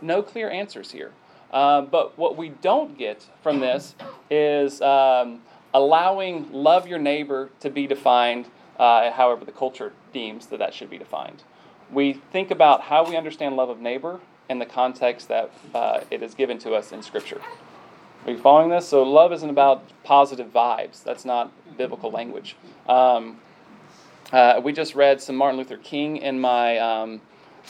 No 0.00 0.22
clear 0.22 0.48
answers 0.48 0.92
here. 0.92 1.12
Uh, 1.52 1.82
but 1.82 2.16
what 2.16 2.36
we 2.36 2.50
don't 2.50 2.96
get 2.96 3.26
from 3.42 3.60
this 3.60 3.96
is 4.30 4.80
um, 4.80 5.42
allowing 5.72 6.50
love 6.52 6.86
your 6.86 6.98
neighbor 6.98 7.50
to 7.60 7.70
be 7.70 7.86
defined 7.86 8.46
uh, 8.78 9.10
however 9.12 9.44
the 9.44 9.52
culture 9.52 9.92
deems 10.12 10.46
that 10.46 10.58
that 10.58 10.74
should 10.74 10.90
be 10.90 10.98
defined. 10.98 11.42
We 11.92 12.14
think 12.14 12.50
about 12.50 12.82
how 12.82 13.08
we 13.08 13.16
understand 13.16 13.56
love 13.56 13.68
of 13.68 13.80
neighbor 13.80 14.20
in 14.48 14.58
the 14.58 14.66
context 14.66 15.28
that 15.28 15.52
uh, 15.74 16.00
it 16.10 16.22
is 16.22 16.34
given 16.34 16.58
to 16.60 16.72
us 16.72 16.92
in 16.92 17.02
Scripture. 17.02 17.40
Are 18.26 18.32
you 18.32 18.38
following 18.38 18.68
this? 18.68 18.86
So, 18.86 19.02
love 19.02 19.32
isn't 19.32 19.48
about 19.48 19.82
positive 20.04 20.52
vibes. 20.52 21.02
That's 21.02 21.24
not 21.24 21.52
biblical 21.76 22.10
language. 22.10 22.56
Um, 22.88 23.38
uh, 24.32 24.60
we 24.62 24.72
just 24.72 24.94
read 24.94 25.20
some 25.20 25.36
Martin 25.36 25.58
Luther 25.58 25.78
King 25.78 26.18
in 26.18 26.40
my 26.40 26.78
um, 26.78 27.20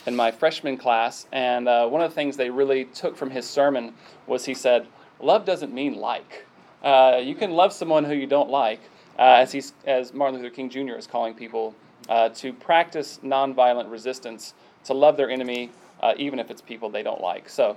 in 0.07 0.17
my 0.17 0.31
freshman 0.31 0.77
class, 0.77 1.27
and 1.33 1.69
uh, 1.69 1.87
one 1.89 2.03
of 2.03 2.11
the 2.11 2.15
things 2.15 2.37
they 2.37 2.51
really 2.51 2.85
took 2.87 3.17
from 3.17 3.31
his 3.31 3.49
sermon 3.49 3.95
was 4.27 4.45
he 4.45 4.55
said, 4.55 4.87
"Love 5.21 5.45
doesn't 5.45 5.73
mean 5.73 5.95
like. 5.95 6.47
Uh, 6.83 7.21
you 7.23 7.35
can 7.35 7.51
love 7.53 7.73
someone 7.73 8.05
who 8.05 8.15
you 8.15 8.27
don't 8.27 8.51
like." 8.51 8.81
Uh, 9.19 9.37
as 9.39 9.53
he's 9.53 9.75
as 9.87 10.15
Martin 10.15 10.41
Luther 10.41 10.55
King 10.55 10.71
Jr. 10.71 10.95
is 10.95 11.07
calling 11.07 11.35
people 11.35 11.75
uh, 12.09 12.31
to 12.31 12.53
practice 12.53 13.21
nonviolent 13.23 13.91
resistance, 13.91 14.55
to 14.85 14.95
love 14.95 15.17
their 15.17 15.31
enemy, 15.31 15.71
uh, 16.03 16.15
even 16.17 16.39
if 16.39 16.51
it's 16.51 16.63
people 16.63 16.89
they 16.89 17.03
don't 17.03 17.21
like. 17.21 17.49
So, 17.49 17.77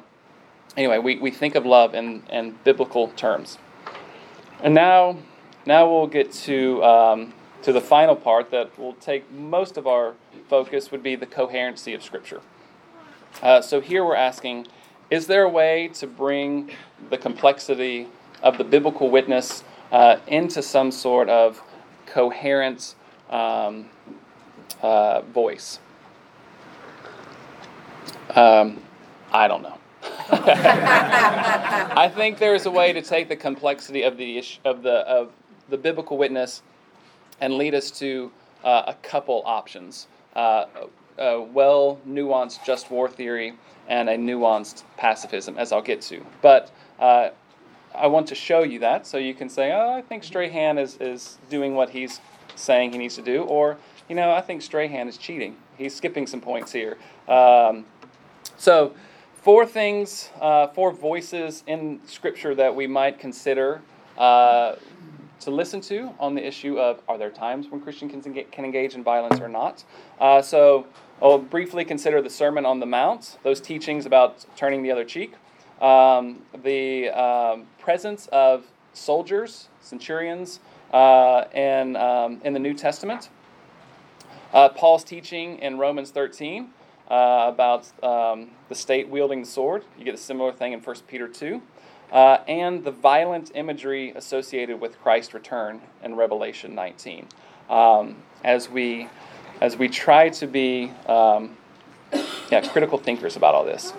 anyway, 0.77 0.99
we, 0.99 1.17
we 1.17 1.31
think 1.31 1.55
of 1.55 1.65
love 1.65 1.93
in, 1.93 2.23
in 2.29 2.57
biblical 2.63 3.09
terms. 3.09 3.57
And 4.61 4.73
now, 4.73 5.17
now 5.65 5.89
we'll 5.89 6.07
get 6.07 6.31
to 6.31 6.83
um, 6.83 7.33
to 7.63 7.71
the 7.71 7.81
final 7.81 8.15
part 8.15 8.51
that 8.51 8.77
will 8.77 8.93
take 8.93 9.29
most 9.31 9.77
of 9.77 9.87
our 9.87 10.15
focus 10.47 10.91
would 10.91 11.03
be 11.03 11.15
the 11.15 11.25
coherency 11.25 11.93
of 11.93 12.03
Scripture. 12.03 12.41
Uh, 13.41 13.61
so 13.61 13.81
here 13.81 14.05
we're 14.05 14.15
asking 14.15 14.67
is 15.09 15.27
there 15.27 15.43
a 15.43 15.49
way 15.49 15.89
to 15.89 16.07
bring 16.07 16.71
the 17.09 17.17
complexity 17.17 18.07
of 18.43 18.57
the 18.57 18.63
biblical 18.63 19.09
witness 19.09 19.63
uh, 19.91 20.17
into 20.27 20.61
some 20.61 20.91
sort 20.91 21.29
of 21.29 21.61
coherent 22.05 22.93
um, 23.29 23.89
uh, 24.81 25.21
voice? 25.21 25.79
Um, 28.29 28.79
I 29.31 29.47
don't 29.47 29.63
know. 29.63 29.77
I 30.31 32.11
think 32.13 32.37
there's 32.37 32.65
a 32.65 32.71
way 32.71 32.93
to 32.93 33.01
take 33.01 33.29
the 33.29 33.35
complexity 33.35 34.03
of 34.03 34.17
the 34.17 34.43
of 34.65 34.83
the 34.83 34.97
of 35.07 35.31
the 35.69 35.77
biblical 35.77 36.17
witness 36.17 36.61
and 37.39 37.55
lead 37.57 37.73
us 37.73 37.89
to 37.91 38.31
uh, 38.63 38.83
a 38.87 38.93
couple 38.95 39.41
options 39.45 40.07
uh, 40.35 40.65
a 41.17 41.41
well 41.41 41.99
nuanced 42.07 42.65
just 42.65 42.89
war 42.89 43.07
theory 43.09 43.53
and 43.87 44.09
a 44.09 44.17
nuanced 44.17 44.83
pacifism, 44.97 45.57
as 45.57 45.71
I'll 45.71 45.81
get 45.81 46.01
to. 46.03 46.25
But 46.41 46.71
uh, 46.99 47.29
I 47.95 48.07
want 48.07 48.27
to 48.27 48.35
show 48.35 48.63
you 48.63 48.79
that 48.79 49.05
so 49.05 49.17
you 49.17 49.33
can 49.33 49.49
say, 49.49 49.71
oh, 49.71 49.93
I 49.93 50.01
think 50.01 50.23
Strahan 50.23 50.77
is, 50.77 50.97
is 50.99 51.37
doing 51.49 51.75
what 51.75 51.89
he's 51.89 52.21
saying 52.55 52.91
he 52.91 52.97
needs 52.97 53.15
to 53.15 53.21
do, 53.21 53.43
or, 53.43 53.77
you 54.09 54.15
know, 54.15 54.31
I 54.31 54.41
think 54.41 54.61
Strahan 54.61 55.07
is 55.07 55.17
cheating. 55.17 55.57
He's 55.77 55.95
skipping 55.95 56.27
some 56.27 56.41
points 56.41 56.71
here. 56.71 56.97
Um, 57.27 57.85
so, 58.57 58.93
four 59.33 59.65
things, 59.65 60.29
uh, 60.39 60.67
four 60.67 60.91
voices 60.91 61.63
in 61.67 61.99
Scripture 62.05 62.53
that 62.55 62.75
we 62.75 62.87
might 62.87 63.19
consider 63.19 63.81
uh, 64.17 64.75
to 65.39 65.51
listen 65.51 65.81
to 65.81 66.13
on 66.19 66.35
the 66.35 66.45
issue 66.45 66.79
of 66.79 67.01
are 67.07 67.17
there 67.17 67.29
times 67.29 67.67
when 67.67 67.81
Christians 67.81 68.23
can 68.23 68.45
can 68.45 68.65
engage 68.65 68.93
in 68.95 69.03
violence 69.03 69.41
or 69.41 69.49
not. 69.49 69.83
Uh, 70.19 70.41
so 70.41 70.87
I'll 71.21 71.39
briefly 71.39 71.83
consider 71.83 72.21
the 72.21 72.29
Sermon 72.29 72.65
on 72.65 72.79
the 72.79 72.85
Mount, 72.85 73.37
those 73.43 73.59
teachings 73.59 74.05
about 74.05 74.45
turning 74.55 74.83
the 74.83 74.91
other 74.91 75.03
cheek, 75.03 75.33
um, 75.83 76.41
the 76.63 77.09
um, 77.09 77.65
presence 77.77 78.27
of 78.31 78.65
soldiers, 78.93 79.67
centurions, 79.81 80.59
uh, 80.93 81.45
in, 81.53 81.95
um, 81.95 82.41
in 82.43 82.53
the 82.53 82.59
New 82.59 82.73
Testament. 82.73 83.29
Uh, 84.53 84.69
Paul's 84.69 85.03
teaching 85.03 85.59
in 85.59 85.77
Romans 85.77 86.11
13 86.11 86.69
uh, 87.09 87.45
about 87.47 87.91
um, 88.03 88.49
the 88.69 88.75
state 88.75 89.09
wielding 89.09 89.41
the 89.41 89.47
sword. 89.47 89.83
You 89.97 90.05
get 90.05 90.13
a 90.13 90.17
similar 90.17 90.51
thing 90.51 90.73
in 90.73 90.79
1 90.79 90.95
Peter 91.07 91.27
2 91.27 91.61
uh, 92.13 92.37
and 92.47 92.83
the 92.83 92.91
violent 92.91 93.51
imagery 93.55 94.11
associated 94.11 94.79
with 94.79 94.99
Christ's 95.01 95.33
return 95.33 95.81
in 96.03 96.15
Revelation 96.15 96.75
19. 96.75 97.27
Um, 97.69 98.17
as 98.43 98.69
we 98.69 99.07
as 99.61 99.77
we 99.77 99.87
try 99.87 100.29
to 100.29 100.47
be 100.47 100.91
um, 101.07 101.57
yeah, 102.51 102.61
critical 102.67 102.97
thinkers 102.97 103.35
about 103.35 103.55
all 103.55 103.65
this. 103.65 103.93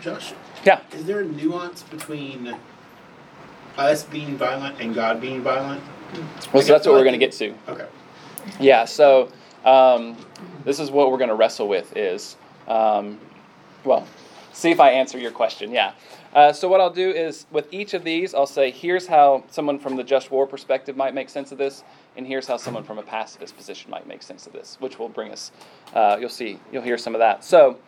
Josh. 0.00 0.32
Yeah. 0.64 0.80
Is 0.92 1.04
there 1.04 1.20
a 1.20 1.24
nuance 1.24 1.82
between 1.82 2.56
us 3.76 4.04
being 4.04 4.36
violent 4.36 4.80
and 4.80 4.94
God 4.94 5.20
being 5.20 5.42
violent? 5.42 5.82
Well, 6.52 6.62
so 6.62 6.72
that's 6.72 6.86
what 6.86 6.94
we're 6.94 7.04
going 7.04 7.18
to 7.18 7.18
get 7.18 7.32
to. 7.32 7.54
Okay. 7.68 7.86
Yeah. 8.60 8.84
So 8.84 9.32
um, 9.64 10.16
this 10.64 10.78
is 10.78 10.90
what 10.90 11.10
we're 11.10 11.18
going 11.18 11.30
to 11.30 11.34
wrestle 11.34 11.68
with. 11.68 11.96
Is 11.96 12.36
um, 12.68 13.18
well, 13.84 14.06
see 14.52 14.70
if 14.70 14.80
I 14.80 14.90
answer 14.90 15.18
your 15.18 15.30
question. 15.30 15.70
Yeah. 15.70 15.92
Uh, 16.34 16.50
so 16.50 16.66
what 16.66 16.80
I'll 16.80 16.90
do 16.90 17.10
is 17.10 17.46
with 17.50 17.68
each 17.72 17.92
of 17.92 18.04
these, 18.04 18.34
I'll 18.34 18.46
say 18.46 18.70
here's 18.70 19.06
how 19.06 19.44
someone 19.50 19.78
from 19.78 19.96
the 19.96 20.04
just 20.04 20.30
war 20.30 20.46
perspective 20.46 20.96
might 20.96 21.12
make 21.12 21.28
sense 21.28 21.52
of 21.52 21.58
this, 21.58 21.84
and 22.16 22.26
here's 22.26 22.46
how 22.46 22.56
someone 22.56 22.84
from 22.84 22.98
a 22.98 23.02
pacifist 23.02 23.54
position 23.54 23.90
might 23.90 24.06
make 24.06 24.22
sense 24.22 24.46
of 24.46 24.54
this, 24.54 24.78
which 24.80 24.98
will 24.98 25.10
bring 25.10 25.30
us. 25.30 25.52
Uh, 25.92 26.16
you'll 26.18 26.30
see, 26.30 26.58
you'll 26.72 26.82
hear 26.82 26.96
some 26.96 27.14
of 27.14 27.18
that. 27.18 27.44
So 27.44 27.78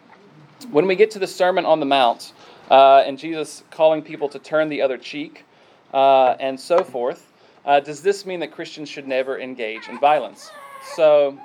when 0.70 0.86
we 0.86 0.94
get 0.94 1.10
to 1.12 1.18
the 1.18 1.26
Sermon 1.26 1.64
on 1.64 1.80
the 1.80 1.86
Mount 1.86 2.34
uh, 2.70 3.02
and 3.06 3.18
Jesus 3.18 3.64
calling 3.70 4.02
people 4.02 4.28
to 4.28 4.38
turn 4.38 4.68
the 4.68 4.82
other 4.82 4.98
cheek 4.98 5.44
uh, 5.92 6.36
and 6.40 6.58
so 6.58 6.82
forth, 6.82 7.32
uh, 7.64 7.80
does 7.80 8.02
this 8.02 8.26
mean 8.26 8.40
that 8.40 8.52
Christians 8.52 8.88
should 8.88 9.08
never 9.08 9.38
engage 9.38 9.88
in 9.88 9.98
violence? 9.98 10.50
So 10.94 11.38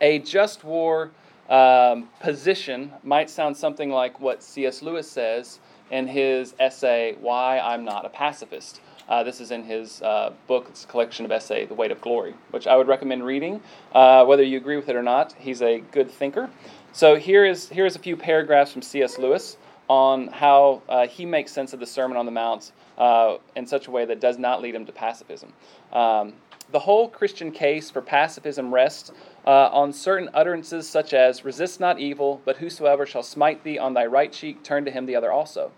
a 0.00 0.20
just 0.20 0.64
war 0.64 1.10
um, 1.48 2.08
position 2.20 2.92
might 3.02 3.30
sound 3.30 3.56
something 3.56 3.90
like 3.90 4.20
what 4.20 4.42
C.S. 4.42 4.82
Lewis 4.82 5.10
says 5.10 5.58
in 5.90 6.06
his 6.06 6.54
essay, 6.58 7.16
Why 7.20 7.58
I'm 7.58 7.84
Not 7.84 8.04
a 8.04 8.10
Pacifist. 8.10 8.80
Uh, 9.08 9.22
this 9.22 9.40
is 9.40 9.50
in 9.50 9.64
his 9.64 10.02
uh, 10.02 10.32
book, 10.46 10.66
it's 10.68 10.84
a 10.84 10.86
collection 10.86 11.24
of 11.24 11.32
essay, 11.32 11.64
The 11.64 11.72
Weight 11.72 11.90
of 11.90 12.00
Glory, 12.02 12.34
which 12.50 12.66
I 12.66 12.76
would 12.76 12.86
recommend 12.86 13.24
reading. 13.24 13.62
Uh, 13.94 14.26
whether 14.26 14.42
you 14.42 14.58
agree 14.58 14.76
with 14.76 14.90
it 14.90 14.96
or 14.96 15.02
not, 15.02 15.32
he's 15.38 15.62
a 15.62 15.80
good 15.92 16.10
thinker. 16.10 16.50
So 16.92 17.16
here 17.16 17.46
is, 17.46 17.70
here 17.70 17.86
is 17.86 17.96
a 17.96 17.98
few 17.98 18.16
paragraphs 18.16 18.72
from 18.72 18.82
C.S. 18.82 19.18
Lewis 19.18 19.56
on 19.88 20.28
how 20.28 20.82
uh, 20.88 21.06
he 21.06 21.24
makes 21.24 21.52
sense 21.52 21.72
of 21.72 21.80
the 21.80 21.86
Sermon 21.86 22.16
on 22.16 22.26
the 22.26 22.32
Mount 22.32 22.72
uh, 22.98 23.38
in 23.56 23.66
such 23.66 23.86
a 23.86 23.90
way 23.90 24.04
that 24.04 24.20
does 24.20 24.38
not 24.38 24.60
lead 24.60 24.74
him 24.74 24.84
to 24.86 24.92
pacifism. 24.92 25.52
Um, 25.92 26.34
the 26.70 26.80
whole 26.80 27.08
Christian 27.08 27.50
case 27.50 27.90
for 27.90 28.02
pacifism 28.02 28.72
rests 28.72 29.10
uh, 29.46 29.70
on 29.72 29.92
certain 29.92 30.28
utterances 30.34 30.88
such 30.88 31.14
as, 31.14 31.44
Resist 31.44 31.80
not 31.80 31.98
evil, 31.98 32.42
but 32.44 32.58
whosoever 32.58 33.06
shall 33.06 33.22
smite 33.22 33.64
thee 33.64 33.78
on 33.78 33.94
thy 33.94 34.04
right 34.04 34.30
cheek, 34.30 34.62
turn 34.62 34.84
to 34.84 34.90
him 34.90 35.06
the 35.06 35.16
other 35.16 35.32
also. 35.32 35.72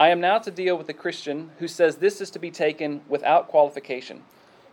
I 0.00 0.08
am 0.08 0.20
now 0.20 0.38
to 0.38 0.50
deal 0.50 0.76
with 0.76 0.88
the 0.88 0.92
Christian 0.92 1.52
who 1.58 1.68
says 1.68 1.96
this 1.96 2.20
is 2.20 2.30
to 2.30 2.38
be 2.40 2.50
taken 2.50 3.02
without 3.08 3.48
qualification. 3.48 4.22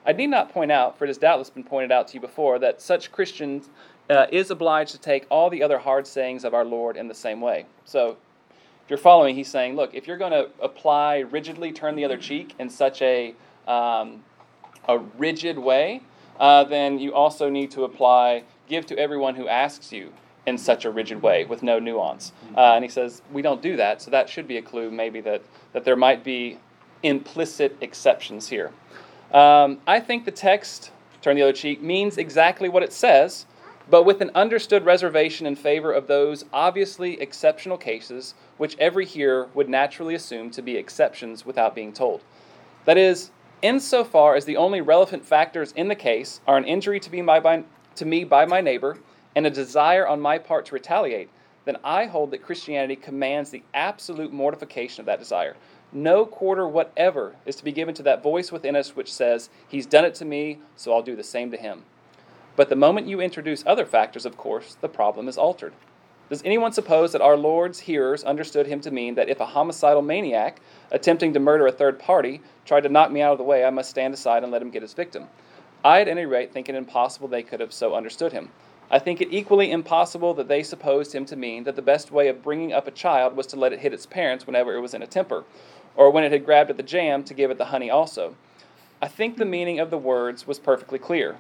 I 0.06 0.12
need 0.12 0.28
not 0.28 0.52
point 0.52 0.72
out, 0.72 0.98
for 0.98 1.06
it 1.06 1.10
has 1.10 1.18
doubtless 1.18 1.50
been 1.50 1.64
pointed 1.64 1.92
out 1.92 2.10
to 2.10 2.16
you 2.16 2.20
before, 2.20 2.60
that 2.60 2.82
such 2.82 3.12
Christian 3.12 3.62
uh, 4.10 4.26
is 4.32 4.52
obliged 4.52 4.92
to 4.92 5.00
take 5.00 5.26
all 5.30 5.50
the 5.50 5.64
other 5.64 5.78
hard 5.78 6.08
sayings 6.08 6.44
of 6.44 6.54
our 6.54 6.66
Lord 6.66 6.98
in 6.98 7.08
the 7.08 7.14
same 7.14 7.40
way. 7.40 7.66
So, 7.86 8.18
if 8.84 8.90
you're 8.90 8.98
following, 8.98 9.36
he's 9.36 9.48
saying, 9.48 9.76
look, 9.76 9.94
if 9.94 10.08
you're 10.08 10.18
going 10.18 10.32
to 10.32 10.50
apply 10.62 11.20
rigidly 11.20 11.72
turn 11.72 11.96
the 11.96 12.04
other 12.04 12.18
cheek 12.18 12.54
in 12.60 12.70
such 12.70 13.02
a, 13.02 13.34
um, 13.66 14.24
a 14.90 14.98
rigid 15.18 15.58
way, 15.58 16.02
uh, 16.40 16.66
then 16.66 17.00
you 17.00 17.14
also 17.14 17.50
need 17.50 17.72
to 17.72 17.86
apply 17.86 18.44
give 18.68 18.86
to 18.88 18.98
everyone 18.98 19.36
who 19.36 19.48
asks 19.48 19.92
you 19.94 20.12
in 20.46 20.58
such 20.58 20.84
a 20.84 20.92
rigid 20.92 21.22
way 21.22 21.46
with 21.46 21.64
no 21.64 21.80
nuance. 21.80 22.34
Uh, 22.58 22.74
and 22.74 22.84
he 22.84 22.90
says, 22.90 23.22
we 23.32 23.42
don't 23.42 23.62
do 23.62 23.78
that, 23.78 24.02
so 24.02 24.12
that 24.12 24.28
should 24.28 24.48
be 24.48 24.58
a 24.58 24.62
clue 24.62 24.92
maybe 24.92 25.22
that, 25.22 25.42
that 25.72 25.86
there 25.86 25.96
might 25.96 26.24
be 26.24 26.58
implicit 27.04 27.78
exceptions 27.80 28.50
here. 28.50 28.72
Um, 29.32 29.80
I 29.88 30.02
think 30.02 30.26
the 30.26 30.32
text, 30.32 30.92
turn 31.22 31.38
the 31.38 31.42
other 31.42 31.54
cheek, 31.54 31.82
means 31.82 32.18
exactly 32.18 32.68
what 32.68 32.84
it 32.84 32.92
says, 32.92 33.46
but 33.90 34.04
with 34.04 34.22
an 34.22 34.32
understood 34.34 34.86
reservation 34.86 35.46
in 35.46 35.56
favor 35.56 35.92
of 35.92 36.08
those 36.08 36.46
obviously 36.54 37.20
exceptional 37.22 37.78
cases 37.78 38.34
which 38.58 38.78
every 38.78 39.06
hearer 39.06 39.50
would 39.54 39.70
naturally 39.70 40.16
assume 40.16 40.50
to 40.52 40.62
be 40.62 40.78
exceptions 40.78 41.46
without 41.46 41.76
being 41.76 41.92
told. 41.92 42.24
That 42.86 42.98
is, 42.98 43.32
insofar 43.62 44.36
as 44.36 44.46
the 44.46 44.58
only 44.58 44.82
relevant 44.82 45.26
factors 45.26 45.72
in 45.74 45.88
the 45.88 45.96
case 45.96 46.42
are 46.48 46.58
an 46.58 46.66
injury 46.66 47.00
to, 47.00 47.10
be 47.10 47.22
by, 47.22 47.40
by, 47.40 47.64
to 47.96 48.06
me 48.06 48.24
by 48.24 48.46
my 48.46 48.62
neighbor 48.62 48.98
and 49.36 49.46
a 49.46 49.50
desire 49.50 50.08
on 50.08 50.22
my 50.22 50.38
part 50.38 50.66
to 50.68 50.76
retaliate, 50.76 51.30
then 51.66 51.78
I 51.84 52.06
hold 52.06 52.32
that 52.32 52.44
Christianity 52.44 52.96
commands 52.96 53.50
the 53.50 53.64
absolute 53.74 54.34
mortification 54.34 55.02
of 55.02 55.06
that 55.06 55.20
desire. 55.20 55.56
No 55.92 56.26
quarter 56.26 56.68
whatever 56.68 57.36
is 57.46 57.56
to 57.58 57.64
be 57.64 57.72
given 57.72 57.96
to 57.96 58.04
that 58.04 58.24
voice 58.24 58.52
within 58.52 58.76
us 58.76 58.96
which 58.96 59.14
says, 59.14 59.50
He's 59.68 59.86
done 59.86 60.06
it 60.06 60.16
to 60.16 60.26
me, 60.26 60.60
so 60.76 60.94
I'll 60.94 61.02
do 61.02 61.16
the 61.16 61.24
same 61.24 61.52
to 61.52 61.58
him. 61.58 61.84
But 62.56 62.70
the 62.70 62.76
moment 62.76 63.08
you 63.08 63.20
introduce 63.20 63.64
other 63.66 63.86
factors, 63.86 64.26
of 64.26 64.38
course, 64.38 64.78
the 64.80 64.90
problem 64.90 65.28
is 65.28 65.38
altered. 65.38 65.74
Does 66.30 66.42
anyone 66.46 66.72
suppose 66.72 67.12
that 67.12 67.22
our 67.22 67.36
Lord's 67.36 67.80
hearers 67.80 68.24
understood 68.24 68.68
him 68.68 68.80
to 68.82 68.92
mean 68.92 69.16
that 69.16 69.30
if 69.30 69.40
a 69.40 69.46
homicidal 69.46 70.02
maniac 70.02 70.62
attempting 70.92 71.34
to 71.34 71.40
murder 71.40 71.68
a 71.68 71.72
third 71.72 72.00
party 72.00 72.42
tried 72.66 72.82
to 72.82 72.90
knock 72.90 73.12
me 73.12 73.22
out 73.22 73.34
of 73.34 73.38
the 73.38 73.44
way, 73.44 73.66
I 73.66 73.70
must 73.70 73.90
stand 73.90 74.14
aside 74.14 74.44
and 74.44 74.52
let 74.52 74.62
him 74.62 74.70
get 74.70 74.82
his 74.82 74.94
victim? 74.94 75.28
I, 75.84 76.02
at 76.02 76.08
any 76.08 76.26
rate, 76.26 76.54
think 76.54 76.70
it 76.70 76.76
impossible 76.76 77.28
they 77.28 77.44
could 77.44 77.60
have 77.60 77.74
so 77.74 77.94
understood 77.94 78.32
him. 78.32 78.52
I 78.90 79.00
think 79.00 79.20
it 79.20 79.34
equally 79.34 79.72
impossible 79.72 80.34
that 80.36 80.48
they 80.48 80.64
supposed 80.64 81.14
him 81.14 81.26
to 81.26 81.36
mean 81.36 81.64
that 81.64 81.76
the 81.76 81.82
best 81.82 82.12
way 82.12 82.28
of 82.28 82.44
bringing 82.44 82.72
up 82.72 82.88
a 82.88 82.92
child 82.92 83.36
was 83.36 83.48
to 83.48 83.56
let 83.56 83.74
it 83.74 83.80
hit 83.80 83.94
its 83.94 84.06
parents 84.06 84.46
whenever 84.46 84.76
it 84.76 84.82
was 84.82 84.94
in 84.94 85.02
a 85.02 85.08
temper, 85.08 85.44
or 85.96 86.10
when 86.12 86.24
it 86.24 86.32
had 86.32 86.46
grabbed 86.46 86.70
at 86.70 86.78
the 86.78 86.84
jam 86.84 87.24
to 87.24 87.34
give 87.34 87.50
it 87.50 87.58
the 87.58 87.66
honey 87.66 87.90
also. 87.90 88.36
I 89.02 89.08
think 89.08 89.38
the 89.38 89.46
meaning 89.46 89.80
of 89.80 89.90
the 89.90 89.98
words 89.98 90.48
was 90.48 90.60
perfectly 90.60 91.00
clear. 91.00 91.38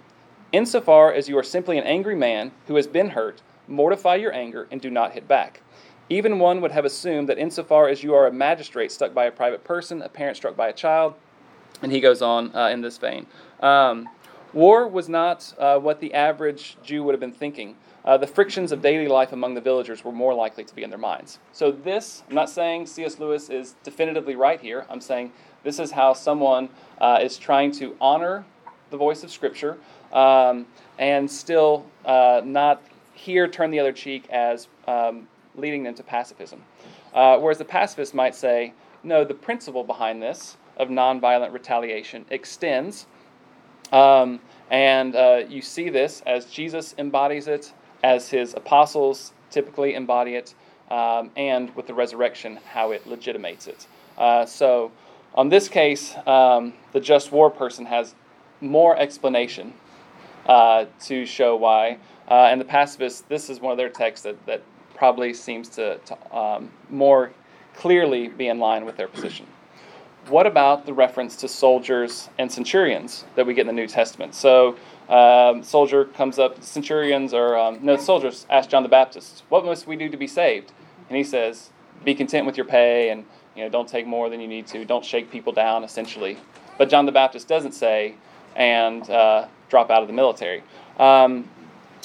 Insofar 0.53 1.11
as 1.11 1.27
you 1.27 1.35
are 1.39 1.43
simply 1.43 1.79
an 1.79 1.83
angry 1.83 2.15
man 2.15 2.51
who 2.67 2.75
has 2.75 2.85
been 2.85 3.09
hurt, 3.09 3.41
mortify 3.67 4.15
your 4.15 4.31
anger 4.31 4.67
and 4.69 4.79
do 4.79 4.91
not 4.91 5.13
hit 5.13 5.27
back. 5.27 5.61
Even 6.09 6.37
one 6.37 6.61
would 6.61 6.71
have 6.71 6.85
assumed 6.85 7.27
that 7.27 7.39
insofar 7.39 7.89
as 7.89 8.03
you 8.03 8.13
are 8.13 8.27
a 8.27 8.31
magistrate 8.31 8.91
struck 8.91 9.15
by 9.15 9.25
a 9.25 9.31
private 9.31 9.63
person, 9.63 10.03
a 10.03 10.09
parent 10.09 10.37
struck 10.37 10.55
by 10.55 10.67
a 10.67 10.73
child, 10.73 11.15
and 11.81 11.91
he 11.91 11.99
goes 11.99 12.21
on 12.21 12.55
uh, 12.55 12.67
in 12.67 12.81
this 12.81 12.99
vein. 12.99 13.25
Um, 13.61 14.07
war 14.53 14.87
was 14.87 15.09
not 15.09 15.51
uh, 15.57 15.79
what 15.79 15.99
the 15.99 16.13
average 16.13 16.77
Jew 16.83 17.03
would 17.03 17.13
have 17.13 17.19
been 17.19 17.31
thinking. 17.31 17.75
Uh, 18.05 18.17
the 18.17 18.27
frictions 18.27 18.71
of 18.71 18.83
daily 18.83 19.07
life 19.07 19.31
among 19.31 19.55
the 19.55 19.61
villagers 19.61 20.03
were 20.03 20.11
more 20.11 20.35
likely 20.35 20.63
to 20.65 20.75
be 20.75 20.83
in 20.83 20.91
their 20.91 20.99
minds. 20.99 21.39
So, 21.51 21.71
this, 21.71 22.21
I'm 22.29 22.35
not 22.35 22.49
saying 22.49 22.85
C.S. 22.85 23.17
Lewis 23.17 23.49
is 23.49 23.75
definitively 23.83 24.35
right 24.35 24.61
here. 24.61 24.85
I'm 24.87 25.01
saying 25.01 25.31
this 25.63 25.79
is 25.79 25.89
how 25.89 26.13
someone 26.13 26.69
uh, 26.99 27.19
is 27.23 27.37
trying 27.37 27.71
to 27.73 27.95
honor 27.99 28.45
the 28.93 28.97
voice 28.97 29.23
of 29.23 29.31
Scripture 29.31 29.79
um, 30.13 30.65
and 30.97 31.30
still 31.30 31.86
uh, 32.06 32.41
not 32.45 32.82
here 33.13 33.47
turn 33.47 33.71
the 33.71 33.80
other 33.80 33.91
cheek 33.91 34.30
as 34.30 34.67
um, 34.88 35.28
leading 35.56 35.84
them 35.84 35.95
to 35.95 36.04
pacifism. 36.04 36.63
Uh, 37.13 37.38
whereas 37.38 37.58
the 37.58 37.65
pacifist 37.65 38.13
might 38.13 38.36
say, 38.36 38.73
no, 39.04 39.23
the 39.23 39.34
principle 39.34 39.84
behind 39.84 40.21
this 40.21 40.58
of 40.78 40.88
nonviolent 40.88 41.52
retaliation 41.52 42.26
extends, 42.30 43.06
um, 43.91 44.39
and 44.71 45.15
uh, 45.15 45.43
you 45.47 45.62
see 45.62 45.89
this 45.89 46.23
as 46.26 46.45
Jesus 46.45 46.95
embodies 46.97 47.47
it, 47.47 47.73
as 48.04 48.30
his 48.30 48.54
apostles 48.54 49.34
typically 49.52 49.93
embody 49.93 50.36
it, 50.36 50.56
um, 50.89 51.30
and 51.36 51.76
with 51.76 51.86
the 51.88 51.93
resurrection, 51.93 52.60
how 52.65 52.91
it 52.91 53.06
legitimates 53.08 53.67
it. 53.67 53.88
Uh, 54.17 54.45
so, 54.45 54.91
on 55.36 55.49
this 55.49 55.67
case, 55.67 56.15
um, 56.28 56.73
the 56.91 56.99
just 56.99 57.32
war 57.32 57.49
person 57.49 57.86
has 57.86 58.15
more 58.62 58.97
explanation 58.97 59.73
uh, 60.45 60.86
to 61.01 61.25
show 61.25 61.56
why. 61.56 61.97
Uh, 62.27 62.47
and 62.51 62.60
the 62.60 62.65
pacifists, 62.65 63.21
this 63.21 63.49
is 63.49 63.60
one 63.60 63.71
of 63.71 63.77
their 63.77 63.89
texts 63.89 64.23
that, 64.23 64.45
that 64.45 64.62
probably 64.95 65.34
seems 65.34 65.69
to, 65.69 65.97
to 65.99 66.36
um, 66.36 66.71
more 66.89 67.32
clearly 67.75 68.27
be 68.27 68.47
in 68.47 68.60
line 68.60 68.86
with 68.86 68.95
their 68.95 69.08
position. 69.08 69.45
What 70.29 70.47
about 70.47 70.86
the 70.86 70.93
reference 70.93 71.36
to 71.38 71.47
soldiers 71.49 72.29
and 72.38 72.49
centurions 72.49 73.25
that 73.36 73.45
we 73.45 73.53
get 73.53 73.62
in 73.62 73.67
the 73.67 73.73
New 73.73 73.88
Testament? 73.88 74.34
So, 74.36 74.77
um, 75.10 75.63
soldier 75.63 76.06
comes 76.06 76.39
up, 76.39 76.63
centurions 76.63 77.34
or 77.34 77.58
um, 77.58 77.79
no 77.82 77.97
soldiers 77.97 78.45
ask 78.49 78.69
John 78.69 78.84
the 78.84 78.89
Baptist, 78.89 79.43
"What 79.49 79.65
must 79.65 79.86
we 79.86 79.97
do 79.97 80.08
to 80.08 80.15
be 80.15 80.27
saved?" 80.27 80.71
And 81.10 81.17
he 81.17 81.25
says, 81.25 81.71
"Be 82.06 82.15
content 82.15 82.45
with 82.45 82.56
your 82.56 82.65
pay, 82.65 83.10
and 83.10 83.25
you 83.53 83.63
know, 83.63 83.69
don't 83.69 83.89
take 83.89 84.08
more 84.08 84.29
than 84.29 84.39
you 84.39 84.47
need 84.47 84.65
to. 84.67 84.86
Don't 84.86 85.03
shake 85.03 85.29
people 85.29 85.51
down." 85.51 85.84
Essentially, 85.84 86.38
but 86.77 86.89
John 86.89 87.06
the 87.06 87.12
Baptist 87.12 87.49
doesn't 87.49 87.73
say, 87.73 88.15
"And 88.56 89.10
uh, 89.10 89.47
drop 89.73 89.89
out 89.89 90.01
of 90.03 90.07
the 90.07 90.13
military." 90.13 90.62
Um, 90.99 91.49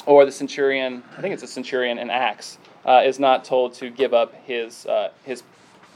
or 0.05 0.25
the 0.25 0.31
centurion, 0.31 1.03
I 1.15 1.21
think 1.21 1.33
it's 1.35 1.43
a 1.43 1.47
centurion 1.47 1.99
in 1.99 2.09
Acts, 2.09 2.57
uh, 2.83 3.03
is 3.05 3.19
not 3.19 3.45
told 3.45 3.73
to 3.75 3.91
give 3.91 4.11
up 4.11 4.33
his, 4.43 4.87
uh, 4.87 5.11
his 5.23 5.43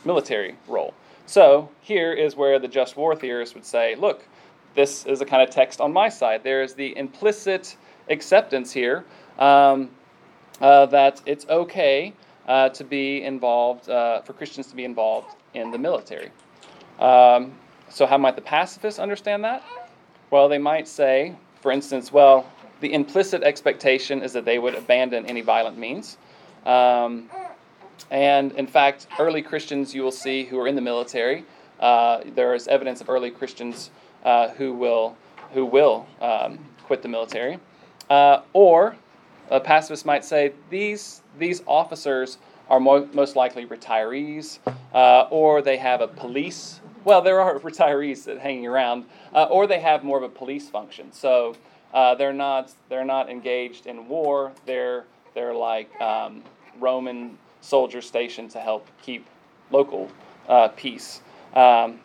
military 0.06 0.56
role. 0.68 0.94
So 1.26 1.70
here 1.82 2.14
is 2.14 2.36
where 2.36 2.60
the 2.60 2.68
just 2.68 2.96
war 2.96 3.16
theorists 3.16 3.56
would 3.56 3.66
say, 3.66 3.96
look, 3.96 4.28
this 4.76 5.06
is 5.08 5.22
a 5.22 5.26
kind 5.26 5.42
of 5.42 5.50
text 5.50 5.82
on 5.82 5.92
my 5.92 6.10
side. 6.10 6.44
There 6.44 6.62
is 6.62 6.76
the 6.76 6.96
implicit 6.96 7.76
acceptance 8.10 8.72
here 8.72 9.04
um, 9.40 9.90
uh, 10.62 10.86
that 10.88 11.22
it's 11.26 11.48
okay 11.50 12.14
uh, 12.48 12.70
to 12.70 12.84
be 12.84 13.24
involved, 13.24 13.90
uh, 13.90 14.22
for 14.22 14.34
Christians 14.34 14.68
to 14.68 14.76
be 14.76 14.86
involved 14.86 15.36
in 15.56 15.72
the 15.72 15.78
military. 15.78 16.30
Um, 17.00 17.54
so, 17.90 18.06
how 18.06 18.18
might 18.18 18.36
the 18.36 18.42
pacifists 18.42 19.00
understand 19.00 19.44
that? 19.44 19.64
Well, 20.30 20.50
they 20.50 20.58
might 20.58 20.88
say, 20.88 21.36
for 21.64 21.72
instance, 21.72 22.12
well, 22.12 22.46
the 22.82 22.94
implicit 22.94 23.42
expectation 23.42 24.22
is 24.22 24.34
that 24.34 24.44
they 24.44 24.60
would 24.60 24.76
abandon 24.76 25.26
any 25.26 25.40
violent 25.40 25.78
means. 25.78 26.18
Um, 26.66 27.30
and 28.12 28.52
in 28.52 28.68
fact, 28.68 29.08
early 29.18 29.42
Christians 29.42 29.96
you 29.96 30.04
will 30.04 30.12
see 30.12 30.44
who 30.44 30.60
are 30.60 30.68
in 30.68 30.76
the 30.76 30.82
military, 30.82 31.46
uh, 31.80 32.20
there 32.36 32.54
is 32.54 32.68
evidence 32.68 33.00
of 33.00 33.10
early 33.10 33.32
Christians 33.32 33.92
uh, 34.26 34.50
who 34.50 34.74
will, 34.74 35.16
who 35.54 35.66
will 35.66 36.06
um, 36.20 36.60
quit 36.84 37.02
the 37.02 37.08
military. 37.08 37.58
Uh, 38.10 38.42
or 38.52 38.98
a 39.50 39.62
pacifist 39.62 40.06
might 40.06 40.26
say 40.26 40.52
these, 40.70 41.22
these 41.40 41.64
officers 41.66 42.40
are 42.70 42.82
mo- 42.82 43.08
most 43.14 43.38
likely 43.38 43.66
retirees, 43.66 44.60
uh, 44.94 45.28
or 45.30 45.62
they 45.62 45.78
have 45.78 46.02
a 46.02 46.10
police. 46.10 46.82
Well, 47.04 47.22
there 47.22 47.42
are 47.42 47.60
retirees 47.60 48.26
that 48.26 48.40
hanging 48.40 48.68
around, 48.68 49.06
uh, 49.34 49.44
or 49.44 49.68
they 49.68 49.80
have 49.80 50.04
more 50.04 50.18
of 50.18 50.24
a 50.24 50.30
police 50.30 50.70
function. 50.70 51.12
So 51.12 51.56
uh, 51.94 52.16
they're 52.16 52.34
not 52.34 52.72
they're 52.90 53.06
not 53.06 53.30
engaged 53.30 53.86
in 53.86 54.08
war. 54.08 54.52
They're 54.66 55.06
they're 55.34 55.54
like 55.54 55.90
um, 56.02 56.44
Roman 56.80 57.38
soldiers 57.62 58.06
stationed 58.06 58.52
to 58.52 58.60
help 58.60 58.88
keep 59.02 59.26
local 59.72 60.10
uh, 60.48 60.70
peace. 60.70 61.22
Um, 61.56 62.00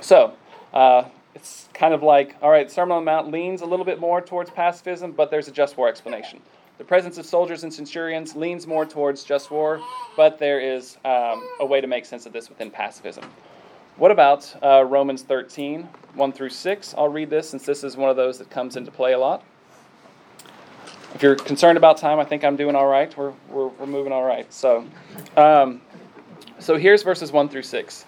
so 0.00 0.34
uh, 0.74 1.04
it's 1.34 1.68
kind 1.72 1.94
of 1.94 2.02
like 2.02 2.36
all 2.42 2.50
right, 2.50 2.70
Sermon 2.70 2.96
on 2.96 3.04
the 3.04 3.10
Mount 3.10 3.30
leans 3.30 3.62
a 3.62 3.66
little 3.66 3.84
bit 3.84 4.00
more 4.00 4.20
towards 4.20 4.50
pacifism, 4.50 5.12
but 5.12 5.30
there's 5.30 5.48
a 5.48 5.52
just 5.52 5.76
war 5.76 5.88
explanation. 5.88 6.40
The 6.78 6.84
presence 6.84 7.16
of 7.16 7.24
soldiers 7.24 7.62
and 7.62 7.72
centurions 7.72 8.36
leans 8.36 8.66
more 8.66 8.84
towards 8.84 9.24
just 9.24 9.50
war, 9.50 9.80
but 10.14 10.38
there 10.38 10.60
is 10.60 10.98
um, 11.06 11.48
a 11.58 11.64
way 11.64 11.80
to 11.80 11.86
make 11.86 12.04
sense 12.04 12.26
of 12.26 12.34
this 12.34 12.50
within 12.50 12.70
pacifism. 12.70 13.24
What 13.96 14.10
about 14.10 14.54
uh, 14.62 14.84
Romans 14.84 15.22
13, 15.22 15.88
1 16.12 16.32
through 16.32 16.50
6? 16.50 16.94
I'll 16.98 17.08
read 17.08 17.30
this 17.30 17.48
since 17.48 17.64
this 17.64 17.82
is 17.82 17.96
one 17.96 18.10
of 18.10 18.16
those 18.16 18.36
that 18.36 18.50
comes 18.50 18.76
into 18.76 18.90
play 18.90 19.14
a 19.14 19.18
lot. 19.18 19.42
If 21.14 21.22
you're 21.22 21.34
concerned 21.34 21.78
about 21.78 21.96
time, 21.96 22.18
I 22.18 22.24
think 22.24 22.44
I'm 22.44 22.56
doing 22.56 22.76
all 22.76 22.88
right. 22.88 23.16
We're, 23.16 23.32
we're, 23.48 23.68
we're 23.68 23.86
moving 23.86 24.12
all 24.12 24.24
right. 24.24 24.52
So, 24.52 24.84
um, 25.38 25.80
so 26.58 26.76
here's 26.76 27.02
verses 27.02 27.32
1 27.32 27.48
through 27.48 27.62
6. 27.62 28.04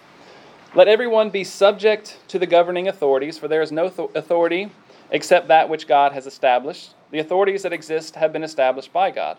Let 0.75 0.89
everyone 0.89 1.31
be 1.31 1.43
subject 1.43 2.19
to 2.29 2.39
the 2.39 2.47
governing 2.47 2.89
authorities, 2.89 3.39
for 3.39 3.49
there 3.49 3.63
is 3.63 3.73
no 3.73 3.89
th- 3.89 4.11
authority 4.15 4.71
except 5.11 5.49
that 5.49 5.71
which 5.71 5.89
God 5.89 6.13
has 6.13 6.27
established. 6.27 6.91
The 7.13 7.21
authorities 7.21 7.63
that 7.63 7.73
exist 7.73 8.15
have 8.17 8.31
been 8.31 8.45
established 8.45 8.93
by 8.93 9.11
God. 9.11 9.39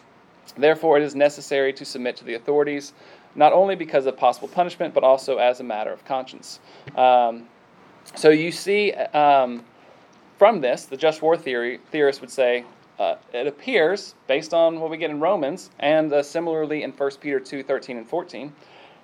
Therefore, 0.57 0.97
it 0.97 1.03
is 1.03 1.15
necessary 1.15 1.73
to 1.73 1.85
submit 1.85 2.17
to 2.17 2.25
the 2.25 2.33
authorities, 2.33 2.93
not 3.35 3.53
only 3.53 3.75
because 3.75 4.05
of 4.05 4.17
possible 4.17 4.47
punishment, 4.47 4.93
but 4.93 5.03
also 5.03 5.37
as 5.37 5.59
a 5.59 5.63
matter 5.63 5.91
of 5.91 6.03
conscience. 6.05 6.59
Um, 6.95 7.47
so 8.15 8.29
you 8.29 8.51
see 8.51 8.93
um, 8.93 9.63
from 10.37 10.61
this, 10.61 10.85
the 10.85 10.97
just 10.97 11.21
war 11.21 11.37
theory 11.37 11.79
theorists 11.91 12.21
would 12.21 12.31
say 12.31 12.65
uh, 12.99 13.15
it 13.33 13.47
appears, 13.47 14.15
based 14.27 14.53
on 14.53 14.79
what 14.79 14.91
we 14.91 14.97
get 14.97 15.09
in 15.09 15.19
Romans, 15.19 15.71
and 15.79 16.11
uh, 16.13 16.21
similarly 16.21 16.83
in 16.83 16.91
1 16.91 17.11
Peter 17.19 17.39
2 17.39 17.63
13 17.63 17.97
and 17.97 18.07
14, 18.07 18.53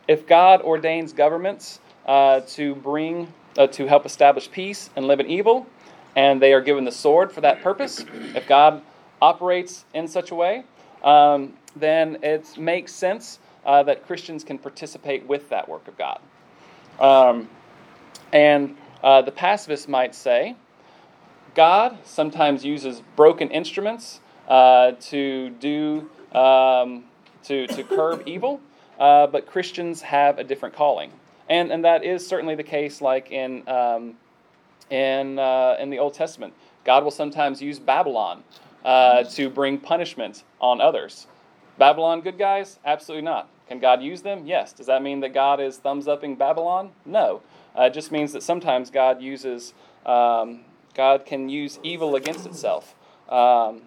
if 0.08 0.28
God 0.28 0.62
ordains 0.62 1.14
governments 1.14 1.80
uh, 2.06 2.42
to 2.42 2.76
bring, 2.76 3.32
uh, 3.58 3.68
to 3.68 3.88
help 3.88 4.06
establish 4.06 4.52
peace 4.52 4.90
and 4.96 5.08
live 5.08 5.20
in 5.20 5.28
evil, 5.28 5.66
and 6.16 6.42
they 6.42 6.54
are 6.54 6.62
given 6.62 6.86
the 6.86 6.92
sword 6.92 7.32
for 7.32 7.42
that 7.42 7.62
purpose, 7.62 8.06
if 8.36 8.48
God 8.48 8.82
operates 9.22 9.86
in 9.94 10.08
such 10.08 10.32
a 10.32 10.36
way, 10.36 10.64
um, 11.04 11.54
then 11.76 12.18
it 12.24 12.58
makes 12.58 12.94
sense 12.94 13.40
uh, 13.66 13.84
that 13.84 14.06
Christians 14.06 14.44
can 14.44 14.58
participate 14.58 15.28
with 15.28 15.50
that 15.50 15.68
work 15.68 15.88
of 15.88 15.98
God. 15.98 16.20
Um, 17.00 17.50
and 18.32 18.78
uh, 19.04 19.22
the 19.22 19.32
pacifist 19.32 19.88
might 19.88 20.16
say, 20.16 20.56
God 21.54 21.98
sometimes 22.04 22.64
uses 22.64 23.02
broken 23.16 23.50
instruments 23.50 24.20
uh, 24.48 24.92
to 25.02 25.50
do 25.50 26.10
um, 26.32 27.04
to, 27.44 27.68
to 27.68 27.84
curb 27.84 28.24
evil, 28.28 28.62
uh, 29.00 29.28
but 29.28 29.48
Christians 29.48 30.02
have 30.02 30.40
a 30.40 30.44
different 30.44 30.76
calling, 30.76 31.12
and 31.50 31.72
and 31.72 31.84
that 31.84 32.04
is 32.04 32.26
certainly 32.26 32.56
the 32.56 32.64
case. 32.64 33.02
Like 33.02 33.32
in 33.32 33.68
um, 33.68 34.18
in 34.90 35.40
uh, 35.40 35.78
in 35.80 35.90
the 35.90 36.00
Old 36.00 36.14
Testament, 36.14 36.54
God 36.84 37.04
will 37.04 37.12
sometimes 37.12 37.62
use 37.62 37.80
Babylon 37.80 38.44
uh, 38.88 39.24
to 39.24 39.50
bring 39.50 39.78
punishment 39.78 40.44
on 40.62 40.80
others. 40.80 41.28
Babylon, 41.78 42.22
good 42.22 42.38
guys? 42.38 42.80
Absolutely 42.86 43.26
not. 43.26 43.50
Can 43.68 43.80
God 43.80 44.02
use 44.02 44.22
them? 44.22 44.48
Yes. 44.48 44.72
Does 44.72 44.86
that 44.86 45.04
mean 45.04 45.20
that 45.20 45.34
God 45.34 45.60
is 45.60 45.78
thumbs 45.78 46.08
upping 46.08 46.38
Babylon? 46.38 46.92
No. 47.06 47.42
Uh, 47.78 47.84
it 47.84 47.94
just 47.94 48.14
means 48.14 48.32
that 48.32 48.42
sometimes 48.42 48.90
God 48.90 49.22
uses 49.22 49.74
um, 50.06 50.62
God 50.94 51.26
can 51.26 51.50
use 51.50 51.80
evil 51.84 52.16
against 52.16 52.46
itself. 52.46 52.96
Um, 53.28 53.82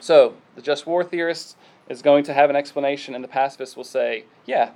so 0.00 0.34
the 0.56 0.62
just 0.62 0.84
war 0.84 1.04
theorist 1.04 1.56
is 1.88 2.02
going 2.02 2.24
to 2.24 2.34
have 2.34 2.50
an 2.50 2.56
explanation, 2.56 3.14
and 3.14 3.22
the 3.22 3.28
pacifist 3.28 3.76
will 3.76 3.84
say, 3.84 4.24
"Yeah, 4.44 4.70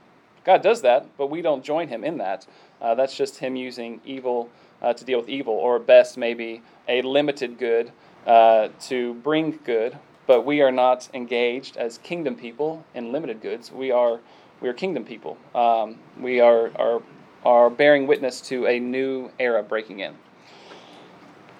God 0.44 0.62
does 0.62 0.82
that, 0.82 1.06
but 1.18 1.30
we 1.30 1.42
don't 1.42 1.64
join 1.64 1.88
Him 1.88 2.04
in 2.04 2.18
that. 2.18 2.46
Uh, 2.80 2.94
that's 2.94 3.16
just 3.16 3.38
Him 3.38 3.56
using 3.56 4.00
evil 4.04 4.50
uh, 4.80 4.92
to 4.92 5.04
deal 5.04 5.18
with 5.18 5.28
evil, 5.28 5.52
or 5.52 5.80
best 5.80 6.16
maybe 6.16 6.62
a 6.88 7.02
limited 7.02 7.58
good 7.58 7.90
uh, 8.28 8.68
to 8.82 9.14
bring 9.14 9.58
good." 9.64 9.98
But 10.28 10.44
we 10.44 10.60
are 10.60 10.70
not 10.70 11.08
engaged 11.14 11.78
as 11.78 11.98
kingdom 11.98 12.36
people 12.36 12.84
in 12.94 13.10
limited 13.10 13.40
goods. 13.40 13.72
We 13.72 13.90
are 13.90 14.20
we 14.60 14.68
are 14.68 14.74
kingdom 14.74 15.04
people. 15.04 15.38
Um, 15.54 15.96
we 16.20 16.40
are 16.40 16.70
are 16.76 17.02
are 17.44 17.70
bearing 17.70 18.06
witness 18.06 18.40
to 18.42 18.66
a 18.66 18.78
new 18.78 19.30
era 19.38 19.62
breaking 19.62 20.00
in. 20.00 20.14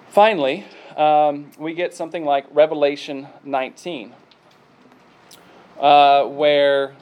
Finally, 0.09 0.65
um, 0.97 1.51
we 1.57 1.73
get 1.73 1.93
something 1.93 2.25
like 2.25 2.45
Revelation 2.51 3.27
19, 3.43 4.13
uh, 5.79 6.25
where 6.25 6.95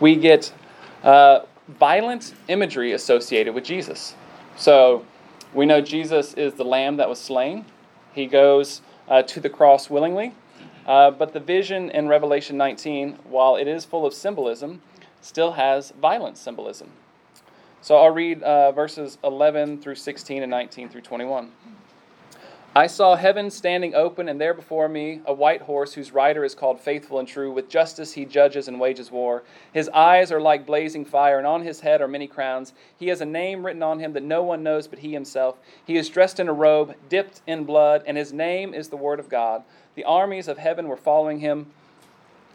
we 0.00 0.16
get 0.16 0.52
uh, 1.02 1.40
violent 1.68 2.34
imagery 2.48 2.92
associated 2.92 3.54
with 3.54 3.64
Jesus. 3.64 4.14
So 4.56 5.04
we 5.54 5.66
know 5.66 5.80
Jesus 5.80 6.34
is 6.34 6.54
the 6.54 6.64
lamb 6.64 6.96
that 6.96 7.08
was 7.08 7.20
slain. 7.20 7.66
He 8.14 8.26
goes 8.26 8.80
uh, 9.08 9.22
to 9.22 9.40
the 9.40 9.50
cross 9.50 9.90
willingly. 9.90 10.34
Uh, 10.86 11.10
but 11.10 11.32
the 11.32 11.40
vision 11.40 11.90
in 11.90 12.08
Revelation 12.08 12.56
19, 12.56 13.18
while 13.24 13.56
it 13.56 13.68
is 13.68 13.84
full 13.84 14.04
of 14.04 14.14
symbolism, 14.14 14.82
still 15.20 15.52
has 15.52 15.92
violent 16.00 16.36
symbolism. 16.36 16.90
So 17.80 17.96
I'll 17.96 18.10
read 18.10 18.42
uh, 18.42 18.72
verses 18.72 19.18
11 19.22 19.80
through 19.80 19.96
16 19.96 20.42
and 20.42 20.50
19 20.50 20.88
through 20.88 21.00
21. 21.02 21.50
I 22.74 22.86
saw 22.86 23.16
heaven 23.16 23.50
standing 23.50 23.94
open, 23.94 24.30
and 24.30 24.40
there 24.40 24.54
before 24.54 24.88
me 24.88 25.20
a 25.26 25.34
white 25.34 25.60
horse 25.60 25.92
whose 25.92 26.12
rider 26.12 26.42
is 26.42 26.54
called 26.54 26.80
Faithful 26.80 27.18
and 27.18 27.28
True. 27.28 27.52
With 27.52 27.68
justice 27.68 28.14
he 28.14 28.24
judges 28.24 28.66
and 28.66 28.80
wages 28.80 29.10
war. 29.10 29.42
His 29.74 29.90
eyes 29.90 30.32
are 30.32 30.40
like 30.40 30.64
blazing 30.64 31.04
fire, 31.04 31.36
and 31.36 31.46
on 31.46 31.64
his 31.64 31.80
head 31.80 32.00
are 32.00 32.08
many 32.08 32.26
crowns. 32.26 32.72
He 32.96 33.08
has 33.08 33.20
a 33.20 33.26
name 33.26 33.66
written 33.66 33.82
on 33.82 33.98
him 33.98 34.14
that 34.14 34.22
no 34.22 34.42
one 34.42 34.62
knows 34.62 34.88
but 34.88 35.00
he 35.00 35.12
himself. 35.12 35.58
He 35.84 35.98
is 35.98 36.08
dressed 36.08 36.40
in 36.40 36.48
a 36.48 36.52
robe 36.54 36.94
dipped 37.10 37.42
in 37.46 37.64
blood, 37.64 38.04
and 38.06 38.16
his 38.16 38.32
name 38.32 38.72
is 38.72 38.88
the 38.88 38.96
Word 38.96 39.20
of 39.20 39.28
God. 39.28 39.64
The 39.94 40.04
armies 40.04 40.48
of 40.48 40.56
heaven 40.56 40.88
were 40.88 40.96
following 40.96 41.40
him, 41.40 41.66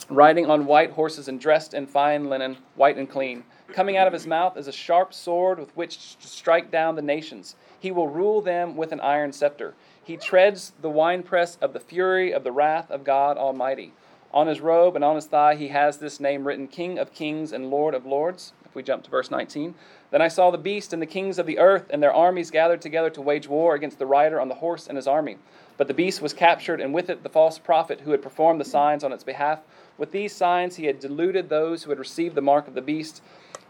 riding 0.10 0.50
on 0.50 0.66
white 0.66 0.94
horses 0.94 1.28
and 1.28 1.40
dressed 1.40 1.76
in 1.76 1.86
fine 1.86 2.28
linen, 2.28 2.58
white 2.74 2.98
and 2.98 3.08
clean. 3.08 3.44
Coming 3.72 3.98
out 3.98 4.08
of 4.08 4.14
his 4.14 4.26
mouth 4.26 4.58
is 4.58 4.68
a 4.68 4.72
sharp 4.72 5.14
sword 5.14 5.60
with 5.60 5.76
which 5.78 6.18
to 6.18 6.28
strike 6.28 6.72
down 6.72 6.96
the 6.96 7.04
nations. 7.04 7.56
He 7.80 7.92
will 7.92 8.08
rule 8.08 8.42
them 8.42 8.76
with 8.76 8.92
an 8.92 9.02
iron 9.02 9.32
scepter. 9.32 9.76
He 10.08 10.16
treads 10.16 10.72
the 10.82 10.90
winepress 10.90 11.58
of 11.60 11.74
the 11.74 11.82
fury 11.82 12.32
of 12.32 12.46
the 12.46 12.52
wrath 12.54 12.90
of 12.90 13.04
God 13.04 13.38
Almighty. 13.38 13.92
On 14.34 14.48
his 14.48 14.62
robe 14.62 14.96
and 14.96 15.04
on 15.04 15.16
his 15.16 15.26
thigh 15.26 15.56
he 15.56 15.68
has 15.68 15.98
this 15.98 16.22
name 16.22 16.48
written 16.48 16.70
King 16.70 16.98
of 16.98 17.12
Kings 17.12 17.52
and 17.52 17.70
Lord 17.70 17.94
of 17.94 18.06
Lords. 18.06 18.54
If 18.64 18.74
we 18.74 18.84
jump 18.84 19.04
to 19.04 19.10
verse 19.10 19.30
19. 19.30 19.76
Then 20.12 20.22
I 20.22 20.30
saw 20.30 20.50
the 20.50 20.58
beast 20.58 20.94
and 20.94 21.02
the 21.02 21.06
kings 21.06 21.38
of 21.38 21.46
the 21.46 21.60
earth 21.60 21.88
and 21.90 22.02
their 22.02 22.14
armies 22.14 22.52
gathered 22.52 22.80
together 22.80 23.10
to 23.10 23.22
wage 23.22 23.50
war 23.50 23.76
against 23.76 24.00
the 24.00 24.06
rider 24.06 24.40
on 24.40 24.48
the 24.48 24.56
horse 24.56 24.88
and 24.88 24.96
his 24.96 25.10
army. 25.10 25.40
But 25.76 25.90
the 25.90 25.94
beast 25.94 26.22
was 26.22 26.32
captured, 26.32 26.80
and 26.80 26.94
with 26.94 27.10
it 27.10 27.24
the 27.24 27.28
false 27.28 27.60
prophet 27.60 28.00
who 28.00 28.12
had 28.12 28.22
performed 28.22 28.62
the 28.62 28.66
signs 28.66 29.04
on 29.04 29.12
its 29.12 29.26
behalf. 29.26 29.60
With 29.98 30.14
these 30.14 30.34
signs 30.34 30.78
he 30.78 30.86
had 30.86 31.02
deluded 31.02 31.50
those 31.50 31.84
who 31.84 31.90
had 31.90 32.00
received 32.00 32.36
the 32.36 32.42
mark 32.42 32.70
of 32.70 32.76
the 32.76 32.82
beast 32.82 33.22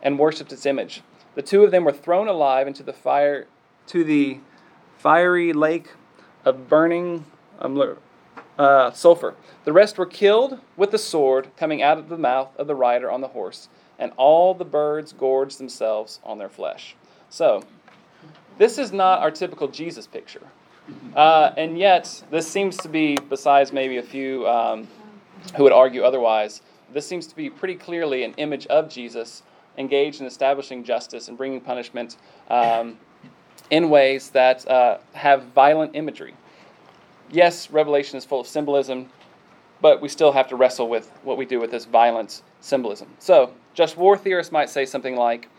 and 0.04 0.20
worshipped 0.20 0.54
its 0.54 0.68
image. 0.68 1.02
The 1.34 1.42
two 1.42 1.64
of 1.64 1.72
them 1.72 1.84
were 1.84 1.92
thrown 1.92 2.28
alive 2.28 2.68
into 2.68 2.84
the 2.84 2.94
fire 2.94 3.48
to 3.88 4.04
the 4.04 4.38
fiery 5.00 5.52
lake 5.52 5.88
of 6.48 6.70
burning 6.70 7.26
um, 7.60 7.98
uh, 8.58 8.92
sulfur. 8.92 9.36
The 9.66 9.74
rest 9.74 9.98
were 9.98 10.06
killed 10.06 10.60
with 10.76 10.92
the 10.92 10.98
sword 10.98 11.50
coming 11.58 11.82
out 11.82 11.98
of 11.98 12.10
the 12.10 12.18
mouth 12.18 12.56
of 12.58 12.68
the 12.68 12.76
rider 12.76 13.12
on 13.12 13.22
the 13.22 13.28
horse, 13.28 13.70
and 14.00 14.12
all 14.18 14.54
the 14.54 14.66
birds 14.66 15.14
gorged 15.14 15.60
themselves 15.60 16.20
on 16.24 16.38
their 16.38 16.50
flesh. 16.50 16.96
So, 17.30 17.64
this 18.58 18.78
is 18.78 18.92
not 18.92 19.20
our 19.20 19.32
typical 19.32 19.68
Jesus 19.68 20.08
picture. 20.08 20.48
Uh, 21.16 21.52
and 21.58 21.78
yet, 21.78 22.24
this 22.32 22.48
seems 22.48 22.78
to 22.78 22.90
be, 22.90 23.18
besides 23.30 23.74
maybe 23.74 23.98
a 23.98 24.04
few 24.04 24.48
um, 24.48 24.88
who 25.56 25.64
would 25.64 25.74
argue 25.74 26.04
otherwise, 26.04 26.62
this 26.94 27.06
seems 27.06 27.28
to 27.28 27.36
be 27.36 27.50
pretty 27.50 27.76
clearly 27.76 28.24
an 28.24 28.34
image 28.38 28.66
of 28.68 28.90
Jesus 28.90 29.44
engaged 29.78 30.22
in 30.22 30.28
establishing 30.28 30.84
justice 30.84 31.28
and 31.28 31.38
bringing 31.38 31.60
punishment 31.60 32.16
um, 32.50 32.98
in 33.70 33.90
ways 33.90 34.30
that 34.30 34.68
uh, 34.68 34.98
have 35.14 35.44
violent 35.48 35.96
imagery. 35.96 36.34
Yes, 37.32 37.70
Revelation 37.72 38.18
is 38.18 38.26
full 38.26 38.40
of 38.40 38.48
symbolism, 38.48 39.10
but 39.82 40.02
we 40.02 40.10
still 40.10 40.32
have 40.32 40.48
to 40.48 40.56
wrestle 40.56 40.88
with 40.88 41.12
what 41.24 41.38
we 41.38 41.46
do 41.46 41.60
with 41.60 41.72
this 41.72 41.86
violence 41.86 42.44
symbolism. 42.62 43.10
So, 43.20 43.54
just 43.74 43.98
war 43.98 44.18
theorists 44.18 44.52
might 44.52 44.70
say 44.70 44.86
something 44.86 45.16
like 45.16 45.50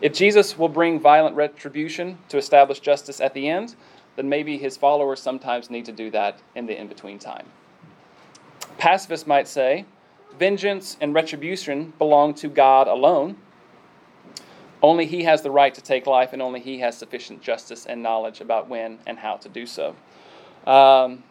if 0.00 0.12
Jesus 0.12 0.58
will 0.58 0.68
bring 0.68 0.98
violent 0.98 1.36
retribution 1.36 2.18
to 2.28 2.38
establish 2.38 2.80
justice 2.80 3.20
at 3.20 3.34
the 3.34 3.48
end, 3.48 3.74
then 4.16 4.28
maybe 4.28 4.58
his 4.58 4.76
followers 4.76 5.20
sometimes 5.20 5.70
need 5.70 5.84
to 5.84 5.92
do 5.92 6.10
that 6.10 6.40
in 6.54 6.66
the 6.66 6.78
in 6.78 6.88
between 6.88 7.18
time. 7.18 7.46
Pacifists 8.78 9.26
might 9.26 9.48
say 9.48 9.84
vengeance 10.38 10.96
and 11.00 11.14
retribution 11.14 11.92
belong 11.98 12.34
to 12.34 12.48
God 12.48 12.88
alone. 12.88 13.36
Only 14.82 15.06
He 15.06 15.24
has 15.24 15.42
the 15.42 15.50
right 15.50 15.74
to 15.74 15.82
take 15.82 16.06
life, 16.06 16.32
and 16.32 16.40
only 16.40 16.60
He 16.60 16.78
has 16.78 16.96
sufficient 16.96 17.42
justice 17.42 17.86
and 17.86 18.02
knowledge 18.02 18.40
about 18.40 18.68
when 18.68 18.98
and 19.06 19.18
how 19.18 19.36
to 19.36 19.48
do 19.48 19.66
so. 19.66 19.96
Um, 20.68 21.22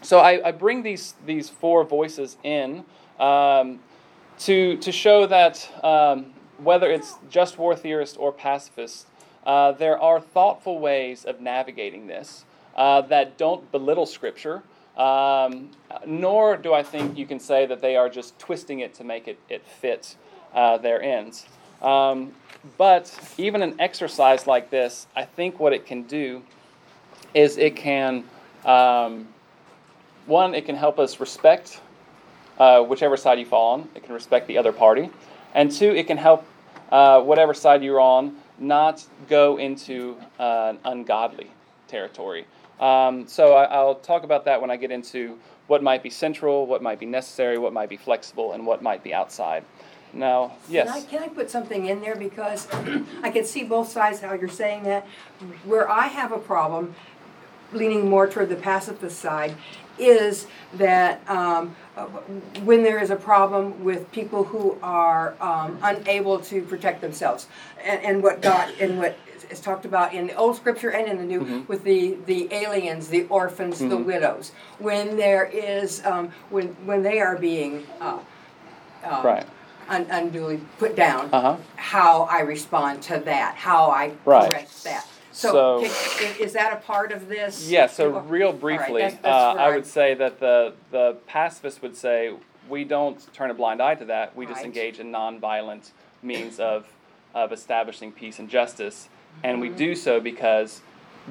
so 0.00 0.18
I, 0.18 0.48
I, 0.48 0.52
bring 0.52 0.82
these 0.82 1.14
these 1.26 1.50
four 1.50 1.84
voices 1.84 2.38
in 2.42 2.84
um, 3.20 3.80
to 4.40 4.78
to 4.78 4.90
show 4.90 5.26
that 5.26 5.68
um, 5.84 6.32
whether 6.56 6.90
it's 6.90 7.16
just 7.28 7.58
war 7.58 7.76
theorist 7.76 8.16
or 8.18 8.32
pacifist, 8.32 9.06
uh, 9.46 9.72
there 9.72 10.00
are 10.00 10.18
thoughtful 10.18 10.78
ways 10.78 11.26
of 11.26 11.42
navigating 11.42 12.06
this 12.06 12.46
uh, 12.74 13.02
that 13.02 13.36
don't 13.36 13.70
belittle 13.70 14.06
Scripture. 14.06 14.62
Um, 14.96 15.70
nor 16.06 16.56
do 16.56 16.72
I 16.72 16.84
think 16.84 17.18
you 17.18 17.26
can 17.26 17.40
say 17.40 17.66
that 17.66 17.82
they 17.82 17.96
are 17.96 18.08
just 18.08 18.38
twisting 18.38 18.80
it 18.80 18.94
to 18.94 19.04
make 19.04 19.26
it, 19.26 19.38
it 19.48 19.66
fit 19.66 20.16
uh, 20.54 20.78
their 20.78 21.02
ends. 21.02 21.46
Um, 21.82 22.32
but 22.78 23.12
even 23.36 23.60
an 23.62 23.74
exercise 23.80 24.46
like 24.46 24.70
this, 24.70 25.06
I 25.14 25.24
think 25.24 25.58
what 25.58 25.72
it 25.72 25.84
can 25.84 26.04
do 26.04 26.42
is 27.34 27.58
it 27.58 27.74
can, 27.76 28.24
um, 28.64 29.28
one, 30.26 30.54
it 30.54 30.64
can 30.66 30.76
help 30.76 30.98
us 30.98 31.20
respect 31.20 31.80
uh, 32.58 32.82
whichever 32.82 33.16
side 33.16 33.38
you 33.38 33.46
fall 33.46 33.74
on. 33.74 33.88
It 33.94 34.04
can 34.04 34.14
respect 34.14 34.46
the 34.46 34.58
other 34.58 34.72
party. 34.72 35.10
And 35.54 35.70
two, 35.70 35.94
it 35.94 36.06
can 36.06 36.16
help 36.16 36.46
uh, 36.90 37.20
whatever 37.20 37.54
side 37.54 37.82
you're 37.82 38.00
on 38.00 38.36
not 38.58 39.04
go 39.28 39.58
into 39.58 40.16
uh, 40.38 40.74
ungodly 40.84 41.50
territory. 41.88 42.46
Um, 42.80 43.26
so 43.26 43.54
I, 43.54 43.82
will 43.82 43.96
talk 43.96 44.24
about 44.24 44.44
that 44.46 44.60
when 44.60 44.70
I 44.70 44.76
get 44.76 44.90
into 44.90 45.38
what 45.66 45.82
might 45.82 46.02
be 46.02 46.10
central, 46.10 46.66
what 46.66 46.82
might 46.82 46.98
be 46.98 47.06
necessary, 47.06 47.58
what 47.58 47.72
might 47.72 47.88
be 47.88 47.96
flexible, 47.96 48.52
and 48.52 48.66
what 48.66 48.82
might 48.82 49.02
be 49.02 49.14
outside. 49.14 49.64
Now, 50.12 50.56
yes. 50.68 50.86
Can 50.86 50.96
I, 50.96 51.06
can 51.06 51.30
I 51.30 51.34
put 51.34 51.50
something 51.50 51.86
in 51.86 52.00
there 52.00 52.14
because 52.14 52.68
I 53.22 53.30
can 53.30 53.44
see 53.44 53.64
both 53.64 53.88
sides 53.88 54.20
how 54.20 54.34
you're 54.34 54.48
saying 54.48 54.84
that. 54.84 55.06
Where 55.64 55.90
I 55.90 56.06
have 56.06 56.32
a 56.32 56.38
problem, 56.38 56.94
leaning 57.74 58.08
more 58.08 58.26
toward 58.26 58.48
the 58.48 58.56
pacifist 58.56 59.18
side, 59.18 59.54
is 59.98 60.46
that 60.74 61.28
um, 61.30 61.74
when 62.64 62.82
there 62.82 62.98
is 62.98 63.10
a 63.10 63.16
problem 63.16 63.84
with 63.84 64.10
people 64.10 64.44
who 64.44 64.76
are 64.82 65.34
um, 65.40 65.78
unable 65.82 66.40
to 66.40 66.62
protect 66.62 67.00
themselves, 67.00 67.46
and, 67.84 68.02
and 68.02 68.22
what 68.22 68.42
God 68.42 68.72
and 68.80 68.98
what 68.98 69.16
is 69.50 69.60
talked 69.60 69.84
about 69.84 70.12
in 70.14 70.26
the 70.26 70.34
old 70.34 70.56
scripture 70.56 70.90
and 70.90 71.08
in 71.08 71.18
the 71.18 71.24
new 71.24 71.40
mm-hmm. 71.40 71.66
with 71.66 71.84
the 71.84 72.16
the 72.26 72.52
aliens, 72.52 73.08
the 73.08 73.24
orphans, 73.24 73.78
mm-hmm. 73.78 73.90
the 73.90 73.96
widows. 73.96 74.52
When 74.78 75.16
there 75.16 75.44
is 75.44 76.04
um, 76.04 76.30
when 76.50 76.68
when 76.86 77.02
they 77.02 77.20
are 77.20 77.36
being 77.36 77.86
uh, 78.00 78.18
uh, 79.04 79.22
right. 79.24 79.46
Un- 79.86 80.06
unduly 80.10 80.62
put 80.78 80.96
down, 80.96 81.28
uh-huh. 81.30 81.58
how 81.76 82.22
I 82.22 82.40
respond 82.40 83.02
to 83.02 83.18
that, 83.26 83.54
how 83.54 83.90
I 83.90 84.12
right. 84.24 84.48
correct 84.48 84.82
that. 84.84 85.06
So, 85.34 85.80
can, 86.18 86.40
is 86.40 86.52
that 86.52 86.72
a 86.72 86.76
part 86.76 87.10
of 87.12 87.28
this? 87.28 87.68
Yeah. 87.68 87.86
So 87.86 88.20
real 88.20 88.52
briefly, 88.52 89.02
right, 89.02 89.10
that's, 89.10 89.22
that's 89.22 89.58
uh, 89.58 89.60
I 89.60 89.74
would 89.74 89.86
say 89.86 90.14
that 90.14 90.38
the 90.40 90.74
the 90.90 91.16
pacifist 91.26 91.82
would 91.82 91.96
say 91.96 92.34
we 92.68 92.84
don't 92.84 93.32
turn 93.34 93.50
a 93.50 93.54
blind 93.54 93.82
eye 93.82 93.96
to 93.96 94.04
that. 94.06 94.36
We 94.36 94.46
right. 94.46 94.54
just 94.54 94.64
engage 94.64 95.00
in 95.00 95.10
nonviolent 95.10 95.90
means 96.22 96.60
of 96.60 96.86
of 97.34 97.52
establishing 97.52 98.12
peace 98.12 98.38
and 98.38 98.48
justice 98.48 99.08
and 99.42 99.60
we 99.60 99.68
do 99.68 99.94
so 99.94 100.20
because 100.20 100.80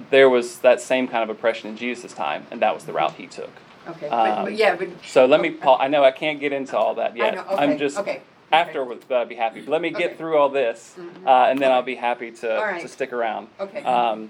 there 0.10 0.30
was 0.30 0.60
that 0.60 0.82
same 0.82 1.08
kind 1.08 1.24
of 1.24 1.36
oppression 1.36 1.70
in 1.70 1.78
Jesus' 1.78 2.14
time, 2.14 2.45
and 2.51 2.62
that 2.62 2.74
was 2.74 2.86
the 2.86 2.93
route 2.93 3.14
he 3.14 3.28
took. 3.28 3.51
Okay, 3.88 4.08
but, 4.10 4.43
but 4.43 4.56
yeah, 4.56 4.76
but. 4.76 4.89
So 5.06 5.26
let 5.26 5.41
me, 5.41 5.51
Paul, 5.51 5.78
I 5.80 5.88
know 5.88 6.04
I 6.04 6.12
can't 6.12 6.39
get 6.39 6.51
into 6.51 6.78
all 6.78 6.95
that 6.95 7.16
yet. 7.16 7.34
I 7.34 7.36
know, 7.36 7.41
okay, 7.49 7.56
I'm 7.56 7.78
just, 7.78 7.97
okay. 7.97 8.22
After 8.54 8.86
would 8.86 9.04
uh, 9.12 9.26
be 9.26 9.36
happy. 9.36 9.62
But 9.62 9.72
let 9.72 9.82
me 9.82 9.89
get 9.89 10.12
Okay. 10.12 10.16
through 10.16 10.38
all 10.38 10.49
this, 10.49 10.95
Mhm. 10.97 11.28
uh, 11.28 11.49
and 11.49 11.60
then 11.60 11.72
I'll 11.72 11.82
be 11.82 11.95
happy 11.95 12.32
to, 12.32 12.47
right. 12.47 12.82
to 12.82 12.88
stick 12.88 13.12
around. 13.12 13.47
Okay. 13.60 13.84
Um, 13.84 14.30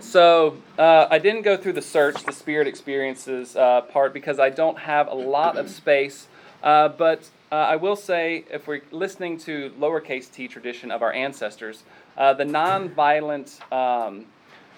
so 0.00 0.56
uh, 0.78 1.06
I 1.10 1.18
didn't 1.18 1.42
go 1.42 1.56
through 1.56 1.74
the 1.74 1.82
search, 1.82 2.24
the 2.24 2.32
spirit 2.32 2.66
experiences 2.66 3.56
uh, 3.56 3.82
part, 3.82 4.12
because 4.14 4.38
I 4.38 4.48
don't 4.50 4.78
have 4.78 5.08
a 5.08 5.14
lot 5.14 5.58
of 5.58 5.68
space. 5.68 6.28
Uh, 6.62 6.88
but 6.88 7.28
uh, 7.52 7.54
I 7.54 7.76
will 7.76 7.96
say, 7.96 8.44
if 8.50 8.66
we're 8.66 8.82
listening 8.90 9.38
to 9.38 9.70
lowercase 9.78 10.30
t 10.32 10.48
tradition 10.48 10.90
of 10.90 11.02
our 11.02 11.12
ancestors, 11.12 11.84
uh, 12.16 12.32
the 12.32 12.44
nonviolent 12.44 13.60
um, 13.72 14.24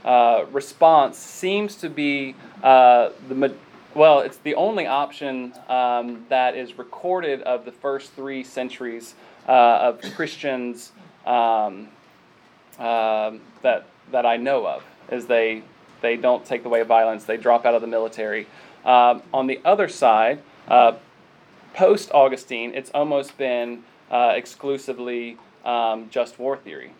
uh, 0.05 0.45
response 0.51 1.17
seems 1.17 1.77
to 1.77 1.89
be 1.89 2.35
uh, 2.63 3.11
the 3.29 3.55
well, 3.95 4.21
it's 4.21 4.39
the 4.39 4.55
only 4.55 4.87
option 4.87 5.53
um, 5.69 6.25
that 6.29 6.57
is 6.57 6.79
recorded 6.79 7.43
of 7.43 7.65
the 7.65 7.73
first 7.73 8.13
three 8.13 8.45
centuries 8.45 9.15
uh, 9.49 9.53
of 9.53 10.01
Christians 10.15 10.93
um, 11.27 11.89
um, 12.79 13.41
that 13.63 13.87
that 14.13 14.27
I 14.27 14.37
know 14.37 14.67
of, 14.67 14.85
is 15.11 15.27
they 15.27 15.63
they 16.01 16.17
don't 16.17 16.45
take 16.45 16.63
the 16.63 16.69
way 16.69 16.81
of 16.81 16.87
violence, 16.87 17.25
they 17.25 17.37
drop 17.37 17.65
out 17.65 17.75
of 17.75 17.81
the 17.81 17.89
military. 17.89 18.47
Um, 18.85 19.23
on 19.35 19.47
the 19.47 19.61
other 19.65 19.89
side, 19.89 20.43
uh, 20.69 20.93
post 21.75 22.11
Augustine, 22.13 22.73
it's 22.75 22.91
almost 22.95 23.37
been 23.37 23.85
uh, 24.11 24.33
exclusively 24.35 25.37
um, 25.65 26.09
just 26.11 26.39
war 26.39 26.57
theory 26.57 26.93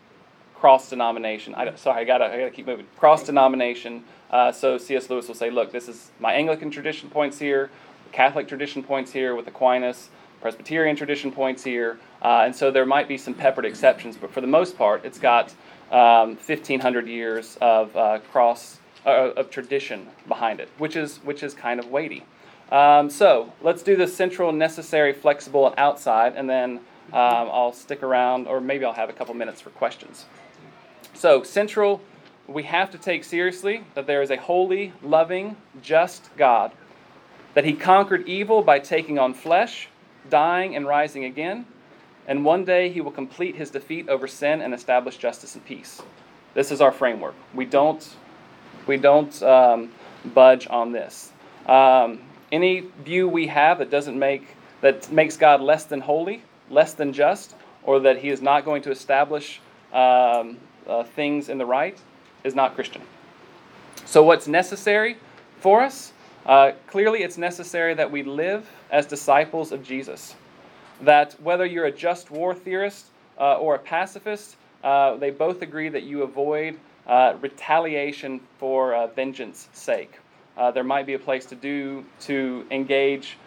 cross 0.61 0.91
denomination. 0.91 1.55
I 1.55 1.73
sorry, 1.73 2.01
I 2.01 2.03
gotta, 2.03 2.25
I 2.25 2.37
gotta 2.37 2.51
keep 2.51 2.67
moving. 2.67 2.85
Cross 2.95 3.23
denomination. 3.23 4.03
Uh, 4.29 4.51
so 4.51 4.77
C.S. 4.77 5.09
Lewis 5.09 5.27
will 5.27 5.33
say, 5.33 5.49
look, 5.49 5.71
this 5.71 5.89
is 5.89 6.11
my 6.19 6.33
Anglican 6.33 6.69
tradition 6.69 7.09
points 7.09 7.39
here, 7.39 7.71
Catholic 8.11 8.47
tradition 8.47 8.83
points 8.83 9.11
here 9.11 9.33
with 9.35 9.47
Aquinas, 9.47 10.09
Presbyterian 10.39 10.95
tradition 10.95 11.31
points 11.31 11.63
here, 11.63 11.99
uh, 12.21 12.43
and 12.45 12.55
so 12.55 12.69
there 12.69 12.85
might 12.85 13.07
be 13.07 13.17
some 13.17 13.33
peppered 13.33 13.65
exceptions, 13.65 14.17
but 14.17 14.31
for 14.31 14.39
the 14.39 14.47
most 14.47 14.77
part, 14.77 15.03
it's 15.03 15.17
got 15.17 15.49
um, 15.91 16.37
1,500 16.37 17.07
years 17.07 17.57
of 17.59 17.95
uh, 17.97 18.19
cross 18.31 18.77
uh, 19.07 19.31
of 19.31 19.49
tradition 19.49 20.07
behind 20.27 20.59
it, 20.59 20.69
which 20.77 20.95
is 20.95 21.17
which 21.23 21.41
is 21.41 21.55
kind 21.55 21.79
of 21.79 21.87
weighty. 21.87 22.23
Um, 22.71 23.09
so 23.09 23.51
let's 23.63 23.81
do 23.81 23.95
the 23.95 24.07
central, 24.07 24.51
necessary, 24.51 25.11
flexible, 25.11 25.65
and 25.65 25.75
outside, 25.79 26.35
and 26.35 26.47
then 26.47 26.81
um, 27.13 27.49
I'll 27.51 27.73
stick 27.73 28.03
around, 28.03 28.47
or 28.47 28.61
maybe 28.61 28.85
I'll 28.85 28.93
have 28.93 29.09
a 29.09 29.13
couple 29.13 29.33
minutes 29.33 29.59
for 29.59 29.71
questions. 29.71 30.25
So, 31.21 31.43
central, 31.43 32.01
we 32.47 32.63
have 32.63 32.89
to 32.89 32.97
take 32.97 33.23
seriously 33.23 33.83
that 33.93 34.07
there 34.07 34.23
is 34.23 34.31
a 34.31 34.37
holy, 34.37 34.91
loving, 35.03 35.55
just 35.83 36.35
God, 36.35 36.71
that 37.53 37.63
He 37.63 37.73
conquered 37.73 38.27
evil 38.27 38.63
by 38.63 38.79
taking 38.79 39.19
on 39.19 39.35
flesh, 39.35 39.87
dying, 40.31 40.75
and 40.75 40.87
rising 40.87 41.25
again, 41.25 41.67
and 42.27 42.43
one 42.43 42.65
day 42.65 42.89
He 42.89 43.01
will 43.01 43.11
complete 43.11 43.55
His 43.55 43.69
defeat 43.69 44.09
over 44.09 44.25
sin 44.25 44.61
and 44.61 44.73
establish 44.73 45.17
justice 45.17 45.53
and 45.53 45.63
peace. 45.63 46.01
This 46.55 46.71
is 46.71 46.81
our 46.81 46.91
framework. 46.91 47.35
We 47.53 47.65
don't, 47.65 48.03
we 48.87 48.97
don't 48.97 49.43
um, 49.43 49.91
budge 50.33 50.65
on 50.71 50.91
this. 50.91 51.31
Um, 51.67 52.19
any 52.51 52.85
view 53.05 53.29
we 53.29 53.45
have 53.45 53.77
that 53.77 53.91
doesn't 53.91 54.17
make 54.17 54.55
that 54.81 55.11
makes 55.11 55.37
God 55.37 55.61
less 55.61 55.83
than 55.83 56.01
holy, 56.01 56.41
less 56.71 56.95
than 56.95 57.13
just, 57.13 57.53
or 57.83 57.99
that 57.99 58.17
He 58.17 58.29
is 58.29 58.41
not 58.41 58.65
going 58.65 58.81
to 58.81 58.89
establish 58.89 59.61
um, 59.93 60.57
uh, 60.87 61.03
things 61.03 61.49
in 61.49 61.57
the 61.57 61.65
right 61.65 61.97
is 62.43 62.55
not 62.55 62.75
Christian. 62.75 63.01
So, 64.05 64.23
what's 64.23 64.47
necessary 64.47 65.17
for 65.59 65.81
us? 65.81 66.13
Uh, 66.45 66.71
clearly, 66.87 67.23
it's 67.23 67.37
necessary 67.37 67.93
that 67.93 68.09
we 68.09 68.23
live 68.23 68.69
as 68.89 69.05
disciples 69.05 69.71
of 69.71 69.83
Jesus. 69.83 70.35
That 71.01 71.35
whether 71.41 71.65
you're 71.65 71.85
a 71.85 71.91
just 71.91 72.31
war 72.31 72.53
theorist 72.53 73.07
uh, 73.39 73.57
or 73.57 73.75
a 73.75 73.79
pacifist, 73.79 74.55
uh, 74.83 75.15
they 75.17 75.29
both 75.29 75.61
agree 75.61 75.89
that 75.89 76.03
you 76.03 76.23
avoid 76.23 76.79
uh, 77.07 77.35
retaliation 77.41 78.39
for 78.57 78.95
uh, 78.95 79.07
vengeance 79.07 79.69
sake. 79.73 80.19
there 80.73 80.83
might 80.83 81.05
be 81.05 81.13
a 81.13 81.19
place 81.19 81.45
to 81.45 81.55
do 81.55 82.05
to 82.19 82.65
engage 82.69 83.37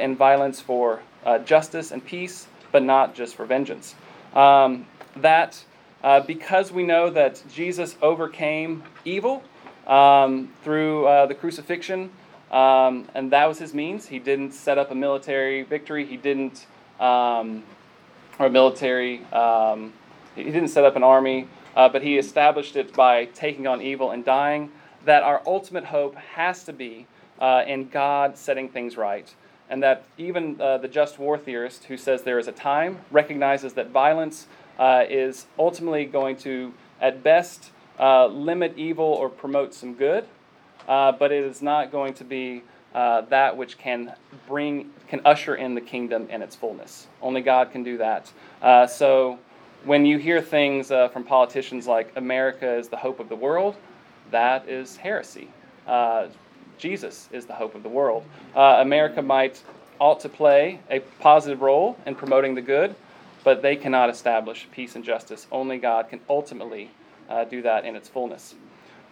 in 0.00 0.16
violence 0.16 0.60
for 0.60 1.00
justice 1.44 1.90
and 1.90 2.04
peace, 2.04 2.46
but 2.70 2.82
not 2.82 3.14
just 3.14 3.34
for 3.34 3.44
vengeance. 3.46 3.94
Um, 4.34 4.86
that 5.16 5.62
uh, 6.02 6.20
because 6.20 6.72
we 6.72 6.82
know 6.82 7.10
that 7.10 7.42
Jesus 7.52 7.96
overcame 8.02 8.82
evil 9.04 9.42
um, 9.86 10.52
through 10.62 11.06
uh, 11.06 11.26
the 11.26 11.34
crucifixion, 11.34 12.10
um, 12.50 13.08
and 13.14 13.30
that 13.32 13.46
was 13.46 13.58
his 13.58 13.72
means. 13.72 14.06
He 14.06 14.18
didn't 14.18 14.52
set 14.52 14.78
up 14.78 14.90
a 14.90 14.94
military 14.94 15.62
victory. 15.62 16.04
He 16.04 16.16
didn't, 16.16 16.66
um, 17.00 17.62
or 18.38 18.48
military. 18.48 19.24
Um, 19.26 19.92
he 20.34 20.44
didn't 20.44 20.68
set 20.68 20.84
up 20.84 20.96
an 20.96 21.02
army, 21.02 21.48
uh, 21.76 21.88
but 21.88 22.02
he 22.02 22.18
established 22.18 22.76
it 22.76 22.92
by 22.94 23.26
taking 23.26 23.66
on 23.66 23.80
evil 23.80 24.10
and 24.10 24.24
dying. 24.24 24.70
That 25.04 25.22
our 25.22 25.42
ultimate 25.46 25.84
hope 25.84 26.14
has 26.14 26.64
to 26.64 26.72
be 26.72 27.06
uh, 27.40 27.64
in 27.66 27.88
God 27.88 28.36
setting 28.38 28.68
things 28.68 28.96
right, 28.96 29.34
and 29.68 29.82
that 29.82 30.04
even 30.18 30.60
uh, 30.60 30.78
the 30.78 30.88
just 30.88 31.18
war 31.18 31.38
theorist 31.38 31.84
who 31.84 31.96
says 31.96 32.22
there 32.22 32.38
is 32.38 32.48
a 32.48 32.52
time 32.52 33.00
recognizes 33.10 33.72
that 33.74 33.90
violence 33.90 34.46
uh, 34.78 35.04
is 35.08 35.46
ultimately 35.58 36.04
going 36.04 36.36
to, 36.36 36.72
at 37.00 37.22
best, 37.22 37.70
uh, 37.98 38.26
limit 38.26 38.74
evil 38.76 39.04
or 39.04 39.28
promote 39.28 39.74
some 39.74 39.94
good, 39.94 40.24
uh, 40.88 41.12
but 41.12 41.30
it 41.30 41.44
is 41.44 41.62
not 41.62 41.92
going 41.92 42.14
to 42.14 42.24
be 42.24 42.62
uh, 42.94 43.22
that 43.22 43.56
which 43.56 43.78
can 43.78 44.14
bring, 44.46 44.90
can 45.08 45.20
usher 45.24 45.54
in 45.54 45.74
the 45.74 45.80
kingdom 45.80 46.28
in 46.30 46.42
its 46.42 46.56
fullness. 46.56 47.06
Only 47.20 47.40
God 47.40 47.70
can 47.70 47.82
do 47.82 47.96
that. 47.98 48.30
Uh, 48.60 48.86
so 48.86 49.38
when 49.84 50.04
you 50.04 50.18
hear 50.18 50.40
things 50.40 50.90
uh, 50.90 51.08
from 51.08 51.24
politicians 51.24 51.86
like 51.86 52.12
America 52.16 52.76
is 52.76 52.88
the 52.88 52.96
hope 52.96 53.20
of 53.20 53.28
the 53.28 53.36
world, 53.36 53.76
that 54.30 54.68
is 54.68 54.96
heresy. 54.96 55.48
Jesus 56.78 57.28
is 57.32 57.46
the 57.46 57.54
hope 57.54 57.74
of 57.74 57.82
the 57.82 57.88
world. 57.88 58.24
America 58.54 59.22
might 59.22 59.62
ought 59.98 60.18
to 60.20 60.28
play 60.28 60.80
a 60.90 60.98
positive 61.20 61.62
role 61.62 61.96
in 62.06 62.14
promoting 62.14 62.54
the 62.54 62.60
good, 62.60 62.94
but 63.44 63.62
they 63.62 63.76
cannot 63.76 64.10
establish 64.10 64.68
peace 64.72 64.94
and 64.94 65.04
justice. 65.04 65.46
Only 65.50 65.78
God 65.78 66.08
can 66.08 66.20
ultimately 66.28 66.90
uh, 67.28 67.44
do 67.44 67.62
that 67.62 67.84
in 67.84 67.96
its 67.96 68.08
fullness. 68.08 68.54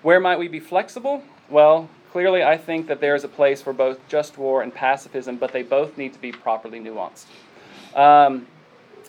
Where 0.03 0.21
might 0.21 0.39
we 0.39 0.49
be 0.49 0.61
flexible? 0.61 1.23
Well, 1.49 1.89
clearly, 2.13 2.43
I 2.43 2.57
think 2.57 2.87
that 2.87 3.01
there 3.01 3.15
is 3.15 3.25
a 3.25 3.29
place 3.29 3.61
for 3.61 3.73
both 3.73 4.07
just 4.09 4.39
war 4.39 4.63
and 4.63 4.75
pacifism, 4.75 5.37
but 5.37 5.53
they 5.53 5.63
both 5.63 5.99
need 5.99 6.13
to 6.15 6.21
be 6.21 6.33
properly 6.33 6.81
nuanced. 6.81 7.27
Um, 7.95 8.47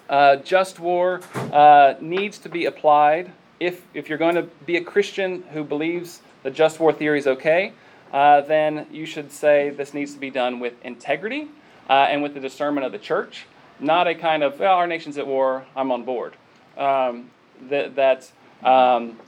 uh, 0.09 0.37
just 0.37 0.79
war 0.79 1.21
uh, 1.33 1.95
needs 2.01 2.37
to 2.39 2.49
be 2.49 2.65
applied 2.65 3.31
if, 3.61 3.85
if 3.93 4.09
you're 4.09 4.17
going 4.17 4.35
to 4.35 4.43
be 4.65 4.75
a 4.77 4.83
Christian 4.83 5.43
who 5.53 5.63
believes 5.63 6.21
the 6.43 6.49
just 6.49 6.79
war 6.79 6.91
theory 6.91 7.19
is 7.19 7.27
okay, 7.27 7.73
uh, 8.11 8.41
then 8.41 8.87
you 8.91 9.05
should 9.05 9.31
say 9.31 9.69
this 9.69 9.93
needs 9.93 10.13
to 10.15 10.19
be 10.19 10.31
done 10.31 10.59
with 10.59 10.73
integrity 10.83 11.47
uh, 11.87 12.07
and 12.09 12.23
with 12.23 12.33
the 12.33 12.39
discernment 12.39 12.85
of 12.85 12.91
the 12.91 12.97
church, 12.97 13.45
not 13.81 14.07
a 14.07 14.15
kind 14.15 14.43
of, 14.43 14.59
well, 14.59 14.75
our 14.75 14.87
nation's 14.87 15.17
at 15.17 15.27
war, 15.27 15.65
I'm 15.75 15.91
on 15.91 16.03
board. 16.03 16.35
Um, 16.77 17.31
that, 17.69 17.95
that, 17.95 18.31
um, 18.63 19.19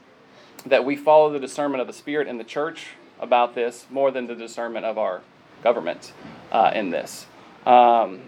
that 0.65 0.85
we 0.85 0.95
follow 0.95 1.31
the 1.31 1.39
discernment 1.39 1.81
of 1.81 1.87
the 1.87 1.93
Spirit 1.93 2.27
in 2.27 2.37
the 2.37 2.43
church 2.43 2.87
about 3.19 3.55
this 3.55 3.85
more 3.89 4.11
than 4.11 4.27
the 4.27 4.35
discernment 4.35 4.85
of 4.85 4.97
our 4.97 5.21
government 5.63 6.13
uh, 6.51 6.71
in 6.73 6.89
this. 6.89 7.25
Um, 7.65 8.21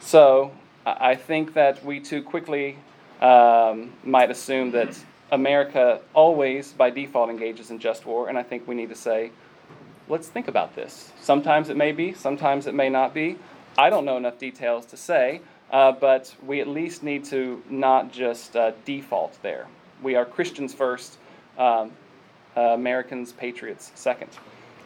so 0.00 0.52
I 0.84 1.14
think 1.14 1.54
that 1.54 1.84
we 1.84 2.00
too 2.00 2.22
quickly 2.22 2.78
um, 3.20 3.92
might 4.04 4.30
assume 4.30 4.70
that 4.72 4.98
America 5.30 6.00
always, 6.14 6.72
by 6.72 6.90
default, 6.90 7.28
engages 7.28 7.70
in 7.70 7.78
just 7.78 8.06
war, 8.06 8.28
and 8.28 8.38
I 8.38 8.42
think 8.42 8.66
we 8.66 8.74
need 8.74 8.88
to 8.88 8.94
say, 8.94 9.30
let's 10.08 10.28
think 10.28 10.48
about 10.48 10.74
this. 10.74 11.12
Sometimes 11.20 11.68
it 11.68 11.76
may 11.76 11.92
be, 11.92 12.14
sometimes 12.14 12.66
it 12.66 12.74
may 12.74 12.88
not 12.88 13.12
be. 13.12 13.36
I 13.78 13.90
don't 13.90 14.04
know 14.04 14.16
enough 14.16 14.40
details 14.40 14.86
to 14.86 14.96
say, 14.96 15.40
uh, 15.70 15.92
but 15.92 16.34
we 16.44 16.60
at 16.60 16.66
least 16.66 17.04
need 17.04 17.24
to 17.26 17.62
not 17.70 18.10
just 18.12 18.56
uh, 18.56 18.72
default 18.84 19.40
there. 19.40 19.68
We 20.02 20.16
are 20.16 20.24
Christians 20.24 20.74
first, 20.74 21.16
um, 21.56 21.92
uh, 22.56 22.60
Americans, 22.60 23.30
patriots 23.30 23.92
second. 23.94 24.30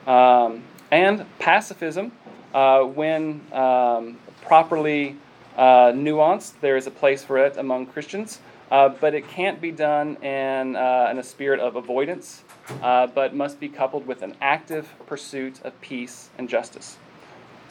Um, 0.06 0.62
and 0.90 1.24
pacifism, 1.38 2.12
uh, 2.52 2.82
when 2.82 3.40
um, 3.50 4.18
properly 4.42 5.16
uh, 5.56 5.92
nuanced, 5.92 6.60
there 6.60 6.76
is 6.76 6.86
a 6.86 6.90
place 6.90 7.24
for 7.24 7.38
it 7.38 7.56
among 7.56 7.86
Christians, 7.86 8.40
uh, 8.70 8.90
but 8.90 9.14
it 9.14 9.26
can't 9.26 9.58
be 9.58 9.70
done 9.70 10.16
in, 10.16 10.76
in 10.76 11.18
a 11.18 11.22
spirit 11.22 11.60
of 11.60 11.76
avoidance, 11.76 12.42
but 12.82 13.34
must 13.34 13.58
be 13.58 13.70
coupled 13.70 14.06
with 14.06 14.20
an 14.20 14.36
active 14.42 14.86
pursuit 15.06 15.62
of 15.64 15.80
peace 15.80 16.28
and 16.36 16.46
justice. 16.46 16.98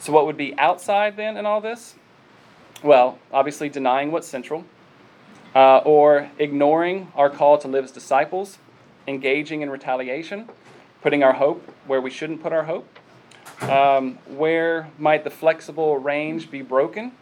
So, 0.02 0.12
what 0.12 0.26
would 0.26 0.36
be 0.36 0.58
outside 0.58 1.16
then 1.16 1.36
in 1.36 1.46
all 1.46 1.60
this? 1.60 1.94
Well, 2.82 3.20
obviously 3.32 3.68
denying 3.68 4.10
what's 4.10 4.26
central, 4.26 4.64
uh, 5.54 5.78
or 5.78 6.28
ignoring 6.40 7.12
our 7.14 7.30
call 7.30 7.56
to 7.58 7.68
live 7.68 7.84
as 7.84 7.92
disciples, 7.92 8.58
engaging 9.06 9.62
in 9.62 9.70
retaliation, 9.70 10.48
putting 11.02 11.22
our 11.22 11.34
hope 11.34 11.72
where 11.86 12.00
we 12.00 12.10
shouldn't 12.10 12.42
put 12.42 12.52
our 12.52 12.64
hope. 12.64 12.98
Um, 13.60 14.18
where 14.26 14.90
might 14.98 15.22
the 15.22 15.30
flexible 15.30 15.96
range 15.98 16.50
be 16.50 16.62
broken? 16.62 17.12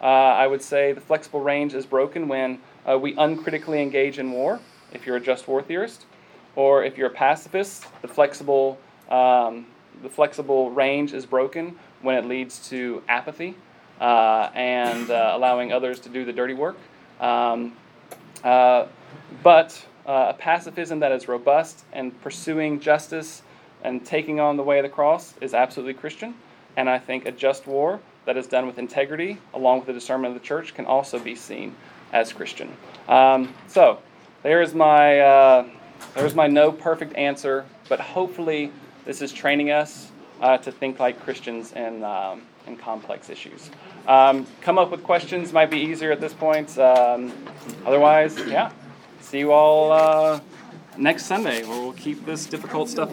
Uh, 0.00 0.06
I 0.06 0.48
would 0.48 0.60
say 0.60 0.92
the 0.92 1.00
flexible 1.00 1.40
range 1.40 1.72
is 1.72 1.86
broken 1.86 2.26
when 2.26 2.58
uh, 2.84 2.98
we 2.98 3.14
uncritically 3.16 3.80
engage 3.80 4.18
in 4.18 4.32
war, 4.32 4.58
if 4.92 5.06
you're 5.06 5.18
a 5.18 5.20
just 5.20 5.46
war 5.46 5.62
theorist, 5.62 6.04
or 6.56 6.82
if 6.82 6.98
you're 6.98 7.06
a 7.06 7.14
pacifist, 7.14 7.86
the 8.02 8.08
flexible, 8.08 8.76
um, 9.08 9.66
the 10.02 10.10
flexible 10.10 10.72
range 10.72 11.12
is 11.12 11.24
broken 11.24 11.76
when 12.04 12.16
it 12.16 12.26
leads 12.26 12.68
to 12.68 13.02
apathy 13.08 13.56
uh, 14.00 14.50
and 14.54 15.10
uh, 15.10 15.32
allowing 15.34 15.72
others 15.72 15.98
to 16.00 16.08
do 16.08 16.24
the 16.24 16.32
dirty 16.32 16.54
work. 16.54 16.76
Um, 17.20 17.72
uh, 18.42 18.86
but 19.42 19.84
uh, 20.06 20.26
a 20.28 20.34
pacifism 20.34 21.00
that 21.00 21.12
is 21.12 21.28
robust 21.28 21.84
and 21.92 22.18
pursuing 22.22 22.78
justice 22.78 23.42
and 23.82 24.04
taking 24.04 24.38
on 24.40 24.56
the 24.56 24.62
way 24.62 24.78
of 24.78 24.82
the 24.82 24.88
cross 24.88 25.34
is 25.40 25.54
absolutely 25.54 25.94
Christian. 25.94 26.34
And 26.76 26.88
I 26.88 26.98
think 26.98 27.26
a 27.26 27.32
just 27.32 27.66
war 27.66 28.00
that 28.26 28.36
is 28.36 28.46
done 28.46 28.66
with 28.66 28.78
integrity, 28.78 29.38
along 29.52 29.78
with 29.78 29.86
the 29.86 29.92
discernment 29.92 30.34
of 30.34 30.40
the 30.40 30.46
church, 30.46 30.74
can 30.74 30.86
also 30.86 31.18
be 31.18 31.34
seen 31.34 31.74
as 32.12 32.32
Christian. 32.32 32.74
Um, 33.08 33.54
so 33.68 34.00
there's 34.42 34.74
my 34.74 35.20
uh, 35.20 35.66
there's 36.14 36.34
my 36.34 36.46
no 36.46 36.72
perfect 36.72 37.16
answer, 37.16 37.64
but 37.88 38.00
hopefully 38.00 38.72
this 39.04 39.22
is 39.22 39.32
training 39.32 39.70
us 39.70 40.10
uh, 40.44 40.58
to 40.58 40.70
think 40.70 41.00
like 41.00 41.18
Christians 41.20 41.72
in 41.72 42.04
um, 42.04 42.42
complex 42.78 43.30
issues. 43.30 43.70
Um, 44.06 44.46
come 44.60 44.76
up 44.76 44.90
with 44.90 45.02
questions 45.02 45.54
might 45.54 45.70
be 45.70 45.78
easier 45.78 46.12
at 46.12 46.20
this 46.20 46.34
point. 46.34 46.78
Um, 46.78 47.32
otherwise, 47.86 48.38
yeah. 48.46 48.70
See 49.22 49.38
you 49.38 49.52
all 49.52 49.90
uh, 49.90 50.40
next 50.98 51.24
Sunday, 51.24 51.64
where 51.64 51.80
we'll 51.80 51.94
keep 51.94 52.26
this 52.26 52.44
difficult 52.44 52.90
stuff. 52.90 53.02